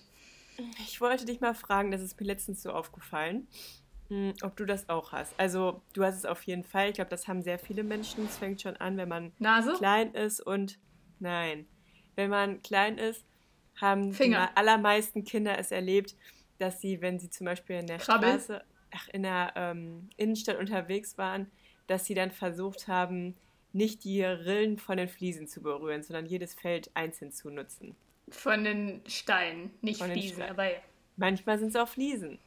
Ich 0.78 1.00
wollte 1.00 1.24
dich 1.24 1.40
mal 1.40 1.54
fragen, 1.54 1.90
das 1.90 2.00
ist 2.00 2.18
mir 2.20 2.26
letztens 2.26 2.62
so 2.62 2.70
aufgefallen, 2.70 3.48
hm, 4.08 4.34
ob 4.42 4.56
du 4.56 4.64
das 4.64 4.88
auch 4.88 5.10
hast. 5.12 5.34
Also 5.38 5.82
du 5.92 6.04
hast 6.04 6.14
es 6.16 6.24
auf 6.24 6.42
jeden 6.44 6.62
Fall. 6.62 6.88
Ich 6.90 6.94
glaube, 6.94 7.10
das 7.10 7.26
haben 7.26 7.42
sehr 7.42 7.58
viele 7.58 7.82
Menschen. 7.82 8.24
Es 8.26 8.38
fängt 8.38 8.62
schon 8.62 8.76
an, 8.76 8.96
wenn 8.96 9.08
man 9.08 9.32
Nase? 9.38 9.72
klein 9.74 10.14
ist 10.14 10.40
und 10.40 10.78
nein, 11.18 11.66
wenn 12.14 12.30
man 12.30 12.62
klein 12.62 12.98
ist, 12.98 13.24
haben 13.80 14.12
Finger. 14.12 14.50
die 14.52 14.56
allermeisten 14.56 15.24
Kinder 15.24 15.58
es 15.58 15.72
erlebt, 15.72 16.14
dass 16.58 16.80
sie, 16.80 17.00
wenn 17.00 17.18
sie 17.18 17.30
zum 17.30 17.44
Beispiel 17.46 17.76
in 17.76 17.86
der 17.86 17.98
Krabbeln? 17.98 18.38
Straße, 18.40 18.62
ach, 18.94 19.08
in 19.08 19.22
der 19.22 19.52
ähm, 19.56 20.08
Innenstadt 20.16 20.58
unterwegs 20.58 21.18
waren, 21.18 21.50
dass 21.86 22.06
sie 22.06 22.14
dann 22.14 22.30
versucht 22.30 22.88
haben, 22.88 23.36
nicht 23.72 24.04
die 24.04 24.22
Rillen 24.22 24.78
von 24.78 24.96
den 24.96 25.08
Fliesen 25.08 25.48
zu 25.48 25.60
berühren, 25.60 26.02
sondern 26.02 26.26
jedes 26.26 26.54
Feld 26.54 26.90
einzeln 26.94 27.32
zu 27.32 27.50
nutzen. 27.50 27.96
Von 28.30 28.64
den 28.64 29.02
Steinen, 29.06 29.70
nicht 29.82 29.98
Von 29.98 30.10
Fliesen, 30.10 30.36
Steinen. 30.36 30.50
aber 30.50 30.70
Manchmal 31.16 31.58
sind 31.58 31.68
es 31.68 31.76
auch 31.76 31.88
Fliesen. 31.88 32.38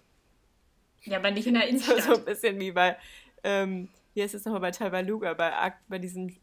ja, 1.03 1.17
aber 1.17 1.31
nicht 1.31 1.47
in 1.47 1.53
der 1.55 1.63
So, 1.79 1.97
so 1.99 2.13
Innenstadt. 2.13 2.17
ein 2.19 2.25
bisschen 2.25 2.59
wie 2.59 2.71
bei, 2.71 2.97
ähm, 3.43 3.89
hier 4.13 4.25
ist 4.25 4.33
es 4.35 4.45
nochmal 4.45 4.61
bei 4.61 4.71
Tabaluga, 4.71 5.33
bei, 5.33 5.73
bei, 5.87 5.99
diesem, 5.99 6.35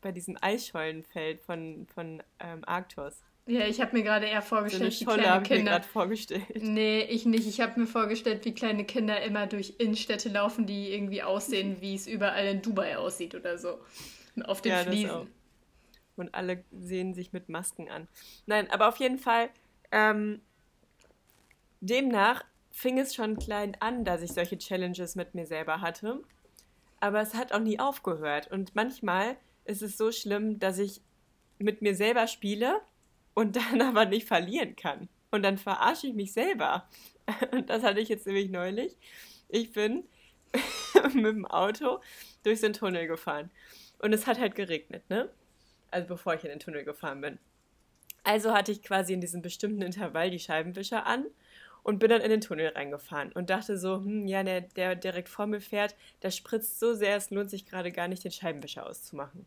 bei 0.00 0.12
diesem 0.12 0.36
Eisschollenfeld 0.40 1.40
von, 1.40 1.86
von 1.94 2.22
ähm, 2.40 2.64
Arktos. 2.66 3.22
Ja, 3.46 3.66
ich 3.66 3.80
habe 3.80 3.96
mir 3.96 4.04
gerade 4.04 4.26
eher 4.26 4.40
So 4.42 4.48
vorgestellt, 4.48 5.00
wie 5.00 5.04
Scholle 5.04 5.22
kleine 5.22 5.30
habe 5.34 5.44
ich 5.44 5.50
mir 5.50 5.56
Kinder. 5.56 5.72
gerade 5.72 5.88
vorgestellt. 5.88 6.62
Nee, 6.62 7.02
ich 7.02 7.26
nicht. 7.26 7.46
Ich 7.48 7.60
habe 7.60 7.80
mir 7.80 7.86
vorgestellt, 7.86 8.44
wie 8.44 8.54
kleine 8.54 8.84
Kinder 8.84 9.20
immer 9.22 9.46
durch 9.48 9.74
Innenstädte 9.78 10.28
laufen, 10.28 10.66
die 10.66 10.92
irgendwie 10.92 11.22
aussehen, 11.22 11.76
wie 11.80 11.94
es 11.94 12.06
überall 12.06 12.46
in 12.46 12.62
Dubai 12.62 12.96
aussieht 12.96 13.34
oder 13.34 13.58
so. 13.58 13.80
Auf 14.44 14.62
den 14.62 14.70
Ja, 14.72 14.78
Fliesen. 14.78 15.28
Und 16.16 16.34
alle 16.34 16.62
sehen 16.70 17.14
sich 17.14 17.32
mit 17.32 17.48
Masken 17.48 17.90
an. 17.90 18.06
Nein, 18.46 18.70
aber 18.70 18.88
auf 18.88 18.98
jeden 18.98 19.18
Fall, 19.18 19.50
ähm, 19.90 20.40
demnach 21.80 22.44
fing 22.70 22.98
es 22.98 23.14
schon 23.14 23.38
klein 23.38 23.76
an, 23.80 24.04
dass 24.04 24.22
ich 24.22 24.32
solche 24.32 24.56
Challenges 24.56 25.16
mit 25.16 25.34
mir 25.34 25.46
selber 25.46 25.80
hatte. 25.80 26.22
Aber 27.00 27.20
es 27.20 27.34
hat 27.34 27.52
auch 27.52 27.60
nie 27.60 27.80
aufgehört. 27.80 28.50
Und 28.52 28.74
manchmal 28.74 29.36
ist 29.64 29.82
es 29.82 29.96
so 29.98 30.12
schlimm, 30.12 30.60
dass 30.60 30.78
ich 30.78 31.00
mit 31.58 31.82
mir 31.82 31.94
selber 31.94 32.26
spiele 32.28 32.80
und 33.34 33.56
dann 33.56 33.80
aber 33.82 34.06
nicht 34.06 34.26
verlieren 34.26 34.76
kann. 34.76 35.08
Und 35.30 35.42
dann 35.42 35.58
verarsche 35.58 36.08
ich 36.08 36.14
mich 36.14 36.32
selber. 36.32 36.88
Und 37.52 37.70
das 37.70 37.82
hatte 37.82 38.00
ich 38.00 38.08
jetzt 38.10 38.26
nämlich 38.26 38.50
neulich. 38.50 38.98
Ich 39.48 39.72
bin 39.72 40.04
mit 41.14 41.24
dem 41.24 41.46
Auto 41.46 42.00
durch 42.42 42.62
einen 42.62 42.74
Tunnel 42.74 43.06
gefahren. 43.06 43.50
Und 43.98 44.12
es 44.12 44.26
hat 44.26 44.38
halt 44.38 44.54
geregnet, 44.54 45.08
ne? 45.08 45.30
Also 45.90 46.08
bevor 46.08 46.34
ich 46.34 46.44
in 46.44 46.50
den 46.50 46.60
Tunnel 46.60 46.84
gefahren 46.84 47.20
bin. 47.20 47.38
Also 48.24 48.52
hatte 48.52 48.72
ich 48.72 48.82
quasi 48.82 49.12
in 49.14 49.20
diesem 49.20 49.42
bestimmten 49.42 49.82
Intervall 49.82 50.30
die 50.30 50.38
Scheibenwischer 50.38 51.06
an 51.06 51.26
und 51.82 51.98
bin 51.98 52.10
dann 52.10 52.20
in 52.20 52.30
den 52.30 52.40
Tunnel 52.40 52.68
reingefahren 52.68 53.32
und 53.32 53.50
dachte 53.50 53.76
so, 53.78 53.96
hm, 53.96 54.26
ja, 54.26 54.42
der, 54.42 54.62
der 54.62 54.94
direkt 54.94 55.28
vor 55.28 55.46
mir 55.46 55.60
fährt, 55.60 55.96
der 56.22 56.30
spritzt 56.30 56.78
so 56.78 56.94
sehr, 56.94 57.16
es 57.16 57.30
lohnt 57.30 57.50
sich 57.50 57.66
gerade 57.66 57.90
gar 57.90 58.08
nicht, 58.08 58.24
den 58.24 58.30
Scheibenwischer 58.32 58.86
auszumachen. 58.86 59.46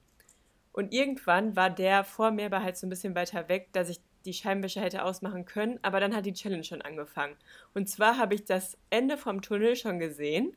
Und 0.75 0.93
irgendwann 0.93 1.55
war 1.55 1.69
der 1.69 2.03
vor 2.03 2.31
mir 2.31 2.47
aber 2.47 2.61
halt 2.61 2.75
so 2.75 2.85
ein 2.85 2.89
bisschen 2.89 3.15
weiter 3.15 3.47
weg, 3.47 3.69
dass 3.71 3.87
ich 3.87 4.01
die 4.25 4.33
Scheibenwischer 4.33 4.81
hätte 4.81 5.05
ausmachen 5.05 5.45
können, 5.45 5.79
aber 5.83 6.01
dann 6.01 6.13
hat 6.13 6.25
die 6.25 6.33
Challenge 6.33 6.65
schon 6.65 6.81
angefangen. 6.81 7.37
Und 7.73 7.87
zwar 7.87 8.17
habe 8.17 8.35
ich 8.35 8.43
das 8.43 8.77
Ende 8.89 9.15
vom 9.15 9.41
Tunnel 9.41 9.77
schon 9.77 9.99
gesehen 9.99 10.53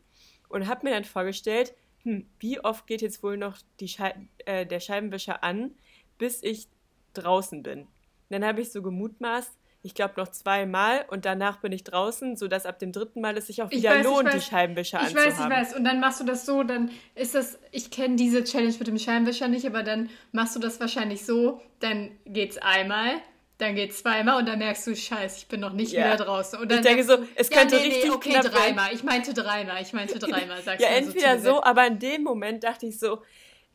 und 0.48 0.66
habe 0.66 0.84
mir 0.84 0.92
dann 0.92 1.04
vorgestellt, 1.04 1.72
hm, 2.02 2.26
wie 2.40 2.58
oft 2.58 2.88
geht 2.88 3.00
jetzt 3.00 3.22
wohl 3.22 3.36
noch 3.36 3.58
Schei 3.80 4.28
äh, 4.44 4.66
der 4.66 4.80
Scheibenwischer 4.80 5.44
an, 5.44 5.76
bis 6.18 6.42
ich 6.42 6.66
draußen 7.14 7.62
bin. 7.62 7.82
Und 7.82 7.88
dann 8.30 8.44
habe 8.44 8.60
ich 8.60 8.72
so 8.72 8.82
gemutmaßt, 8.82 9.56
ich 9.82 9.94
glaube 9.94 10.14
noch 10.16 10.28
zweimal 10.28 11.04
und 11.08 11.24
danach 11.24 11.58
bin 11.58 11.70
ich 11.72 11.84
draußen, 11.84 12.36
sodass 12.36 12.66
ab 12.66 12.78
dem 12.78 12.92
dritten 12.92 13.20
Mal 13.20 13.36
es 13.36 13.46
sich 13.46 13.62
auch 13.62 13.70
wieder 13.70 13.90
weiß, 13.90 14.04
lohnt, 14.04 14.34
die 14.34 14.40
Scheibenwischer 14.40 14.98
ich 14.98 15.08
anzuhaben. 15.08 15.30
Ich 15.30 15.38
weiß, 15.38 15.44
ich 15.44 15.50
weiß. 15.50 15.76
Und 15.76 15.84
dann 15.84 16.00
machst 16.00 16.20
du 16.20 16.24
das 16.24 16.44
so, 16.44 16.64
dann 16.64 16.90
ist 17.14 17.34
das, 17.34 17.58
ich 17.70 17.90
kenne 17.90 18.16
diese 18.16 18.42
Challenge 18.42 18.74
mit 18.78 18.88
dem 18.88 18.98
Scheibenwischer 18.98 19.46
nicht, 19.48 19.66
aber 19.66 19.82
dann 19.82 20.10
machst 20.32 20.56
du 20.56 20.60
das 20.60 20.80
wahrscheinlich 20.80 21.24
so, 21.24 21.60
dann 21.78 22.10
geht's 22.26 22.58
einmal, 22.58 23.12
dann 23.58 23.76
geht's 23.76 23.98
zweimal 23.98 24.38
und 24.38 24.46
dann 24.48 24.58
merkst 24.58 24.86
du, 24.86 24.96
scheiße, 24.96 25.38
ich 25.38 25.48
bin 25.48 25.60
noch 25.60 25.72
nicht 25.72 25.92
yeah. 25.92 26.06
wieder 26.06 26.24
draußen. 26.24 26.58
Und 26.58 26.70
dann 26.70 26.78
ich 26.78 26.84
denke 26.84 27.04
so, 27.04 27.18
es 27.36 27.48
könnte 27.48 27.76
ja, 27.76 27.82
nee, 27.82 27.88
richtig 27.88 28.04
nee, 28.04 28.10
okay, 28.10 28.30
knapp 28.30 28.52
dreimal. 28.52 28.94
Ich 28.94 29.04
meinte 29.04 29.32
dreimal, 29.32 29.82
ich 29.82 29.92
meinte 29.92 30.18
dreimal, 30.18 30.60
sagst 30.62 30.80
Ja, 30.84 30.88
entweder 30.88 31.38
so, 31.38 31.54
so, 31.54 31.62
aber 31.62 31.86
in 31.86 31.98
dem 32.00 32.24
Moment 32.24 32.64
dachte 32.64 32.86
ich 32.86 32.98
so, 32.98 33.22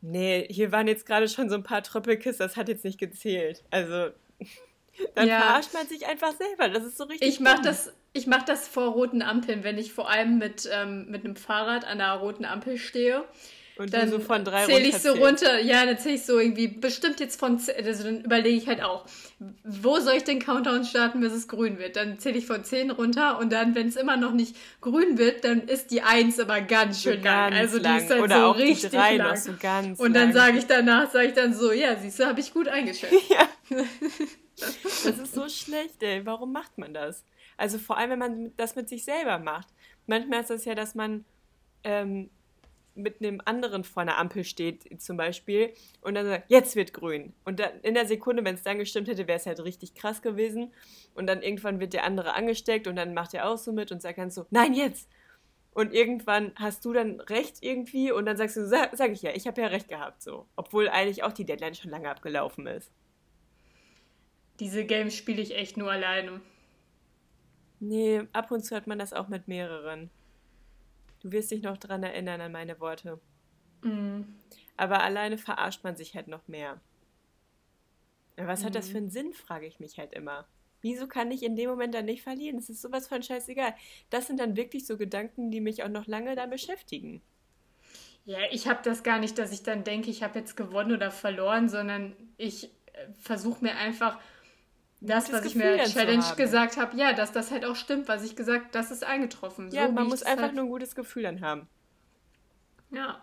nee, 0.02 0.46
hier 0.50 0.70
waren 0.70 0.86
jetzt 0.86 1.06
gerade 1.06 1.28
schon 1.28 1.48
so 1.48 1.54
ein 1.54 1.62
paar 1.62 1.82
Tröppelkiss, 1.82 2.38
das 2.38 2.56
hat 2.56 2.68
jetzt 2.68 2.84
nicht 2.84 2.98
gezählt. 2.98 3.64
Also, 3.70 4.08
dann 5.14 5.28
ja. 5.28 5.40
verarscht 5.40 5.72
man 5.74 5.86
sich 5.86 6.06
einfach 6.06 6.32
selber. 6.36 6.68
Das 6.68 6.84
ist 6.84 6.96
so 6.96 7.04
richtig. 7.04 7.28
Ich 7.28 7.40
mache 7.40 7.62
das, 7.62 7.92
mach 8.26 8.42
das 8.42 8.68
vor 8.68 8.88
roten 8.88 9.22
Ampeln, 9.22 9.64
wenn 9.64 9.78
ich 9.78 9.92
vor 9.92 10.10
allem 10.10 10.38
mit, 10.38 10.68
ähm, 10.72 11.06
mit 11.10 11.24
einem 11.24 11.36
Fahrrad 11.36 11.84
an 11.84 12.00
einer 12.00 12.14
roten 12.14 12.44
Ampel 12.44 12.78
stehe. 12.78 13.24
Und 13.76 13.92
dann 13.92 14.08
so 14.08 14.20
von 14.20 14.44
drei 14.44 14.66
zähle 14.66 14.86
ich 14.86 14.98
so 14.98 15.14
runter, 15.14 15.58
ja, 15.58 15.84
dann 15.84 15.98
zähle 15.98 16.14
ich 16.14 16.24
so 16.24 16.38
irgendwie, 16.38 16.68
bestimmt 16.68 17.18
jetzt 17.18 17.40
von, 17.40 17.60
also 17.76 18.04
dann 18.04 18.20
überlege 18.20 18.56
ich 18.56 18.68
halt 18.68 18.80
auch, 18.80 19.04
wo 19.64 19.98
soll 19.98 20.14
ich 20.14 20.22
den 20.22 20.38
Countdown 20.38 20.84
starten, 20.84 21.20
bis 21.20 21.32
es 21.32 21.48
grün 21.48 21.78
wird? 21.80 21.96
Dann 21.96 22.20
zähle 22.20 22.38
ich 22.38 22.46
von 22.46 22.62
zehn 22.62 22.92
runter 22.92 23.38
und 23.40 23.52
dann, 23.52 23.74
wenn 23.74 23.88
es 23.88 23.96
immer 23.96 24.16
noch 24.16 24.32
nicht 24.32 24.54
grün 24.80 25.18
wird, 25.18 25.44
dann 25.44 25.62
ist 25.62 25.90
die 25.90 26.02
eins 26.02 26.38
aber 26.38 26.60
ganz 26.60 27.02
schön 27.02 27.18
so 27.18 27.24
lang. 27.24 27.52
Also 27.52 27.80
die 27.80 27.88
ist 27.88 28.10
dann 28.10 28.20
Oder 28.20 28.36
so 28.36 28.42
auch 28.44 28.58
richtig 28.58 28.90
die 28.90 28.96
drei 28.96 29.16
lang. 29.16 29.36
So 29.36 29.52
ganz 29.60 29.98
und 29.98 30.14
dann 30.14 30.32
sage 30.32 30.58
ich 30.58 30.66
danach, 30.66 31.10
sage 31.10 31.28
ich 31.28 31.34
dann 31.34 31.52
so, 31.52 31.72
ja, 31.72 31.96
siehst 31.96 32.20
du, 32.20 32.26
habe 32.26 32.38
ich 32.38 32.54
gut 32.54 32.68
eingeschätzt. 32.68 33.12
Ja. 33.28 33.48
das 34.58 35.18
ist 35.18 35.34
so 35.34 35.48
schlecht, 35.48 36.02
ey. 36.02 36.24
Warum 36.26 36.52
macht 36.52 36.78
man 36.78 36.94
das? 36.94 37.24
Also 37.56 37.78
vor 37.78 37.96
allem, 37.96 38.10
wenn 38.10 38.18
man 38.18 38.56
das 38.56 38.76
mit 38.76 38.88
sich 38.88 39.04
selber 39.04 39.38
macht. 39.38 39.68
Manchmal 40.06 40.40
ist 40.40 40.50
das 40.50 40.64
ja, 40.64 40.74
dass 40.74 40.94
man 40.94 41.24
ähm, 41.84 42.30
mit 42.94 43.20
einem 43.20 43.40
anderen 43.44 43.84
vor 43.84 44.02
einer 44.02 44.18
Ampel 44.18 44.44
steht, 44.44 45.00
zum 45.00 45.16
Beispiel, 45.16 45.72
und 46.00 46.14
dann 46.14 46.26
sagt, 46.26 46.50
jetzt 46.50 46.76
wird 46.76 46.92
grün. 46.92 47.32
Und 47.44 47.58
dann 47.60 47.80
in 47.82 47.94
der 47.94 48.06
Sekunde, 48.06 48.44
wenn 48.44 48.54
es 48.54 48.62
dann 48.62 48.78
gestimmt 48.78 49.08
hätte, 49.08 49.26
wäre 49.26 49.38
es 49.38 49.46
halt 49.46 49.60
richtig 49.60 49.94
krass 49.94 50.22
gewesen. 50.22 50.72
Und 51.14 51.26
dann 51.26 51.42
irgendwann 51.42 51.80
wird 51.80 51.92
der 51.92 52.04
andere 52.04 52.34
angesteckt 52.34 52.86
und 52.86 52.96
dann 52.96 53.14
macht 53.14 53.34
er 53.34 53.48
auch 53.48 53.58
so 53.58 53.72
mit 53.72 53.90
und 53.92 54.02
sagt 54.02 54.18
dann 54.18 54.30
so, 54.30 54.46
nein, 54.50 54.74
jetzt! 54.74 55.08
Und 55.72 55.92
irgendwann 55.92 56.52
hast 56.54 56.84
du 56.84 56.92
dann 56.92 57.20
recht 57.20 57.56
irgendwie 57.60 58.12
und 58.12 58.26
dann 58.26 58.36
sagst 58.36 58.56
du, 58.56 58.64
sag, 58.64 58.96
sag 58.96 59.10
ich 59.10 59.22
ja, 59.22 59.32
ich 59.34 59.48
habe 59.48 59.60
ja 59.60 59.66
recht 59.66 59.88
gehabt, 59.88 60.22
so. 60.22 60.46
Obwohl 60.54 60.88
eigentlich 60.88 61.24
auch 61.24 61.32
die 61.32 61.44
Deadline 61.44 61.74
schon 61.74 61.90
lange 61.90 62.08
abgelaufen 62.08 62.68
ist. 62.68 62.92
Diese 64.60 64.84
Games 64.84 65.16
spiele 65.16 65.42
ich 65.42 65.56
echt 65.56 65.76
nur 65.76 65.90
alleine. 65.90 66.40
Nee, 67.80 68.22
ab 68.32 68.50
und 68.50 68.64
zu 68.64 68.76
hat 68.76 68.86
man 68.86 68.98
das 68.98 69.12
auch 69.12 69.28
mit 69.28 69.48
mehreren. 69.48 70.10
Du 71.20 71.32
wirst 71.32 71.50
dich 71.50 71.62
noch 71.62 71.76
dran 71.76 72.02
erinnern 72.02 72.40
an 72.40 72.52
meine 72.52 72.78
Worte. 72.80 73.20
Mhm. 73.82 74.34
Aber 74.76 75.02
alleine 75.02 75.38
verarscht 75.38 75.84
man 75.84 75.96
sich 75.96 76.14
halt 76.14 76.28
noch 76.28 76.48
mehr. 76.48 76.80
Was 78.36 78.62
mhm. 78.62 78.66
hat 78.66 78.74
das 78.74 78.88
für 78.88 78.98
einen 78.98 79.10
Sinn, 79.10 79.32
frage 79.32 79.66
ich 79.66 79.80
mich 79.80 79.98
halt 79.98 80.12
immer. 80.12 80.46
Wieso 80.80 81.06
kann 81.06 81.30
ich 81.30 81.42
in 81.42 81.56
dem 81.56 81.70
Moment 81.70 81.94
dann 81.94 82.04
nicht 82.04 82.22
verlieren? 82.22 82.56
Das 82.56 82.68
ist 82.68 82.82
sowas 82.82 83.08
von 83.08 83.22
scheißegal. 83.22 83.74
Das 84.10 84.26
sind 84.26 84.38
dann 84.38 84.56
wirklich 84.56 84.86
so 84.86 84.98
Gedanken, 84.98 85.50
die 85.50 85.60
mich 85.60 85.82
auch 85.82 85.88
noch 85.88 86.06
lange 86.06 86.36
da 86.36 86.46
beschäftigen. 86.46 87.22
Ja, 88.26 88.38
ich 88.50 88.68
habe 88.68 88.80
das 88.82 89.02
gar 89.02 89.18
nicht, 89.18 89.38
dass 89.38 89.52
ich 89.52 89.62
dann 89.62 89.84
denke, 89.84 90.10
ich 90.10 90.22
habe 90.22 90.38
jetzt 90.38 90.56
gewonnen 90.56 90.92
oder 90.92 91.10
verloren, 91.10 91.68
sondern 91.68 92.14
ich 92.36 92.64
äh, 92.92 93.08
versuche 93.16 93.64
mir 93.64 93.76
einfach 93.76 94.18
das, 95.00 95.32
was 95.32 95.42
Gefühl 95.42 95.60
ich 95.60 95.66
mir 95.66 95.80
als 95.80 95.92
Challenge 95.92 96.24
gesagt 96.36 96.76
habe, 96.76 96.96
ja, 96.96 97.12
dass 97.12 97.32
das 97.32 97.50
halt 97.50 97.64
auch 97.64 97.76
stimmt, 97.76 98.08
was 98.08 98.24
ich 98.24 98.36
gesagt 98.36 98.74
das 98.74 98.90
ist 98.90 99.04
eingetroffen. 99.04 99.70
Ja, 99.70 99.86
so, 99.86 99.92
man 99.92 100.06
muss 100.06 100.22
einfach 100.22 100.44
halt... 100.44 100.54
nur 100.54 100.64
ein 100.64 100.70
gutes 100.70 100.94
Gefühl 100.94 101.24
dann 101.24 101.40
haben. 101.40 101.68
Ja. 102.90 103.22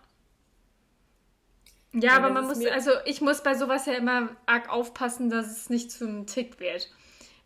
Ja, 1.93 1.99
ja 1.99 2.17
aber 2.17 2.29
man 2.29 2.47
muss, 2.47 2.65
also 2.65 2.91
ich 3.05 3.21
muss 3.21 3.41
bei 3.43 3.55
sowas 3.55 3.85
ja 3.85 3.93
immer 3.93 4.29
arg 4.45 4.69
aufpassen, 4.69 5.29
dass 5.29 5.47
es 5.47 5.69
nicht 5.69 5.91
zum 5.91 6.25
Tick 6.27 6.59
wird. 6.59 6.89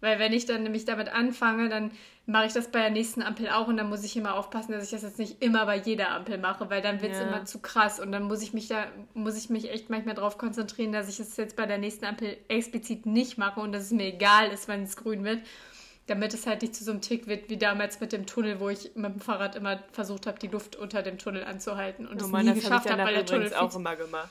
Weil 0.05 0.19
wenn 0.19 0.33
ich 0.33 0.45
dann 0.45 0.61
nämlich 0.61 0.85
damit 0.85 1.09
anfange, 1.09 1.67
dann 1.67 1.89
mache 2.27 2.45
ich 2.45 2.53
das 2.53 2.67
bei 2.67 2.79
der 2.79 2.91
nächsten 2.91 3.23
Ampel 3.23 3.49
auch 3.49 3.67
und 3.67 3.75
dann 3.77 3.89
muss 3.89 4.03
ich 4.03 4.15
immer 4.15 4.35
aufpassen, 4.35 4.71
dass 4.71 4.83
ich 4.83 4.91
das 4.91 5.01
jetzt 5.01 5.17
nicht 5.17 5.41
immer 5.41 5.65
bei 5.65 5.77
jeder 5.77 6.11
Ampel 6.11 6.37
mache, 6.37 6.69
weil 6.69 6.83
dann 6.83 7.01
wird 7.01 7.13
es 7.13 7.17
ja. 7.17 7.25
immer 7.25 7.45
zu 7.45 7.57
krass 7.57 7.99
und 7.99 8.11
dann 8.11 8.21
muss 8.21 8.43
ich 8.43 8.53
mich 8.53 8.67
da, 8.67 8.85
muss 9.15 9.35
ich 9.35 9.49
mich 9.49 9.71
echt 9.71 9.89
manchmal 9.89 10.13
darauf 10.13 10.37
konzentrieren, 10.37 10.91
dass 10.91 11.09
ich 11.09 11.19
es 11.19 11.35
jetzt 11.37 11.55
bei 11.55 11.65
der 11.65 11.79
nächsten 11.79 12.05
Ampel 12.05 12.37
explizit 12.49 13.07
nicht 13.07 13.39
mache 13.39 13.59
und 13.59 13.71
dass 13.71 13.85
es 13.85 13.91
mir 13.91 14.05
egal 14.05 14.51
ist, 14.51 14.67
wenn 14.67 14.83
es 14.83 14.95
grün 14.95 15.23
wird, 15.23 15.39
damit 16.05 16.35
es 16.35 16.45
halt 16.45 16.61
nicht 16.61 16.75
zu 16.75 16.83
so 16.83 16.91
einem 16.91 17.01
Tick 17.01 17.25
wird 17.25 17.49
wie 17.49 17.57
damals 17.57 17.99
mit 17.99 18.13
dem 18.13 18.27
Tunnel, 18.27 18.59
wo 18.59 18.69
ich 18.69 18.91
mit 18.93 19.11
dem 19.11 19.21
Fahrrad 19.21 19.55
immer 19.55 19.79
versucht 19.91 20.27
habe, 20.27 20.37
die 20.37 20.49
Luft 20.49 20.75
unter 20.75 21.01
dem 21.01 21.17
Tunnel 21.17 21.45
anzuhalten 21.45 22.07
und 22.07 22.21
oh, 22.21 22.25
es 22.27 22.43
nie 22.43 22.53
geschafft 22.53 22.91
habe, 22.91 23.05
weil 23.05 23.15
der 23.15 23.25
Tunnel 23.25 23.55
auch 23.55 23.75
immer 23.75 23.95
gemacht. 23.95 24.29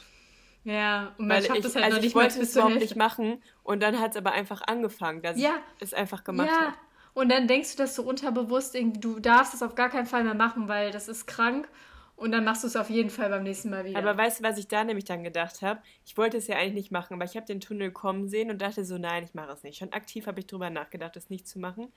Ja, 0.64 1.14
und 1.18 1.28
Weil 1.28 1.44
ich, 1.44 1.48
das 1.48 1.74
halt 1.74 1.84
also 1.84 1.96
noch 1.96 2.02
nicht 2.02 2.10
ich 2.10 2.14
wollte 2.14 2.40
es 2.40 2.56
überhaupt 2.56 2.76
nicht 2.76 2.96
machen 2.96 3.42
und 3.62 3.82
dann 3.82 4.00
hat 4.00 4.12
es 4.12 4.16
aber 4.16 4.32
einfach 4.32 4.62
angefangen, 4.66 5.20
dass 5.22 5.38
ja. 5.38 5.56
ich 5.78 5.84
es 5.84 5.94
einfach 5.94 6.24
gemacht 6.24 6.48
ja. 6.50 6.68
habe. 6.68 6.76
Und 7.12 7.30
dann 7.30 7.46
denkst 7.46 7.76
du 7.76 7.82
das 7.82 7.94
so 7.94 8.02
unterbewusst, 8.02 8.74
du 8.74 9.20
darfst 9.20 9.54
es 9.54 9.62
auf 9.62 9.74
gar 9.74 9.88
keinen 9.88 10.06
Fall 10.06 10.24
mehr 10.24 10.34
machen, 10.34 10.66
weil 10.66 10.90
das 10.90 11.06
ist 11.08 11.26
krank. 11.26 11.68
Und 12.16 12.30
dann 12.30 12.44
machst 12.44 12.62
du 12.62 12.68
es 12.68 12.76
auf 12.76 12.90
jeden 12.90 13.10
Fall 13.10 13.28
beim 13.28 13.42
nächsten 13.42 13.70
Mal 13.70 13.84
wieder. 13.84 13.98
Aber 13.98 14.16
weißt 14.16 14.38
du, 14.38 14.44
was 14.44 14.56
ich 14.56 14.68
da 14.68 14.84
nämlich 14.84 15.04
dann 15.04 15.24
gedacht 15.24 15.62
habe? 15.62 15.80
Ich 16.04 16.16
wollte 16.16 16.36
es 16.36 16.46
ja 16.46 16.56
eigentlich 16.56 16.74
nicht 16.74 16.92
machen, 16.92 17.14
aber 17.14 17.24
ich 17.24 17.36
habe 17.36 17.46
den 17.46 17.60
Tunnel 17.60 17.90
kommen 17.90 18.28
sehen 18.28 18.50
und 18.50 18.62
dachte 18.62 18.84
so, 18.84 18.98
nein, 18.98 19.24
ich 19.24 19.34
mache 19.34 19.52
es 19.52 19.64
nicht. 19.64 19.78
Schon 19.78 19.92
aktiv 19.92 20.26
habe 20.28 20.38
ich 20.38 20.46
drüber 20.46 20.70
nachgedacht, 20.70 21.16
es 21.16 21.28
nicht 21.28 21.48
zu 21.48 21.58
machen. 21.58 21.92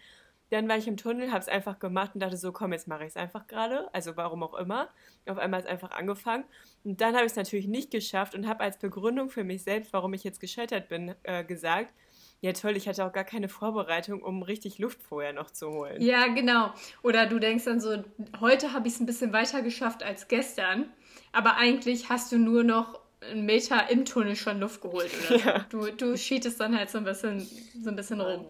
Dann 0.50 0.70
war 0.70 0.78
ich 0.78 0.88
im 0.88 0.98
Tunnel, 0.98 1.32
habe 1.32 1.40
es 1.40 1.48
einfach 1.48 1.80
gemacht 1.80 2.12
und 2.14 2.22
dachte 2.22 2.38
so, 2.38 2.52
komm, 2.52 2.72
jetzt 2.72 2.88
mache 2.88 3.04
ich 3.04 3.10
es 3.10 3.18
einfach 3.18 3.48
gerade. 3.48 3.94
Also 3.94 4.16
warum 4.16 4.44
auch 4.44 4.54
immer. 4.54 4.90
Auf 5.26 5.38
einmal 5.38 5.60
ist 5.60 5.66
es 5.66 5.72
einfach 5.72 5.92
angefangen. 5.92 6.46
Und 6.84 7.02
dann 7.02 7.16
habe 7.16 7.26
ich 7.26 7.32
es 7.32 7.36
natürlich 7.36 7.68
nicht 7.68 7.92
geschafft 7.92 8.34
und 8.34 8.48
habe 8.48 8.62
als 8.62 8.78
Begründung 8.78 9.30
für 9.30 9.44
mich 9.44 9.64
selbst, 9.64 9.92
warum 9.94 10.14
ich 10.14 10.24
jetzt 10.24 10.40
gescheitert 10.40 10.88
bin, 10.88 11.16
äh, 11.24 11.44
gesagt, 11.44 11.94
ja 12.42 12.54
toll, 12.54 12.78
ich 12.78 12.88
hatte 12.88 13.04
auch 13.06 13.12
gar 13.12 13.24
keine 13.24 13.50
Vorbereitung, 13.50 14.22
um 14.22 14.44
richtig 14.44 14.78
Luft 14.78 15.02
vorher 15.02 15.34
noch 15.34 15.52
zu 15.52 15.70
holen. 15.70 16.02
Ja, 16.02 16.28
genau. 16.28 16.72
Oder 17.04 17.26
du 17.26 17.40
denkst 17.40 17.66
dann 17.66 17.80
so, 17.80 18.04
heute 18.40 18.74
habe 18.74 18.88
ich 18.88 18.94
es 18.94 19.00
ein 19.00 19.06
bisschen 19.06 19.34
weiter 19.34 19.62
geschafft 19.62 20.04
als 20.04 20.28
gestern. 20.28 20.86
Aber 21.32 21.58
eigentlich 21.58 22.10
hast 22.10 22.32
du 22.32 22.38
nur 22.38 22.64
noch 22.64 23.00
einen 23.22 23.46
Meter 23.46 23.90
im 23.90 24.06
Tunnel 24.06 24.36
schon 24.36 24.60
Luft 24.60 24.82
geholt. 24.82 25.10
Oder 25.30 25.38
ja. 25.46 25.66
Du, 25.70 25.92
du 25.92 26.16
cheatest 26.16 26.60
dann 26.60 26.78
halt 26.78 26.90
so 26.90 27.00
ein 27.00 27.04
bisschen, 27.04 27.40
so 27.40 27.90
ein 27.90 27.96
bisschen 27.96 28.22
rum. 28.22 28.46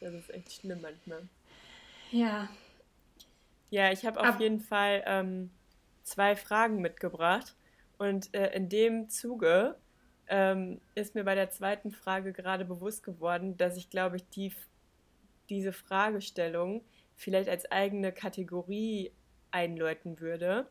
Das 0.00 0.14
ist 0.14 0.30
echt 0.30 0.52
schlimm 0.52 0.80
manchmal. 0.80 1.28
Ja. 2.10 2.48
Ja, 3.70 3.92
ich 3.92 4.06
habe 4.06 4.20
auf 4.20 4.26
Ab 4.26 4.40
jeden 4.40 4.60
Fall 4.60 5.02
ähm, 5.06 5.50
zwei 6.02 6.36
Fragen 6.36 6.80
mitgebracht. 6.80 7.54
Und 7.98 8.34
äh, 8.34 8.54
in 8.54 8.68
dem 8.68 9.08
Zuge 9.08 9.76
ähm, 10.28 10.80
ist 10.94 11.14
mir 11.14 11.24
bei 11.24 11.34
der 11.34 11.50
zweiten 11.50 11.90
Frage 11.90 12.32
gerade 12.32 12.64
bewusst 12.64 13.02
geworden, 13.02 13.56
dass 13.56 13.76
ich, 13.76 13.90
glaube 13.90 14.16
ich, 14.16 14.28
die, 14.28 14.52
diese 15.48 15.72
Fragestellung 15.72 16.84
vielleicht 17.16 17.48
als 17.48 17.70
eigene 17.70 18.12
Kategorie 18.12 19.12
einläuten 19.50 20.20
würde. 20.20 20.68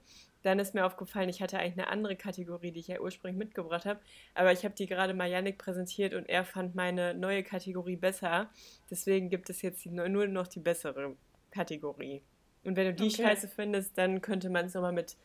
Dann 0.48 0.60
ist 0.60 0.74
mir 0.74 0.86
aufgefallen, 0.86 1.28
ich 1.28 1.42
hatte 1.42 1.60
eigentlich 1.60 1.74
eine 1.74 1.90
andere 1.90 2.16
Kategorie, 2.16 2.72
die 2.72 2.80
ich 2.80 2.88
ja 2.88 3.02
ursprünglich 3.02 3.38
mitgebracht 3.38 3.86
habe, 3.86 4.00
aber 4.34 4.54
ich 4.54 4.64
habe 4.64 4.74
die 4.74 4.88
gerade 4.88 5.14
mal 5.14 5.30
Yannick 5.30 5.58
präsentiert 5.58 6.14
und 6.14 6.24
er 6.30 6.46
fand 6.46 6.74
meine 6.74 7.14
neue 7.14 7.44
Kategorie 7.44 7.98
besser. 7.98 8.50
Deswegen 8.90 9.30
gibt 9.30 9.50
es 9.50 9.62
jetzt 9.62 9.84
die, 9.84 9.90
nur 9.90 10.08
noch 10.08 10.48
die 10.48 10.62
bessere 10.62 11.18
Kategorie. 11.52 12.22
Und 12.64 12.78
wenn 12.78 12.86
du 12.86 12.94
die 12.94 13.14
okay. 13.14 13.24
scheiße 13.24 13.50
findest, 13.50 13.98
dann 13.98 14.22
könnte 14.22 14.50
man 14.50 14.68
es 14.68 14.74
nochmal 14.74 14.94
mit 14.94 15.18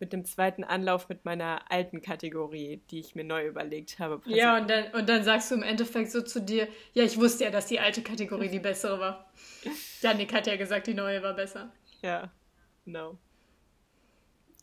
mit 0.00 0.12
dem 0.12 0.24
zweiten 0.24 0.62
Anlauf 0.62 1.08
mit 1.08 1.24
meiner 1.24 1.72
alten 1.72 2.00
Kategorie, 2.00 2.80
die 2.88 3.00
ich 3.00 3.16
mir 3.16 3.24
neu 3.24 3.48
überlegt 3.48 3.98
habe. 3.98 4.20
Ja, 4.26 4.56
und 4.56 4.70
dann, 4.70 4.92
und 4.92 5.08
dann 5.08 5.24
sagst 5.24 5.50
du 5.50 5.56
im 5.56 5.64
Endeffekt 5.64 6.12
so 6.12 6.22
zu 6.22 6.40
dir, 6.40 6.68
ja, 6.92 7.02
ich 7.02 7.18
wusste 7.18 7.42
ja, 7.42 7.50
dass 7.50 7.66
die 7.66 7.80
alte 7.80 8.02
Kategorie 8.02 8.48
die 8.48 8.60
bessere 8.60 9.00
war. 9.00 9.32
Janik 10.00 10.32
hat 10.32 10.46
ja 10.46 10.54
gesagt, 10.54 10.86
die 10.86 10.94
neue 10.94 11.20
war 11.20 11.34
besser. 11.34 11.72
Ja, 12.00 12.30
genau. 12.84 13.18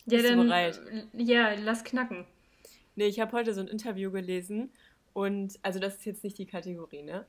Ja, 0.06 0.18
Bist 0.18 0.30
du 0.30 0.36
dann, 0.36 0.48
bereit? 0.48 0.82
ja, 1.14 1.54
lass 1.56 1.84
knacken. 1.84 2.26
Nee, 2.96 3.08
ich 3.08 3.20
habe 3.20 3.32
heute 3.34 3.54
so 3.54 3.62
ein 3.62 3.68
Interview 3.68 4.12
gelesen 4.12 4.72
und, 5.14 5.60
also 5.64 5.80
das 5.80 5.96
ist 5.96 6.06
jetzt 6.06 6.24
nicht 6.24 6.38
die 6.38 6.46
Kategorie, 6.46 7.02
ne? 7.02 7.26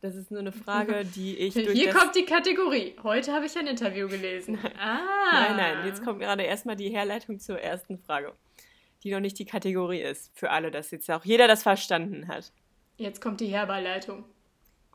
Das 0.00 0.14
ist 0.14 0.30
nur 0.30 0.40
eine 0.40 0.52
Frage, 0.52 1.04
die 1.14 1.36
ich 1.36 1.54
durch 1.54 1.72
Hier 1.72 1.92
kommt 1.92 2.14
die 2.14 2.24
Kategorie. 2.24 2.96
Heute 3.02 3.32
habe 3.32 3.46
ich 3.46 3.56
ein 3.58 3.66
Interview 3.66 4.08
gelesen. 4.08 4.58
Ah. 4.78 5.48
Nein, 5.48 5.56
nein, 5.56 5.86
jetzt 5.86 6.02
kommt 6.02 6.20
gerade 6.20 6.42
erstmal 6.42 6.74
die 6.74 6.88
Herleitung 6.90 7.38
zur 7.38 7.60
ersten 7.60 7.98
Frage, 7.98 8.32
die 9.04 9.12
noch 9.12 9.20
nicht 9.20 9.38
die 9.38 9.44
Kategorie 9.44 10.00
ist, 10.00 10.30
für 10.34 10.50
alle, 10.50 10.70
dass 10.70 10.90
jetzt 10.90 11.10
auch 11.10 11.24
jeder 11.24 11.46
das 11.46 11.62
verstanden 11.62 12.26
hat. 12.28 12.52
Jetzt 12.96 13.20
kommt 13.20 13.40
die 13.40 13.46
Herbeleitung. 13.46 14.24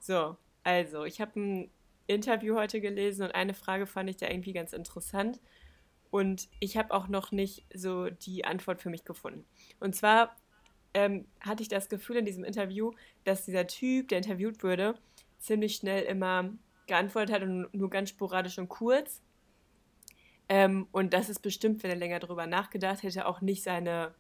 So, 0.01 0.36
also, 0.63 1.05
ich 1.05 1.21
habe 1.21 1.39
ein 1.39 1.71
Interview 2.07 2.55
heute 2.55 2.81
gelesen 2.81 3.23
und 3.23 3.36
eine 3.36 3.53
Frage 3.53 3.86
fand 3.86 4.09
ich 4.09 4.17
da 4.17 4.27
irgendwie 4.27 4.53
ganz 4.53 4.73
interessant. 4.73 5.39
Und 6.16 6.47
ich 6.61 6.78
habe 6.78 6.93
auch 6.93 7.09
noch 7.09 7.34
nicht 7.34 7.66
so 7.74 8.09
die 8.09 8.45
Antwort 8.45 8.82
für 8.82 8.89
mich 8.89 9.03
gefunden. 9.03 9.43
Und 9.82 9.97
zwar 9.97 10.34
ähm, 10.93 11.28
hatte 11.41 11.61
ich 11.61 11.68
das 11.68 11.89
Gefühl 11.89 12.16
in 12.16 12.24
diesem 12.24 12.45
Interview, 12.45 12.93
dass 13.26 13.43
dieser 13.43 13.68
Typ, 13.68 14.07
der 14.07 14.20
interviewt 14.20 14.63
wurde, 14.63 14.95
ziemlich 15.39 15.76
schnell 15.76 16.03
immer 16.03 16.53
geantwortet 16.88 17.36
hat 17.36 17.41
und 17.43 17.68
nur 17.74 17.89
ganz 17.89 18.11
sporadisch 18.11 18.57
und 18.57 18.70
kurz. 18.70 19.22
Ähm, 20.47 20.88
und 20.93 21.13
das 21.13 21.28
ist 21.28 21.39
bestimmt, 21.39 21.84
wenn 21.84 21.91
er 21.91 21.97
länger 21.97 22.20
drüber 22.20 22.47
nachgedacht 22.47 23.03
hätte, 23.03 23.26
auch 23.26 23.41
nicht 23.41 23.63
seine 23.63 24.16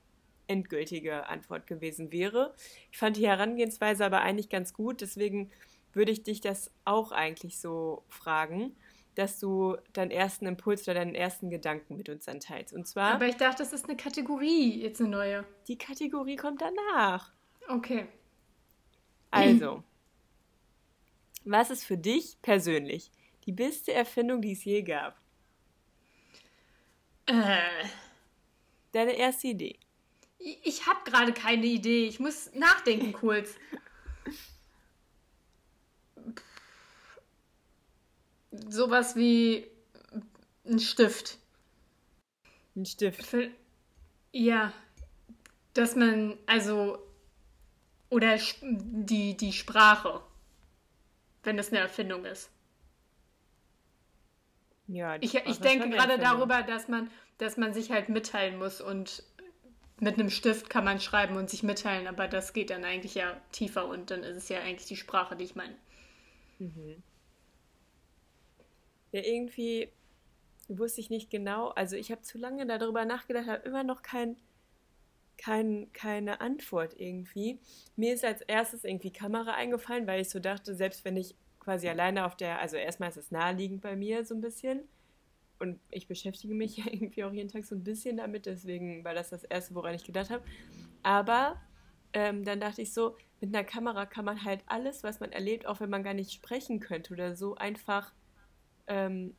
endgültige 0.47 1.29
Antwort 1.29 1.65
gewesen 1.65 2.11
wäre. 2.11 2.55
Ich 2.91 2.97
fand 2.97 3.15
die 3.15 3.25
Herangehensweise 3.25 4.05
aber 4.05 4.19
eigentlich 4.19 4.49
ganz 4.49 4.73
gut, 4.73 4.99
deswegen 4.99 5.49
würde 5.93 6.11
ich 6.11 6.23
dich 6.23 6.41
das 6.41 6.71
auch 6.83 7.13
eigentlich 7.13 7.57
so 7.57 8.03
fragen, 8.09 8.75
dass 9.15 9.39
du 9.39 9.77
deinen 9.93 10.11
ersten 10.11 10.45
Impuls 10.45 10.83
oder 10.83 10.95
deinen 10.95 11.15
ersten 11.15 11.49
Gedanken 11.49 11.95
mit 11.97 12.09
uns 12.09 12.25
dann 12.25 12.39
teilst. 12.39 12.73
Und 12.73 12.87
zwar, 12.87 13.13
Aber 13.13 13.27
ich 13.27 13.35
dachte, 13.37 13.63
das 13.63 13.73
ist 13.73 13.85
eine 13.85 13.97
Kategorie, 13.97 14.81
jetzt 14.81 14.99
eine 15.01 15.09
neue. 15.09 15.45
die 15.67 15.77
Kategorie 15.77 16.35
kommt 16.35 16.61
danach. 16.61 17.31
Okay. 17.67 18.07
Also, 19.31 19.83
was 21.45 21.69
ist 21.69 21.85
für 21.85 21.97
dich 21.97 22.37
persönlich 22.41 23.11
die 23.45 23.51
beste 23.51 23.93
Erfindung, 23.93 24.41
die 24.41 24.51
es 24.53 24.63
je 24.63 24.81
gab? 24.81 25.17
Äh, 27.27 27.57
Deine 28.91 29.13
erste 29.13 29.47
Idee. 29.47 29.77
ich 30.39 30.59
ich 30.63 30.87
habe 30.87 30.99
gerade 31.09 31.33
keine 31.33 31.65
Idee. 31.65 32.05
Ich 32.05 32.19
muss 32.19 32.51
nachdenken 32.53 33.13
kurz. 33.13 33.55
Sowas 38.69 39.15
wie 39.15 39.67
ein 40.65 40.79
Stift. 40.79 41.37
Ein 42.75 42.85
Stift. 42.85 43.23
Für, 43.23 43.49
ja, 44.31 44.73
dass 45.73 45.95
man, 45.95 46.37
also, 46.45 46.97
oder 48.09 48.37
die, 48.61 49.37
die 49.37 49.53
Sprache, 49.53 50.21
wenn 51.43 51.57
das 51.57 51.69
eine 51.69 51.79
Erfindung 51.79 52.25
ist. 52.25 52.49
Ja, 54.87 55.17
die 55.17 55.25
Ich, 55.25 55.35
ich 55.35 55.59
denke 55.59 55.89
gerade 55.89 56.19
darüber, 56.19 56.63
dass 56.63 56.87
man, 56.87 57.09
dass 57.37 57.57
man 57.57 57.73
sich 57.73 57.91
halt 57.91 58.09
mitteilen 58.09 58.57
muss 58.57 58.81
und 58.81 59.23
mit 59.99 60.19
einem 60.19 60.29
Stift 60.29 60.69
kann 60.69 60.83
man 60.83 60.99
schreiben 60.99 61.37
und 61.37 61.49
sich 61.49 61.63
mitteilen, 61.63 62.07
aber 62.07 62.27
das 62.27 62.53
geht 62.53 62.69
dann 62.69 62.83
eigentlich 62.83 63.15
ja 63.15 63.39
tiefer 63.51 63.87
und 63.87 64.11
dann 64.11 64.23
ist 64.23 64.37
es 64.37 64.49
ja 64.49 64.59
eigentlich 64.59 64.87
die 64.87 64.97
Sprache, 64.97 65.35
die 65.35 65.45
ich 65.45 65.55
meine. 65.55 65.75
Ja, 69.15 69.21
irgendwie 69.21 69.87
wusste 70.67 70.99
ich 70.99 71.09
nicht 71.09 71.29
genau. 71.29 71.69
Also 71.69 71.95
ich 71.95 72.11
habe 72.11 72.21
zu 72.23 72.37
lange 72.37 72.67
darüber 72.67 73.05
nachgedacht, 73.05 73.47
habe 73.47 73.65
immer 73.65 73.85
noch 73.85 74.01
kein, 74.01 74.35
kein, 75.37 75.87
keine 75.93 76.41
Antwort 76.41 76.99
irgendwie. 76.99 77.61
Mir 77.95 78.13
ist 78.13 78.25
als 78.25 78.41
erstes 78.41 78.83
irgendwie 78.83 79.13
Kamera 79.13 79.53
eingefallen, 79.53 80.05
weil 80.05 80.19
ich 80.19 80.29
so 80.29 80.39
dachte, 80.39 80.75
selbst 80.75 81.05
wenn 81.05 81.15
ich 81.15 81.37
quasi 81.61 81.87
alleine 81.87 82.25
auf 82.25 82.35
der, 82.35 82.59
also 82.59 82.75
erstmal 82.75 83.07
ist 83.07 83.15
es 83.15 83.31
naheliegend 83.31 83.81
bei 83.81 83.95
mir 83.95 84.25
so 84.25 84.35
ein 84.35 84.41
bisschen. 84.41 84.81
Und 85.59 85.79
ich 85.91 86.09
beschäftige 86.09 86.53
mich 86.53 86.75
ja 86.85 86.87
irgendwie 86.91 87.23
auch 87.23 87.31
jeden 87.31 87.47
Tag 87.47 87.63
so 87.63 87.73
ein 87.75 87.85
bisschen 87.85 88.17
damit, 88.17 88.47
deswegen 88.47 89.05
war 89.05 89.13
das 89.13 89.29
das 89.29 89.45
Erste, 89.45 89.75
woran 89.75 89.95
ich 89.95 90.03
gedacht 90.03 90.29
habe. 90.29 90.43
Aber 91.03 91.61
ähm, 92.11 92.43
dann 92.43 92.59
dachte 92.59 92.81
ich 92.81 92.93
so, 92.93 93.15
mit 93.39 93.55
einer 93.55 93.63
Kamera 93.63 94.05
kann 94.05 94.25
man 94.25 94.43
halt 94.43 94.61
alles, 94.65 95.03
was 95.03 95.21
man 95.21 95.31
erlebt, 95.31 95.67
auch 95.67 95.79
wenn 95.79 95.89
man 95.89 96.03
gar 96.03 96.13
nicht 96.13 96.33
sprechen 96.33 96.81
könnte 96.81 97.13
oder 97.13 97.37
so, 97.37 97.55
einfach 97.55 98.11
ähm, 98.87 99.35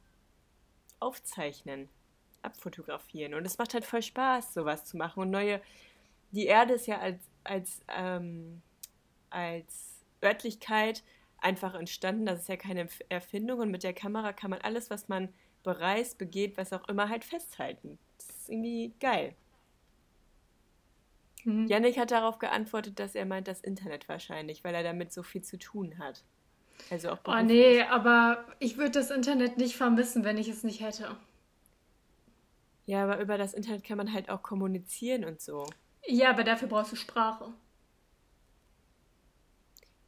aufzeichnen, 1.01 1.88
abfotografieren. 2.42 3.34
Und 3.34 3.44
es 3.44 3.59
macht 3.59 3.74
halt 3.74 3.84
voll 3.84 4.03
Spaß, 4.03 4.55
sowas 4.55 4.84
zu 4.84 4.97
machen. 4.97 5.20
Und 5.20 5.30
neue, 5.30 5.61
die 6.30 6.47
Erde 6.47 6.74
ist 6.74 6.86
ja 6.86 6.99
als, 6.99 7.22
als, 7.44 7.80
ähm, 7.88 8.62
als 9.30 10.05
Örtlichkeit 10.22 11.03
einfach 11.38 11.74
entstanden. 11.74 12.26
Das 12.26 12.40
ist 12.40 12.49
ja 12.49 12.57
keine 12.57 12.84
Erf- 12.84 13.05
Erfindung. 13.09 13.61
Und 13.61 13.70
mit 13.70 13.82
der 13.82 13.94
Kamera 13.94 14.32
kann 14.32 14.51
man 14.51 14.61
alles, 14.61 14.90
was 14.90 15.09
man 15.09 15.32
bereist, 15.62 16.18
begeht, 16.18 16.57
was 16.57 16.72
auch 16.72 16.88
immer, 16.88 17.09
halt 17.09 17.24
festhalten. 17.24 17.99
Das 18.18 18.28
ist 18.30 18.49
irgendwie 18.49 18.94
geil. 19.01 19.34
Mhm. 21.44 21.66
Yannick 21.66 21.99
hat 21.99 22.11
darauf 22.11 22.38
geantwortet, 22.38 22.99
dass 22.99 23.14
er 23.14 23.24
meint, 23.24 23.49
das 23.49 23.61
Internet 23.61 24.09
wahrscheinlich, 24.09 24.64
weil 24.64 24.74
er 24.74 24.82
damit 24.82 25.12
so 25.12 25.22
viel 25.22 25.42
zu 25.42 25.59
tun 25.59 25.99
hat. 25.99 26.24
Also 26.90 27.10
auch 27.10 27.22
Oh 27.26 27.34
beruflich. 27.34 27.46
nee, 27.46 27.82
aber 27.82 28.44
ich 28.58 28.76
würde 28.76 28.92
das 28.92 29.10
Internet 29.10 29.58
nicht 29.58 29.76
vermissen, 29.76 30.24
wenn 30.24 30.38
ich 30.38 30.48
es 30.48 30.62
nicht 30.64 30.80
hätte. 30.80 31.16
Ja, 32.86 33.02
aber 33.04 33.20
über 33.20 33.36
das 33.38 33.52
Internet 33.54 33.84
kann 33.84 33.96
man 33.98 34.12
halt 34.12 34.28
auch 34.30 34.42
kommunizieren 34.42 35.24
und 35.24 35.40
so. 35.40 35.76
Ja, 36.06 36.30
aber 36.30 36.42
dafür 36.44 36.68
brauchst 36.68 36.92
du 36.92 36.96
Sprache. 36.96 37.52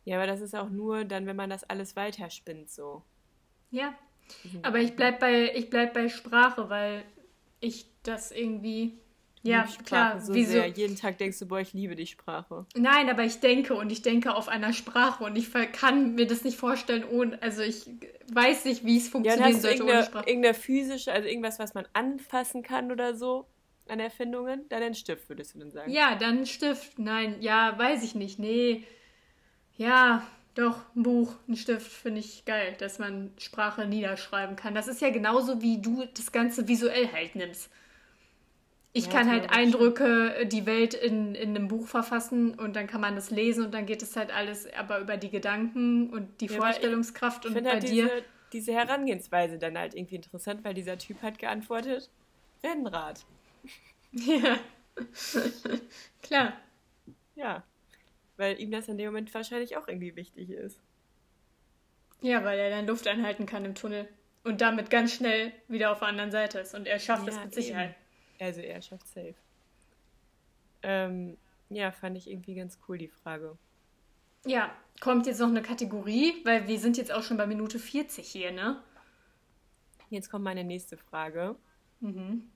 Ja, 0.05 0.17
aber 0.17 0.27
das 0.27 0.41
ist 0.41 0.55
auch 0.55 0.71
nur 0.71 1.05
dann, 1.05 1.27
wenn 1.27 1.37
man 1.37 1.51
das 1.51 1.65
alles 1.65 1.95
weiterspinnt 1.97 2.71
so. 2.71 3.03
Ja. 3.71 3.95
Aber 4.63 4.79
ich 4.79 4.97
bleib 4.97 5.21
bei, 5.21 5.55
ich 5.55 5.71
bleib 5.71 5.95
bei 5.95 6.09
Sprache, 6.09 6.69
weil 6.71 7.05
ich 7.61 7.87
das 8.03 8.31
irgendwie. 8.31 8.99
Ja, 9.43 9.67
Sprache 9.67 9.85
klar. 9.85 10.21
So 10.21 10.35
wieso? 10.35 10.53
sehr. 10.53 10.67
Jeden 10.67 10.97
Tag 10.97 11.19
denkst 11.19 11.39
du, 11.39 11.47
boah, 11.47 11.61
ich 11.61 11.73
liebe 11.73 11.95
die 11.97 12.07
Sprache. 12.07 12.67
Nein, 12.77 13.09
aber 13.09 13.25
ich 13.25 13.41
denke 13.41 13.75
und 13.75 13.91
ich 13.91 14.03
denke 14.03 14.35
auf 14.35 14.49
einer 14.49 14.73
Sprache 14.73 15.25
und 15.25 15.37
ich 15.37 15.53
kann 15.73 16.15
mir 16.15 16.27
das 16.27 16.45
nicht 16.45 16.57
vorstellen 16.59 17.05
ohne. 17.05 17.41
Also 17.43 17.63
ich 17.63 17.87
weiß 18.33 18.65
nicht, 18.65 18.85
wie 18.85 18.97
es 18.97 19.05
Ja, 19.07 19.11
funktionieren 19.11 19.53
du 19.55 19.61
sollte 19.61 19.85
ohne 19.85 20.05
Sprache. 20.05 20.29
irgendeine 20.29 20.55
physische, 20.55 21.13
also 21.13 21.29
irgendwas, 21.29 21.59
was 21.59 21.75
man 21.75 21.87
anfassen 21.93 22.63
kann 22.63 22.93
oder 22.93 23.15
so 23.15 23.47
an 23.89 24.01
Erfindungen, 24.01 24.69
dann 24.69 24.83
ein 24.83 24.95
Stift, 24.95 25.29
würdest 25.29 25.55
du 25.55 25.61
dann 25.61 25.71
sagen. 25.71 25.91
Ja, 25.93 26.15
dann 26.15 26.39
ein 26.41 26.47
Stift. 26.47 26.99
Nein, 26.99 27.37
ja, 27.41 27.79
weiß 27.79 28.03
ich 28.03 28.15
nicht. 28.15 28.39
Nee. 28.39 28.85
Ja, 29.77 30.27
doch, 30.55 30.81
ein 30.97 31.05
Buch, 31.05 31.35
ein 31.49 31.57
Stift 31.57 31.91
finde 31.91 32.21
ich 32.21 32.45
geil, 32.45 32.75
dass 32.79 32.99
man 32.99 33.33
Sprache 33.39 33.87
niederschreiben 33.87 34.57
kann. 34.57 34.75
Das 34.75 34.89
ist 34.89 35.01
ja 35.01 35.11
genauso, 35.11 35.63
wie 35.63 35.81
du 35.81 36.05
das 36.17 36.33
Ganze 36.33 36.67
visuell 36.67 37.11
halt 37.13 37.37
nimmst. 37.37 37.71
Ich 38.95 39.07
Ja, 39.07 39.13
kann 39.13 39.31
halt 39.31 39.51
Eindrücke, 39.51 40.47
die 40.47 40.65
Welt 40.67 40.95
in, 40.95 41.35
in 41.35 41.51
einem 41.51 41.69
Buch 41.69 41.87
verfassen 41.87 42.55
und 42.59 42.75
dann 42.75 42.87
kann 42.87 43.01
man 43.01 43.15
das 43.15 43.31
lesen 43.31 43.67
und 43.67 43.73
dann 43.75 43.85
geht 43.87 44.03
es 44.03 44.17
halt 44.17 44.33
alles 44.35 44.67
aber 44.75 44.99
über 45.01 45.17
die 45.17 45.31
Gedanken 45.31 46.11
und 46.11 46.41
die 46.41 46.47
Ja, 46.47 46.57
aber 46.57 46.71
ich- 46.71 46.75
Vorstellungskraft 46.77 47.45
Ich 47.45 47.49
und 47.51 47.55
finde 47.55 47.71
bei 47.71 47.75
halt 47.75 47.83
dir. 47.85 47.91
diese, 48.05 48.25
diese 48.53 48.73
Herangehensweise 48.73 49.59
dann 49.59 49.77
halt 49.79 49.95
irgendwie 49.95 50.17
interessant, 50.17 50.65
weil 50.65 50.75
dieser 50.75 50.97
Typ 50.99 51.21
hat 51.23 51.39
geantwortet, 51.39 52.11
Rennrad. 52.65 53.25
Ja. 54.13 54.59
Klar. 56.23 56.55
Ja. 57.37 57.63
Weil 58.37 58.61
ihm 58.61 58.71
das 58.71 58.89
in 58.89 58.99
dem 58.99 59.07
Moment 59.07 59.33
wahrscheinlich 59.35 59.77
auch 59.77 59.87
irgendwie 59.87 60.17
wichtig 60.17 60.51
ist. 60.51 60.81
Ja, 62.21 62.43
weil 62.45 62.59
er 62.59 62.71
dann 62.71 62.87
Luft 62.87 63.07
einhalten 63.07 63.47
kann 63.47 63.65
im 63.65 63.75
Tunnel 63.75 64.09
und 64.45 64.61
damit 64.61 64.91
ganz 64.91 65.13
schnell 65.13 65.53
wieder 65.69 65.93
auf 65.93 65.99
der 66.01 66.09
anderen 66.09 66.31
Seite 66.33 66.59
ist. 66.61 66.75
Und 66.75 66.87
er 66.87 66.99
schafft 66.99 67.29
es 67.29 67.37
Ja, 67.37 67.45
mit 67.45 67.55
Sicherheit. 67.55 67.95
Also 68.39 68.61
er 68.61 68.81
schafft 68.83 69.09
safe. 69.09 69.35
Ähm, 70.83 71.37
ja, 71.71 71.91
fand 71.91 72.17
ich 72.17 72.31
irgendwie 72.31 72.55
ganz 72.55 72.79
cool, 72.89 72.99
die 72.99 73.09
Frage. 73.09 73.59
Ja, 74.47 74.75
kommt 75.01 75.27
jetzt 75.27 75.41
noch 75.41 75.49
eine 75.49 75.63
Kategorie, 75.63 76.45
weil 76.45 76.69
wir 76.69 76.79
sind 76.79 76.97
jetzt 76.97 77.13
auch 77.13 77.23
schon 77.23 77.37
bei 77.37 77.47
Minute 77.47 77.79
40 77.79 78.27
hier, 78.27 78.53
ne? 78.53 78.83
Jetzt 80.11 80.31
kommt 80.31 80.45
meine 80.45 80.65
nächste 80.65 80.97
Frage. 80.97 81.57
Mhm. 82.01 82.51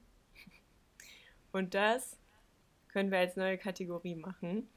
Und 1.52 1.74
das 1.74 2.16
können 2.88 3.10
wir 3.10 3.18
als 3.18 3.36
neue 3.36 3.58
Kategorie 3.58 4.14
machen. 4.14 4.68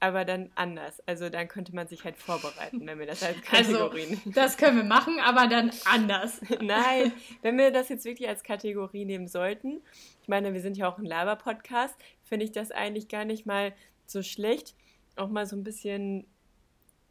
Aber 0.00 0.24
dann 0.24 0.50
anders. 0.54 1.00
Also 1.06 1.28
dann 1.30 1.48
könnte 1.48 1.74
man 1.74 1.86
sich 1.88 2.04
halt 2.04 2.16
vorbereiten, 2.16 2.86
wenn 2.86 2.98
wir 2.98 3.06
das 3.06 3.22
als 3.22 3.36
Also, 3.50 3.72
Kategorie 3.72 4.06
nehmen. 4.06 4.32
das 4.34 4.56
können 4.56 4.76
wir 4.76 4.84
machen, 4.84 5.18
aber 5.20 5.46
dann 5.46 5.70
anders. 5.84 6.40
Nein, 6.60 7.12
wenn 7.42 7.56
wir 7.56 7.70
das 7.70 7.88
jetzt 7.88 8.04
wirklich 8.04 8.28
als 8.28 8.42
Kategorie 8.42 9.04
nehmen 9.04 9.28
sollten, 9.28 9.80
ich 10.22 10.28
meine, 10.28 10.52
wir 10.52 10.60
sind 10.60 10.76
ja 10.76 10.88
auch 10.88 10.98
ein 10.98 11.04
Laber-Podcast, 11.04 11.94
finde 12.22 12.44
ich 12.44 12.52
das 12.52 12.70
eigentlich 12.70 13.08
gar 13.08 13.24
nicht 13.24 13.46
mal 13.46 13.74
so 14.06 14.22
schlecht, 14.22 14.74
auch 15.16 15.28
mal 15.28 15.46
so 15.46 15.56
ein 15.56 15.64
bisschen 15.64 16.26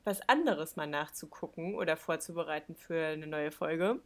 was 0.03 0.27
anderes 0.27 0.75
mal 0.75 0.87
nachzugucken 0.87 1.75
oder 1.75 1.95
vorzubereiten 1.95 2.75
für 2.75 3.07
eine 3.07 3.27
neue 3.27 3.51
Folge. 3.51 4.01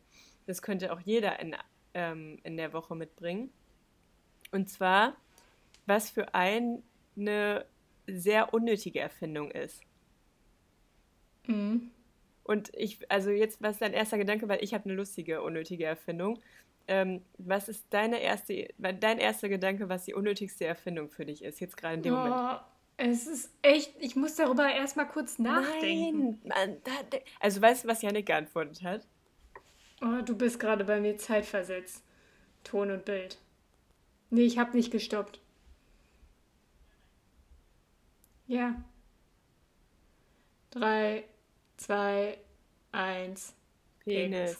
Das 0.45 0.61
könnte 0.61 0.93
auch 0.93 0.99
jeder 0.99 1.39
in, 1.39 1.55
ähm, 1.93 2.39
in 2.43 2.55
der 2.55 2.71
Woche 2.73 2.95
mitbringen. 2.95 3.51
Und 4.51 4.69
zwar, 4.69 5.15
was 5.88 6.09
für 6.09 6.34
eine 6.36 7.65
sehr 8.08 8.53
unnötige 8.53 8.99
Erfindung 8.99 9.51
ist. 9.51 9.82
Mhm. 11.45 11.91
Und 12.43 12.72
ich, 12.74 12.99
also 13.12 13.30
jetzt, 13.30 13.62
was 13.62 13.74
ist 13.74 13.82
dein 13.82 13.93
erster 13.93 14.18
Gedanke, 14.18 14.47
weil 14.47 14.64
ich 14.64 14.74
habe 14.74 14.86
eine 14.86 14.93
lustige, 14.93 15.41
unnötige 15.41 15.86
Erfindung. 15.86 16.39
Ähm, 16.88 17.22
was 17.38 17.68
ist 17.68 17.86
deine 17.89 18.22
erste, 18.22 18.70
dein 18.78 19.20
erster 19.20 19.49
Gedanke, 19.49 19.89
was 19.89 20.05
die 20.05 20.14
unnötigste 20.14 20.66
Erfindung 20.66 21.10
für 21.10 21.26
dich 21.26 21.43
ist, 21.43 21.60
jetzt 21.60 21.76
gerade 21.76 21.95
in 21.95 22.03
dem 22.03 22.14
Moment? 22.14 22.36
Oh, 22.38 22.55
es 22.95 23.28
ist 23.28 23.51
echt, 23.62 23.93
ich 23.99 24.16
muss 24.16 24.36
darüber 24.36 24.72
erstmal 24.72 25.08
kurz 25.08 25.38
nachdenken. 25.38 26.39
Nein, 26.43 26.78
also 27.41 27.62
weißt 27.62 27.84
du, 27.84 27.89
was 27.89 28.01
Janik 28.01 28.28
geantwortet 28.28 28.82
hat? 28.82 29.05
Oh, 30.01 30.22
du 30.24 30.36
bist 30.38 30.60
gerade 30.60 30.86
bei 30.86 31.01
mir 31.01 31.18
zeitversetzt. 31.18 32.03
Ton 32.64 32.91
und 32.91 33.03
Bild. 33.03 33.38
Nee, 34.30 34.43
ich 34.43 34.58
habe 34.58 34.76
nicht 34.76 34.91
gestoppt. 34.91 35.41
Ja. 38.48 38.76
Drei, 40.72 41.26
zwei, 41.78 42.38
eins. 42.91 43.54
Penis. 44.04 44.58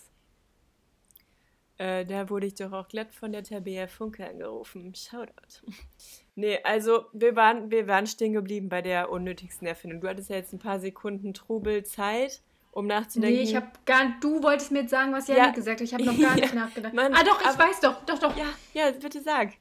Äh, 1.78 2.06
da 2.06 2.30
wurde 2.30 2.48
ich 2.48 2.56
doch 2.56 2.72
auch 2.74 2.88
glatt 2.88 3.14
von 3.14 3.32
der 3.32 3.44
Tabea 3.44 3.88
Funke 3.88 4.28
angerufen. 4.28 4.94
Shoutout. 4.96 5.62
nee, 6.36 6.60
also 6.64 7.06
wir 7.14 7.36
waren, 7.36 7.70
wir 7.70 7.88
waren 7.88 8.08
stehen 8.08 8.34
geblieben 8.34 8.68
bei 8.68 8.82
der 8.82 9.12
unnötigsten 9.12 9.68
Erfindung. 9.68 10.02
Du 10.02 10.08
hattest 10.10 10.30
ja 10.30 10.38
jetzt 10.38 10.54
ein 10.54 10.60
paar 10.60 10.80
Sekunden 10.80 11.34
Trubel 11.36 11.84
Zeit, 11.84 12.42
um 12.72 12.88
nachzudenken. 12.88 13.38
Nee, 13.38 13.44
ich 13.44 13.56
habe 13.56 13.68
gar 13.86 14.18
Du 14.22 14.42
wolltest 14.42 14.72
mir 14.72 14.82
jetzt 14.82 14.90
sagen, 14.92 15.14
was 15.14 15.28
Janik 15.28 15.44
Ja. 15.46 15.52
gesagt 15.52 15.80
hat. 15.80 15.86
Ich 15.86 15.94
habe 15.94 16.04
noch 16.04 16.20
gar 16.20 16.36
nicht 16.36 16.54
Ja, 16.54 16.56
nachgedacht. 16.62 16.94
Mann, 16.96 17.14
ah, 17.14 17.24
doch, 17.24 17.40
ich 17.40 17.48
aber- 17.48 17.60
weiß 17.60 17.80
doch. 17.82 18.04
Doch, 18.06 18.20
doch. 18.20 18.36
ja, 18.36 18.46
ja, 18.74 18.92
bitte 18.92 19.22
sag. 19.22 19.54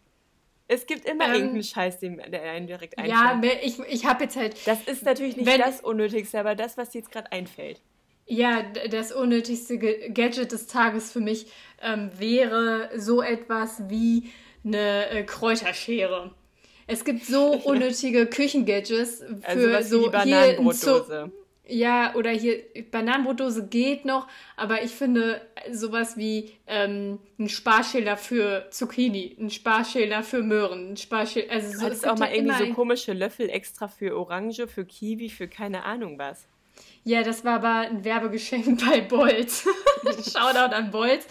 Es 0.68 0.86
gibt 0.86 1.04
immer 1.08 1.26
Ähm, 1.26 1.34
irgendeinen 1.34 1.62
Scheiß, 1.62 2.00
den, 2.00 2.16
der 2.30 2.42
einen 2.42 2.66
direkt 2.66 2.98
einfällt. 2.98 3.14
Ja, 3.44 3.60
ich, 3.62 3.78
ich 3.88 4.04
habe 4.06 4.24
jetzt 4.24 4.36
halt. 4.36 4.56
das 4.66 4.82
ist 4.84 5.04
natürlich 5.04 5.36
nicht 5.36 5.46
Wenn- 5.46 5.60
das 5.60 5.80
Unnötigste, 5.80 6.40
aber 6.40 6.54
das, 6.54 6.76
was 6.76 6.90
dir 6.90 6.98
jetzt 6.98 7.12
gerade 7.12 7.30
einfällt. 7.32 7.80
Ja, 8.26 8.64
das 8.90 9.12
unnötigste 9.12 9.78
Ge- 9.78 10.10
Gadget 10.10 10.50
des 10.50 10.66
Tages 10.66 11.12
für 11.12 11.20
mich 11.20 11.46
ähm, 11.80 12.10
wäre 12.18 12.90
so 12.96 13.22
etwas 13.22 13.88
wie 13.88 14.32
eine 14.64 15.08
äh, 15.10 15.22
Kräuterschere. 15.22 16.32
Es 16.88 17.04
gibt 17.04 17.24
so 17.24 17.52
unnötige 17.64 18.26
Küchengadgets 18.26 19.18
für 19.48 19.76
Also 19.76 19.98
so 20.00 20.12
wie 20.12 20.16
die 20.18 20.22
hier 20.24 20.58
ein 20.58 20.72
Zo-. 20.72 21.30
Ja, 21.68 22.14
oder 22.14 22.30
hier 22.30 22.62
Bananenbrotdose 22.92 23.66
geht 23.66 24.04
noch, 24.04 24.28
aber 24.56 24.84
ich 24.84 24.92
finde 24.92 25.40
sowas 25.72 26.16
wie 26.16 26.52
ähm, 26.68 27.18
ein 27.38 27.48
Sparschäler 27.48 28.16
für 28.16 28.68
Zucchini, 28.70 29.36
ein 29.40 29.50
Sparschäler 29.50 30.22
für 30.22 30.42
Möhren, 30.42 30.92
ein 30.92 30.96
Sparschäler, 30.96 31.52
also 31.52 31.78
so, 31.78 31.86
es 31.88 32.04
auch 32.04 32.18
mal 32.18 32.32
irgendwie 32.32 32.68
so 32.68 32.72
komische 32.72 33.12
Löffel 33.12 33.48
extra 33.48 33.88
für 33.88 34.16
Orange, 34.16 34.68
für 34.68 34.84
Kiwi, 34.84 35.28
für 35.28 35.48
keine 35.48 35.84
Ahnung 35.84 36.18
was. 36.18 36.46
Ja, 37.02 37.22
das 37.22 37.44
war 37.44 37.54
aber 37.54 37.88
ein 37.88 38.04
Werbegeschenk 38.04 38.80
bei 38.88 39.00
Bolz. 39.00 39.64
Shoutout 40.04 40.74
an 40.74 40.90
Bolz. 40.90 41.26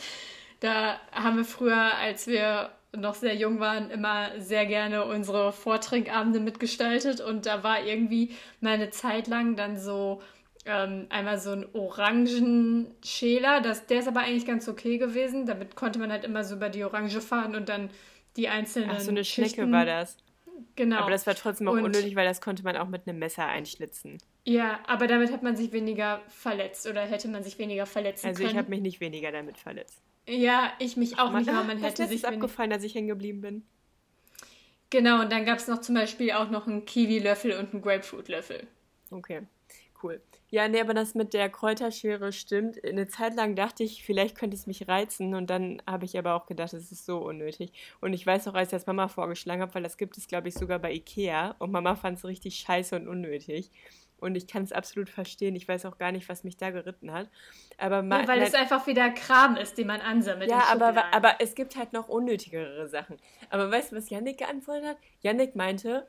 Da 0.60 1.00
haben 1.12 1.38
wir 1.38 1.46
früher, 1.46 1.96
als 1.96 2.28
wir 2.28 2.72
noch 2.98 3.16
sehr 3.16 3.36
jung 3.36 3.60
waren, 3.60 3.89
immer 3.91 4.30
sehr 4.39 4.66
gerne 4.66 5.06
unsere 5.06 5.52
Vortrinkabende 5.52 6.39
mitgestaltet. 6.39 7.22
Und 7.22 7.46
da 7.46 7.64
war 7.64 7.84
irgendwie 7.84 8.36
mal 8.62 8.74
eine 8.74 8.89
Zeit 8.89 9.28
lang 9.28 9.56
dann 9.56 9.78
so 9.78 10.22
ähm, 10.66 11.06
einmal 11.10 11.38
so 11.38 11.52
ein 11.52 11.66
Orangenschäler. 11.74 13.62
Das, 13.62 13.86
der 13.88 14.00
ist 14.00 14.08
aber 14.08 14.22
eigentlich 14.22 14.46
ganz 14.46 14.68
okay 14.68 14.98
gewesen. 14.98 15.46
Damit 15.46 15.76
konnte 15.76 16.00
man 16.00 16.12
halt 16.12 16.24
immer 16.24 16.43
so 16.43 16.56
über 16.56 16.70
die 16.70 16.84
Orange 16.84 17.22
fahren 17.22 17.56
und 17.56 17.70
dann 17.70 17.89
die 18.38 18.48
einzelnen. 18.50 18.91
Ach, 18.93 19.00
so 19.00 19.12
eine 19.12 19.24
Schnecke 19.24 19.50
Schichten- 19.52 19.72
war 19.72 19.86
das. 19.86 20.18
Genau. 20.78 20.98
Aber 20.98 21.12
das 21.12 21.28
war 21.28 21.36
trotzdem 21.36 21.68
auch 21.68 21.74
Und- 21.74 21.84
unnötig, 21.84 22.16
weil 22.16 22.26
das 22.26 22.41
konnte 22.41 22.64
man 22.64 22.78
auch 22.78 22.88
mit 22.88 23.08
einem 23.08 23.20
Messer 23.20 23.46
einschlitzen. 23.46 24.18
Ja, 24.46 24.80
aber 24.88 25.08
damit 25.08 25.32
hat 25.32 25.43
man 25.43 25.56
sich 25.56 25.72
weniger 25.72 26.22
verletzt 26.28 26.88
oder 26.88 27.02
hätte 27.02 27.28
man 27.28 27.43
sich 27.43 27.58
weniger 27.60 27.86
verletzen 27.86 28.28
Also 28.28 28.39
können. 28.39 28.52
ich 28.52 28.58
habe 28.58 28.70
mich 28.70 28.82
nicht 28.82 29.00
weniger 29.00 29.32
damit 29.32 29.58
verletzt. 29.58 30.02
Ja, 30.28 30.73
ich 30.80 30.97
mich 30.97 31.19
auch 31.19 31.32
nicht, 31.32 31.49
aber 31.49 31.63
man 31.63 31.82
das 31.82 31.91
hätte 31.91 32.07
sich 32.07 32.17
ist 32.17 32.26
abgefallen, 32.26 32.71
als 32.71 32.84
ich 32.84 32.95
hängen 32.95 33.07
geblieben 33.07 33.41
bin. 33.41 33.63
Genau, 34.89 35.21
und 35.21 35.32
dann 35.32 35.45
gab 35.45 35.57
es 35.57 35.67
noch 35.67 35.82
zum 35.82 35.95
Beispiel 35.95 36.32
auch 36.32 36.49
noch 36.49 36.67
einen 36.67 36.86
Kiwi-Löffel 36.86 37.53
und 37.53 37.73
einen 37.73 37.82
Grapefruit-Löffel. 37.82 38.67
Okay, 39.11 39.41
cool. 40.01 40.21
Ja, 40.49 40.67
nee, 40.67 40.80
aber 40.80 40.93
das 40.93 41.15
mit 41.15 41.34
der 41.34 41.49
Kräuterschere 41.49 42.32
stimmt. 42.32 42.84
Eine 42.84 43.07
Zeit 43.07 43.36
lang 43.36 43.55
dachte 43.55 43.84
ich, 43.84 44.03
vielleicht 44.03 44.38
könnte 44.38 44.55
es 44.55 44.67
mich 44.67 44.88
reizen 44.88 45.34
und 45.34 45.49
dann 45.49 45.82
habe 45.86 46.05
ich 46.05 46.17
aber 46.17 46.36
auch 46.36 46.45
gedacht, 46.45 46.73
es 46.73 46.91
ist 46.91 47.05
so 47.05 47.17
unnötig. 47.17 47.73
Und 47.99 48.13
ich 48.13 48.26
weiß 48.26 48.45
noch, 48.45 48.53
als 48.53 48.69
ich 48.69 48.71
das 48.71 48.86
Mama 48.88 49.07
vorgeschlagen 49.07 49.61
habe, 49.61 49.73
weil 49.73 49.84
das 49.84 49.97
gibt 49.97 50.17
es, 50.17 50.28
glaube 50.28 50.47
ich, 50.47 50.55
sogar 50.55 50.80
bei 50.80 50.93
Ikea 50.93 51.55
und 51.59 51.71
Mama 51.71 51.95
fand 51.95 52.19
es 52.19 52.26
richtig 52.26 52.55
scheiße 52.55 52.95
und 52.95 53.07
unnötig. 53.07 53.71
Und 54.20 54.36
ich 54.36 54.47
kann 54.47 54.63
es 54.63 54.72
absolut 54.72 55.09
verstehen. 55.09 55.55
Ich 55.55 55.68
weiß 55.68 55.86
auch 55.86 55.97
gar 55.97 56.11
nicht, 56.11 56.30
was 56.30 56.43
mich 56.43 56.55
da 56.57 56.70
geritten 56.72 57.11
hat. 57.11 57.30
Aber 57.78 58.01
ma- 58.01 58.22
Ja, 58.22 58.28
weil 58.28 58.39
nein- 58.39 58.47
es 58.47 58.53
einfach 58.53 58.88
wieder 58.88 59.09
Kram 59.09 59.57
ist, 59.57 59.78
den 59.78 59.88
man 59.88 59.99
ansammelt. 60.01 60.49
Ja, 60.49 60.63
aber, 60.72 61.13
aber 61.13 61.36
es 61.39 61.53
gibt 61.53 61.76
halt 61.76 61.91
noch 61.93 62.07
unnötigere 62.07 62.88
Sachen. 62.88 63.18
Aber 63.49 63.70
weißt 63.72 63.91
du, 63.91 63.97
was 63.97 64.09
Yannick 64.09 64.38
geantwortet 64.38 64.86
hat? 64.86 64.97
Yannick 65.22 65.55
meinte, 65.55 66.07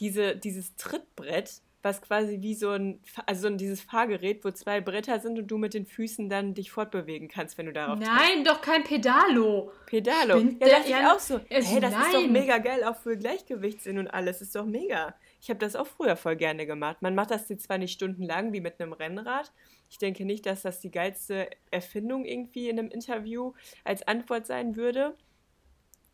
diese, 0.00 0.34
dieses 0.36 0.74
Trittbrett, 0.76 1.60
was 1.82 2.00
quasi 2.02 2.38
wie 2.40 2.54
so 2.54 2.70
ein, 2.70 2.98
also 3.26 3.48
dieses 3.50 3.82
Fahrgerät, 3.82 4.42
wo 4.44 4.50
zwei 4.50 4.80
Bretter 4.80 5.20
sind 5.20 5.38
und 5.38 5.46
du 5.48 5.58
mit 5.58 5.74
den 5.74 5.84
Füßen 5.86 6.28
dann 6.30 6.54
dich 6.54 6.70
fortbewegen 6.72 7.28
kannst, 7.28 7.56
wenn 7.58 7.66
du 7.66 7.72
darauf. 7.72 7.98
Nein, 7.98 8.42
doch 8.42 8.60
kein 8.62 8.82
Pedalo. 8.84 9.70
Pedalo. 9.86 10.38
Spinnt 10.40 10.62
Ja, 10.66 10.78
ich 10.82 10.88
Jan- 10.88 11.06
auch 11.06 11.18
so. 11.20 11.40
Hey, 11.48 11.80
das 11.80 11.92
ist 11.92 12.12
doch 12.14 12.20
nein. 12.22 12.32
mega 12.32 12.58
geil, 12.58 12.82
auch 12.84 12.96
für 12.96 13.16
Gleichgewichtssinn 13.16 13.98
und 13.98 14.08
alles. 14.08 14.40
Ist 14.40 14.56
doch 14.56 14.64
mega. 14.64 15.14
Ich 15.44 15.50
habe 15.50 15.58
das 15.60 15.76
auch 15.76 15.86
früher 15.86 16.16
voll 16.16 16.36
gerne 16.36 16.64
gemacht. 16.64 17.02
Man 17.02 17.14
macht 17.14 17.30
das 17.30 17.50
jetzt 17.50 17.64
zwar 17.64 17.76
nicht 17.76 17.92
stundenlang 17.92 18.54
wie 18.54 18.62
mit 18.62 18.80
einem 18.80 18.94
Rennrad. 18.94 19.52
Ich 19.90 19.98
denke 19.98 20.24
nicht, 20.24 20.46
dass 20.46 20.62
das 20.62 20.80
die 20.80 20.90
geilste 20.90 21.50
Erfindung 21.70 22.24
irgendwie 22.24 22.70
in 22.70 22.78
einem 22.78 22.88
Interview 22.88 23.52
als 23.84 24.08
Antwort 24.08 24.46
sein 24.46 24.74
würde. 24.74 25.14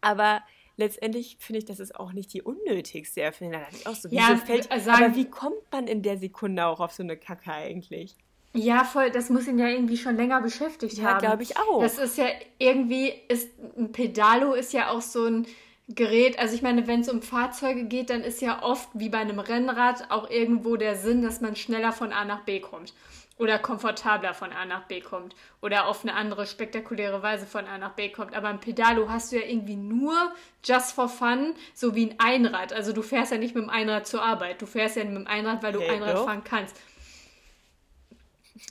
Aber 0.01 0.43
letztendlich 0.77 1.37
finde 1.39 1.61
ich, 1.61 1.65
das 1.65 1.79
ist 1.79 1.95
auch 1.95 2.13
nicht 2.13 2.33
die 2.33 2.43
unnötigste 2.43 3.21
Erfindung. 3.21 3.63
Auch 3.85 3.95
so, 3.95 4.09
Ja, 4.11 4.35
fällt, 4.37 4.69
äh, 4.75 4.81
sagen- 4.81 5.05
aber 5.05 5.15
wie 5.15 5.31
kommt 5.31 5.63
man 5.71 5.87
in 5.87 6.03
der 6.03 6.19
Sekunde 6.19 6.67
auch 6.67 6.81
auf 6.81 6.91
so 6.91 7.05
eine 7.05 7.17
Kacke 7.17 7.53
eigentlich? 7.53 8.17
Ja, 8.53 8.83
voll, 8.83 9.13
das 9.13 9.31
muss 9.31 9.47
ihn 9.47 9.61
ja 9.61 9.69
irgendwie 9.69 9.97
schon 9.97 10.17
länger 10.17 10.41
beschäftigt 10.41 10.95
Ja, 10.95 11.05
haben. 11.05 11.19
glaube 11.21 11.45
ich 11.45 11.57
auch. 11.57 11.81
Das 11.83 11.99
ist 11.99 12.19
ja 12.19 12.27
irgendwie, 12.59 13.13
ist 13.29 13.49
ein 13.79 13.93
Pedalo 13.93 14.55
ist 14.55 14.73
ja 14.73 14.91
auch 14.91 15.03
so 15.03 15.25
ein 15.27 15.47
Gerät, 15.93 16.39
also 16.39 16.55
ich 16.55 16.63
meine, 16.63 16.87
wenn 16.87 17.01
es 17.01 17.09
um 17.09 17.21
Fahrzeuge 17.21 17.85
geht, 17.85 18.11
dann 18.11 18.23
ist 18.23 18.41
ja 18.41 18.63
oft 18.63 18.89
wie 18.95 19.09
bei 19.09 19.19
einem 19.19 19.41
Rennrad 19.41 20.11
auch 20.11 20.31
irgendwo 20.31 20.77
der 20.77 20.95
Sinn, 20.95 21.21
dass 21.21 21.41
man 21.41 21.57
schneller 21.57 21.93
von 21.93 22.13
A 22.13 22.25
nach 22.25 22.43
B 22.43 22.61
kommt. 22.61 22.95
Oder 23.39 23.59
komfortabler 23.59 24.33
von 24.35 24.53
A 24.53 24.67
nach 24.67 24.85
B 24.85 25.01
kommt. 25.01 25.35
Oder 25.63 25.87
auf 25.89 26.03
eine 26.05 26.15
andere 26.15 26.47
spektakuläre 26.47 27.23
Weise 27.23 27.47
von 27.47 27.67
A 27.67 27.79
nach 27.79 27.95
B 27.95 28.11
kommt. 28.11 28.37
Aber 28.37 28.49
ein 28.49 28.61
Pedalo 28.61 29.09
hast 29.09 29.33
du 29.33 29.37
ja 29.41 29.47
irgendwie 29.47 29.77
nur 29.77 30.15
just 30.63 30.93
for 30.93 31.09
fun, 31.09 31.55
so 31.75 31.95
wie 31.97 32.11
ein 32.11 32.15
Einrad. 32.19 32.73
Also 32.73 32.93
du 32.93 33.03
fährst 33.03 33.33
ja 33.33 33.39
nicht 33.39 33.55
mit 33.55 33.65
dem 33.65 33.71
Einrad 33.71 34.07
zur 34.07 34.23
Arbeit. 34.23 34.63
Du 34.63 34.67
fährst 34.67 34.97
ja 34.97 35.05
mit 35.05 35.17
dem 35.17 35.27
Einrad, 35.27 35.63
weil 35.63 35.73
du 35.73 35.81
Hey, 35.81 35.91
Einrad 35.91 36.17
doch. 36.19 36.25
fahren 36.27 36.45
kannst. 36.45 36.77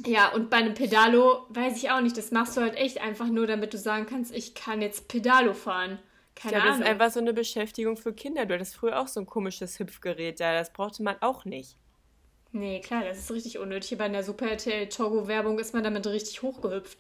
Ja, 0.06 0.30
und 0.30 0.50
bei 0.50 0.58
einem 0.58 0.76
Pedalo 0.76 1.48
weiß 1.50 1.76
ich 1.78 1.90
auch 1.92 2.02
nicht. 2.02 2.16
Das 2.16 2.32
machst 2.32 2.56
du 2.56 2.62
halt 2.62 2.76
echt 2.78 3.02
einfach 3.02 3.28
nur, 3.28 3.48
damit 3.48 3.74
du 3.74 3.78
sagen 3.78 4.06
kannst, 4.06 4.34
ich 4.34 4.54
kann 4.54 4.82
jetzt 4.82 5.08
Pedalo 5.08 5.54
fahren. 5.54 6.00
Keine 6.42 6.56
das 6.56 6.64
Ahnung. 6.64 6.80
ist 6.82 6.88
einfach 6.88 7.12
so 7.12 7.20
eine 7.20 7.34
Beschäftigung 7.34 7.98
für 7.98 8.14
Kinder. 8.14 8.46
Du 8.46 8.54
hattest 8.54 8.76
früher 8.76 9.00
auch 9.00 9.08
so 9.08 9.20
ein 9.20 9.26
komisches 9.26 9.78
Hüpfgerät 9.80 10.40
da. 10.40 10.54
Das 10.54 10.72
brauchte 10.74 11.04
man 11.04 11.16
auch 11.22 11.46
nicht. 11.46 11.78
nee, 12.52 12.80
klar, 12.82 13.04
das 13.04 13.18
ist 13.20 13.32
richtig 13.32 13.58
unnötig. 13.60 13.94
Aber 13.94 14.06
in 14.06 14.14
der 14.14 14.24
Super 14.24 14.50
RTL 14.50 14.88
Togo 14.90 15.28
Werbung 15.28 15.60
ist 15.60 15.74
man 15.74 15.84
damit 15.84 16.08
richtig 16.08 16.42
hochgehüpft. 16.42 16.98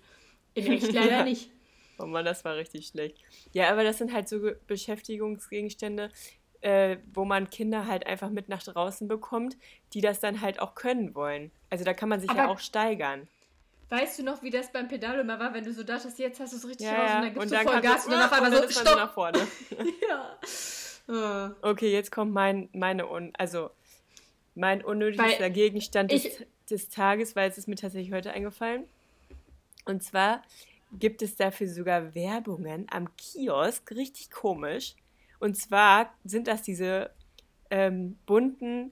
In 0.53 0.67
echt 0.71 0.91
leider 0.93 1.09
Ja. 1.19 1.23
nicht. 1.23 1.49
Oh 1.97 2.05
Mann, 2.05 2.23
das 2.25 2.45
war 2.45 2.55
richtig 2.55 2.87
schlecht. 2.87 3.17
Ja, 3.51 3.69
aber 3.71 3.83
das 3.83 3.97
sind 3.97 4.13
halt 4.13 4.29
so 4.29 4.39
Ge- 4.39 4.55
Beschäftigungsgegenstände, 4.67 6.11
äh, 6.61 6.97
wo 7.13 7.25
man 7.25 7.49
Kinder 7.49 7.87
halt 7.87 8.05
einfach 8.07 8.29
mit 8.29 8.49
nach 8.49 8.63
draußen 8.63 9.07
bekommt, 9.07 9.57
die 9.93 10.01
das 10.01 10.19
dann 10.19 10.41
halt 10.41 10.59
auch 10.59 10.75
können 10.75 11.15
wollen. 11.15 11.51
Also 11.69 11.83
da 11.83 11.93
kann 11.93 12.09
man 12.09 12.19
sich 12.19 12.31
ja 12.31 12.43
Aber- 12.43 12.51
auch 12.53 12.59
steigern. 12.59 13.27
Weißt 13.89 14.19
du 14.19 14.23
noch, 14.23 14.43
wie 14.43 14.51
das 14.51 14.71
beim 14.71 14.87
Pedalo 14.87 15.21
immer 15.21 15.39
war, 15.39 15.53
wenn 15.53 15.63
du 15.63 15.73
so 15.73 15.83
dachtest, 15.83 16.19
jetzt 16.19 16.39
hast 16.39 16.53
du 16.53 16.57
es 16.57 16.67
richtig 16.67 16.85
Ja, 16.87 16.93
raus 16.93 17.01
und 17.15 17.21
dann 17.21 17.23
gibst 17.33 17.37
Und 17.41 17.51
du 17.51 17.55
dann 17.55 17.63
voll 17.63 17.73
kannst 17.81 17.87
Gas 17.89 18.03
du- 18.03 18.09
und 18.11 18.15
dann 18.17 18.25
auf 18.25 18.33
einmal 18.33 18.51
dann 18.51 18.61
so, 18.61 18.67
ist 18.67 18.75
so 18.75 18.81
stopp. 18.81 18.95
nach 18.97 19.13
vorne. 19.13 19.47
Ja. 20.09 20.37
Ah. 21.11 21.55
Okay, 21.63 21.91
jetzt 21.91 22.11
kommt 22.11 22.31
mein, 22.33 22.69
meine 22.73 23.09
Un 23.09 23.33
also 23.37 23.71
Mein 24.53 24.83
unnötigster 24.83 25.39
Weil 25.45 25.51
Gegenstand 25.51 26.11
des, 26.11 26.25
ich- 26.25 26.47
des 26.69 26.89
Tages, 26.89 27.35
weil 27.35 27.49
es 27.49 27.57
ist 27.57 27.67
mir 27.67 27.75
tatsächlich 27.77 28.13
heute 28.13 28.31
eingefallen. 28.31 28.83
Und 29.85 30.03
zwar 30.03 30.43
gibt 30.91 31.23
es 31.23 31.35
dafür 31.35 31.67
sogar 31.67 32.13
Werbungen 32.13 32.85
am 32.91 33.15
Kiosk, 33.17 33.89
richtig 33.91 34.29
komisch. 34.29 34.93
Und 35.39 35.57
zwar 35.57 36.13
sind 36.23 36.47
das 36.47 36.61
diese 36.61 37.09
ähm, 37.71 38.19
bunten 38.27 38.91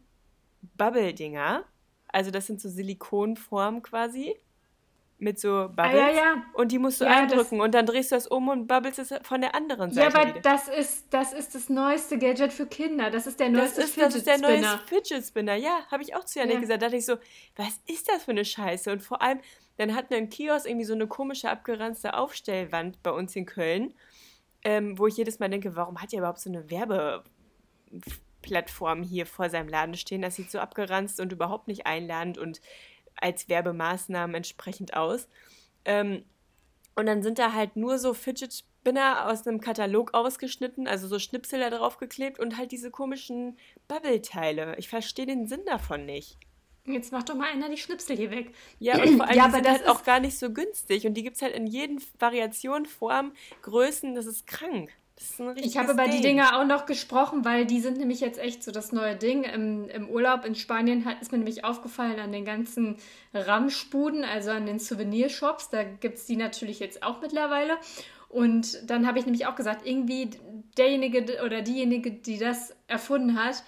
Bubble-Dinger. 0.75 1.65
Also 2.07 2.31
das 2.31 2.47
sind 2.47 2.59
so 2.61 2.69
Silikonformen 2.69 3.83
quasi. 3.83 4.35
Mit 5.19 5.39
so 5.39 5.67
Bubbles. 5.69 5.93
Ah, 5.93 5.95
ja, 5.95 6.09
ja. 6.09 6.43
Und 6.53 6.71
die 6.71 6.77
musst 6.77 7.01
du 7.01 7.05
Ja, 7.05 7.21
eindrücken 7.21 7.59
und 7.59 7.73
dann 7.73 7.87
drehst 7.87 8.11
du 8.11 8.15
das 8.15 8.27
um 8.27 8.49
und 8.49 8.67
bubbles 8.67 8.99
es 8.99 9.11
von 9.23 9.41
der 9.41 9.55
anderen 9.55 9.89
Ja, 9.89 10.11
Seite 10.11 10.15
aber 10.19 10.27
wieder. 10.29 10.41
das 10.41 10.67
ist, 10.67 11.11
das 11.11 11.33
ist 11.33 11.55
das 11.55 11.69
neueste 11.69 12.19
Gadget 12.19 12.53
für 12.53 12.67
Kinder. 12.67 13.09
Das 13.09 13.25
ist 13.25 13.39
der 13.39 13.49
Das 13.49 13.57
neueste 13.77 13.81
ist, 13.81 13.97
das 13.97 14.13
ist 14.13 14.27
der 14.27 14.37
neue 14.37 14.57
Spinner. 14.57 14.79
Fidget 14.85 15.25
Spinner. 15.25 15.55
Ja, 15.55 15.79
habe 15.89 16.03
ich 16.03 16.15
auch 16.15 16.23
zu 16.23 16.37
Janik 16.37 16.53
Ja. 16.55 16.59
gesagt. 16.61 16.81
Da 16.83 16.85
dachte 16.85 16.97
ich 16.97 17.05
so, 17.07 17.15
was 17.55 17.81
ist 17.87 18.07
das 18.09 18.25
für 18.25 18.31
eine 18.31 18.45
Scheiße? 18.45 18.91
Und 18.91 19.01
vor 19.01 19.23
allem, 19.23 19.39
dann 19.77 19.95
hatten 19.95 20.11
wir 20.11 20.19
im 20.19 20.29
Kiosk 20.29 20.67
irgendwie 20.67 20.85
so 20.85 20.93
eine 20.93 21.07
komische, 21.07 21.49
abgeranzte 21.49 22.13
Aufstellwand 22.15 23.01
bei 23.01 23.09
uns 23.09 23.35
in 23.35 23.47
Köln, 23.47 23.95
ähm, 24.63 24.99
wo 24.99 25.07
ich 25.07 25.17
jedes 25.17 25.39
Mal 25.39 25.49
denke, 25.49 25.75
warum 25.75 25.99
hat 25.99 26.13
er 26.13 26.19
überhaupt 26.19 26.41
so 26.41 26.49
eine 26.51 26.69
Werbeplattform 26.69 29.01
hier 29.03 29.25
vor 29.25 29.49
seinem 29.49 29.67
Laden 29.69 29.95
stehen? 29.95 30.21
Das 30.21 30.35
sieht 30.35 30.51
so 30.51 30.59
abgeranzt 30.59 31.19
und 31.19 31.31
überhaupt 31.31 31.67
nicht 31.67 31.87
einladend 31.87 32.37
und 32.37 32.61
als 33.21 33.49
Werbemaßnahmen 33.49 34.35
entsprechend 34.35 34.95
aus. 34.95 35.27
Ähm, 35.85 36.23
und 36.95 37.05
dann 37.05 37.21
sind 37.21 37.39
da 37.39 37.53
halt 37.53 37.75
nur 37.75 37.99
so 37.99 38.13
Fidget 38.13 38.53
Spinner 38.53 39.27
aus 39.29 39.45
einem 39.45 39.61
Katalog 39.61 40.13
ausgeschnitten, 40.13 40.87
also 40.87 41.07
so 41.07 41.19
Schnipsel 41.19 41.59
da 41.59 41.69
drauf 41.69 41.97
geklebt 41.97 42.39
und 42.39 42.57
halt 42.57 42.71
diese 42.71 42.89
komischen 42.89 43.57
Bubble-Teile. 43.87 44.75
Ich 44.77 44.89
verstehe 44.89 45.25
den 45.25 45.45
Sinn 45.47 45.61
davon 45.65 46.05
nicht. 46.05 46.37
Jetzt 46.85 47.11
macht 47.11 47.27
doch 47.27 47.35
mal 47.35 47.51
einer 47.51 47.69
die 47.69 47.77
Schnipsel 47.77 48.15
hier 48.15 48.31
weg. 48.31 48.53
Ja, 48.79 49.01
und 49.01 49.17
vor 49.17 49.25
allem 49.27 49.37
Ja, 49.37 49.43
aber 49.43 49.55
sind 49.55 49.65
das 49.65 49.79
halt 49.79 49.87
auch 49.89 50.03
gar 50.03 50.19
nicht 50.19 50.39
so 50.39 50.51
günstig. 50.51 51.05
Und 51.05 51.15
die 51.15 51.23
gibt 51.23 51.35
es 51.35 51.41
halt 51.41 51.53
in 51.53 51.67
jeden 51.67 52.01
Variation, 52.17 52.85
Form, 52.85 53.33
Größen. 53.61 54.15
Das 54.15 54.25
ist 54.25 54.47
krank. 54.47 54.91
Ich 55.55 55.77
habe 55.77 55.93
über 55.93 56.05
die 56.05 56.11
Ding. 56.11 56.21
Dinger 56.21 56.59
auch 56.59 56.65
noch 56.65 56.85
gesprochen, 56.85 57.43
weil 57.43 57.65
die 57.65 57.79
sind 57.79 57.97
nämlich 57.97 58.19
jetzt 58.19 58.39
echt 58.39 58.63
so 58.63 58.71
das 58.71 58.91
neue 58.91 59.15
Ding. 59.15 59.43
Im, 59.43 59.89
im 59.89 60.09
Urlaub 60.09 60.45
in 60.45 60.53
Spanien 60.53 61.05
hat, 61.05 61.21
ist 61.21 61.31
mir 61.31 61.39
nämlich 61.39 61.65
aufgefallen 61.65 62.19
an 62.19 62.31
den 62.31 62.45
ganzen 62.45 62.97
Ramschbuden, 63.33 64.23
also 64.23 64.51
an 64.51 64.67
den 64.67 64.77
Souvenirshops. 64.77 65.69
Da 65.69 65.83
gibt 65.83 66.17
es 66.17 66.25
die 66.25 66.35
natürlich 66.35 66.79
jetzt 66.79 67.01
auch 67.01 67.19
mittlerweile. 67.19 67.77
Und 68.29 68.89
dann 68.89 69.07
habe 69.07 69.17
ich 69.17 69.25
nämlich 69.25 69.47
auch 69.47 69.55
gesagt, 69.55 69.87
irgendwie 69.87 70.29
derjenige 70.77 71.43
oder 71.43 71.61
diejenige, 71.61 72.11
die 72.11 72.37
das 72.37 72.75
erfunden 72.87 73.41
hat, 73.41 73.63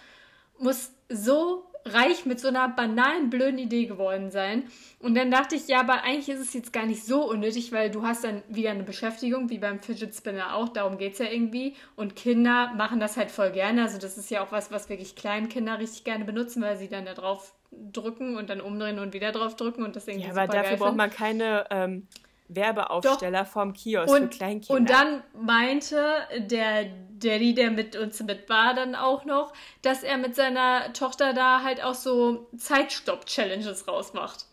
muss 0.60 0.92
so 1.10 1.69
reich 1.86 2.26
mit 2.26 2.40
so 2.40 2.48
einer 2.50 2.68
banalen, 2.70 3.30
blöden 3.30 3.58
Idee 3.58 3.86
geworden 3.86 4.32
sein. 4.32 4.64
Und 5.00 5.16
dann 5.16 5.32
dachte 5.32 5.56
ich, 5.56 5.68
ja, 5.68 5.80
aber 5.80 6.04
eigentlich 6.04 6.30
ist 6.30 6.42
es 6.42 6.54
jetzt 6.54 6.74
gar 6.74 6.86
nicht 6.86 7.06
so 7.06 7.30
unnötig, 7.30 7.72
weil 7.72 7.90
du 7.90 8.04
hast 8.04 8.24
dann 8.24 8.44
wieder 8.50 8.72
eine 8.72 8.84
Beschäftigung, 8.84 9.50
wie 9.50 9.60
beim 9.60 9.80
Fidget 9.80 10.14
Spinner 10.14 10.56
auch, 10.56 10.70
darum 10.70 10.98
geht 10.98 11.14
es 11.14 11.20
ja 11.20 11.28
irgendwie. 11.28 11.76
Und 11.96 12.16
Kinder 12.16 12.74
machen 12.76 13.00
das 13.00 13.18
halt 13.18 13.32
voll 13.32 13.52
gerne. 13.52 13.84
Also 13.84 13.98
das 13.98 14.18
ist 14.18 14.30
ja 14.30 14.44
auch 14.44 14.52
was, 14.52 14.72
was 14.72 14.90
wirklich 14.90 15.16
Kleinkinder 15.16 15.80
richtig 15.80 16.04
gerne 16.04 16.26
benutzen, 16.26 16.62
weil 16.62 16.78
sie 16.78 16.90
dann 16.90 17.06
da 17.06 17.14
drauf 17.14 17.54
drücken 17.72 18.36
und 18.36 18.50
dann 18.50 18.62
umdrehen 18.62 19.00
und 19.00 19.14
wieder 19.14 19.32
drauf 19.32 19.56
drücken 19.56 19.84
und 19.84 19.96
das 19.96 20.08
irgendwie 20.08 20.28
Ja, 20.28 20.34
aber 20.34 20.48
dafür 20.48 20.78
braucht 20.78 20.96
man 20.96 21.12
keine 21.12 21.66
ähm, 21.70 22.08
Werbeaufsteller 22.50 23.46
vorm 23.46 23.74
Kiosk 23.74 24.10
für 24.14 24.22
Und, 24.22 24.32
Kleinkinder. 24.32 24.74
und 24.80 24.90
dann 24.90 25.24
meinte 25.40 26.04
der 26.38 26.86
Daddy, 27.20 27.54
der 27.54 27.72
mit 27.72 27.96
uns 27.96 28.22
mit 28.24 28.50
war, 28.50 28.74
dann 28.74 28.96
auch 28.96 29.26
noch, 29.26 29.54
dass 29.82 30.04
er 30.04 30.18
mit 30.18 30.36
seiner 30.36 30.92
Tochter 30.94 31.34
da 31.34 31.64
halt 31.64 31.84
auch 31.84 31.94
so 31.96 32.48
Zeitstopp-Challenges 32.58 33.88
rausmacht. 33.88 34.46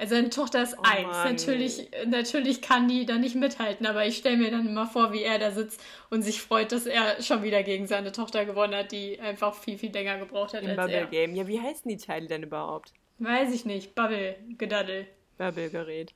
Also 0.00 0.14
seine 0.14 0.30
Tochter 0.30 0.62
ist 0.62 0.76
Oh 0.78 0.82
eins. 0.84 1.08
Mann. 1.08 1.32
Natürlich, 1.34 1.88
natürlich 2.06 2.62
kann 2.62 2.86
die 2.86 3.04
da 3.04 3.16
nicht 3.16 3.34
mithalten, 3.34 3.84
aber 3.84 4.06
ich 4.06 4.18
stelle 4.18 4.36
mir 4.36 4.50
dann 4.50 4.66
immer 4.68 4.86
vor, 4.86 5.12
wie 5.12 5.22
er 5.22 5.40
da 5.40 5.50
sitzt 5.50 5.80
und 6.10 6.22
sich 6.22 6.40
freut, 6.40 6.70
dass 6.70 6.86
er 6.86 7.20
schon 7.20 7.42
wieder 7.42 7.64
gegen 7.64 7.88
seine 7.88 8.12
Tochter 8.12 8.44
gewonnen 8.44 8.76
hat, 8.76 8.92
die 8.92 9.18
einfach 9.20 9.54
viel, 9.54 9.76
viel 9.76 9.90
länger 9.90 10.18
gebraucht 10.18 10.54
hat 10.54 10.62
Im 10.62 10.68
als 10.68 10.76
Bubble 10.76 10.94
er. 10.94 11.06
Game. 11.06 11.34
Ja, 11.34 11.48
wie 11.48 11.60
heißen 11.60 11.88
die 11.88 11.96
Teile 11.96 12.28
denn 12.28 12.44
überhaupt? 12.44 12.92
Weiß 13.18 13.52
ich 13.52 13.64
nicht. 13.64 13.96
Bubble, 13.96 14.36
Gedaddel. 14.56 15.08
Bubble-Gerät. 15.36 16.14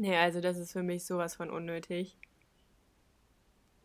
Nee, 0.00 0.16
also 0.16 0.40
das 0.40 0.56
ist 0.56 0.72
für 0.72 0.82
mich 0.82 1.04
sowas 1.04 1.34
von 1.34 1.50
unnötig. 1.50 2.16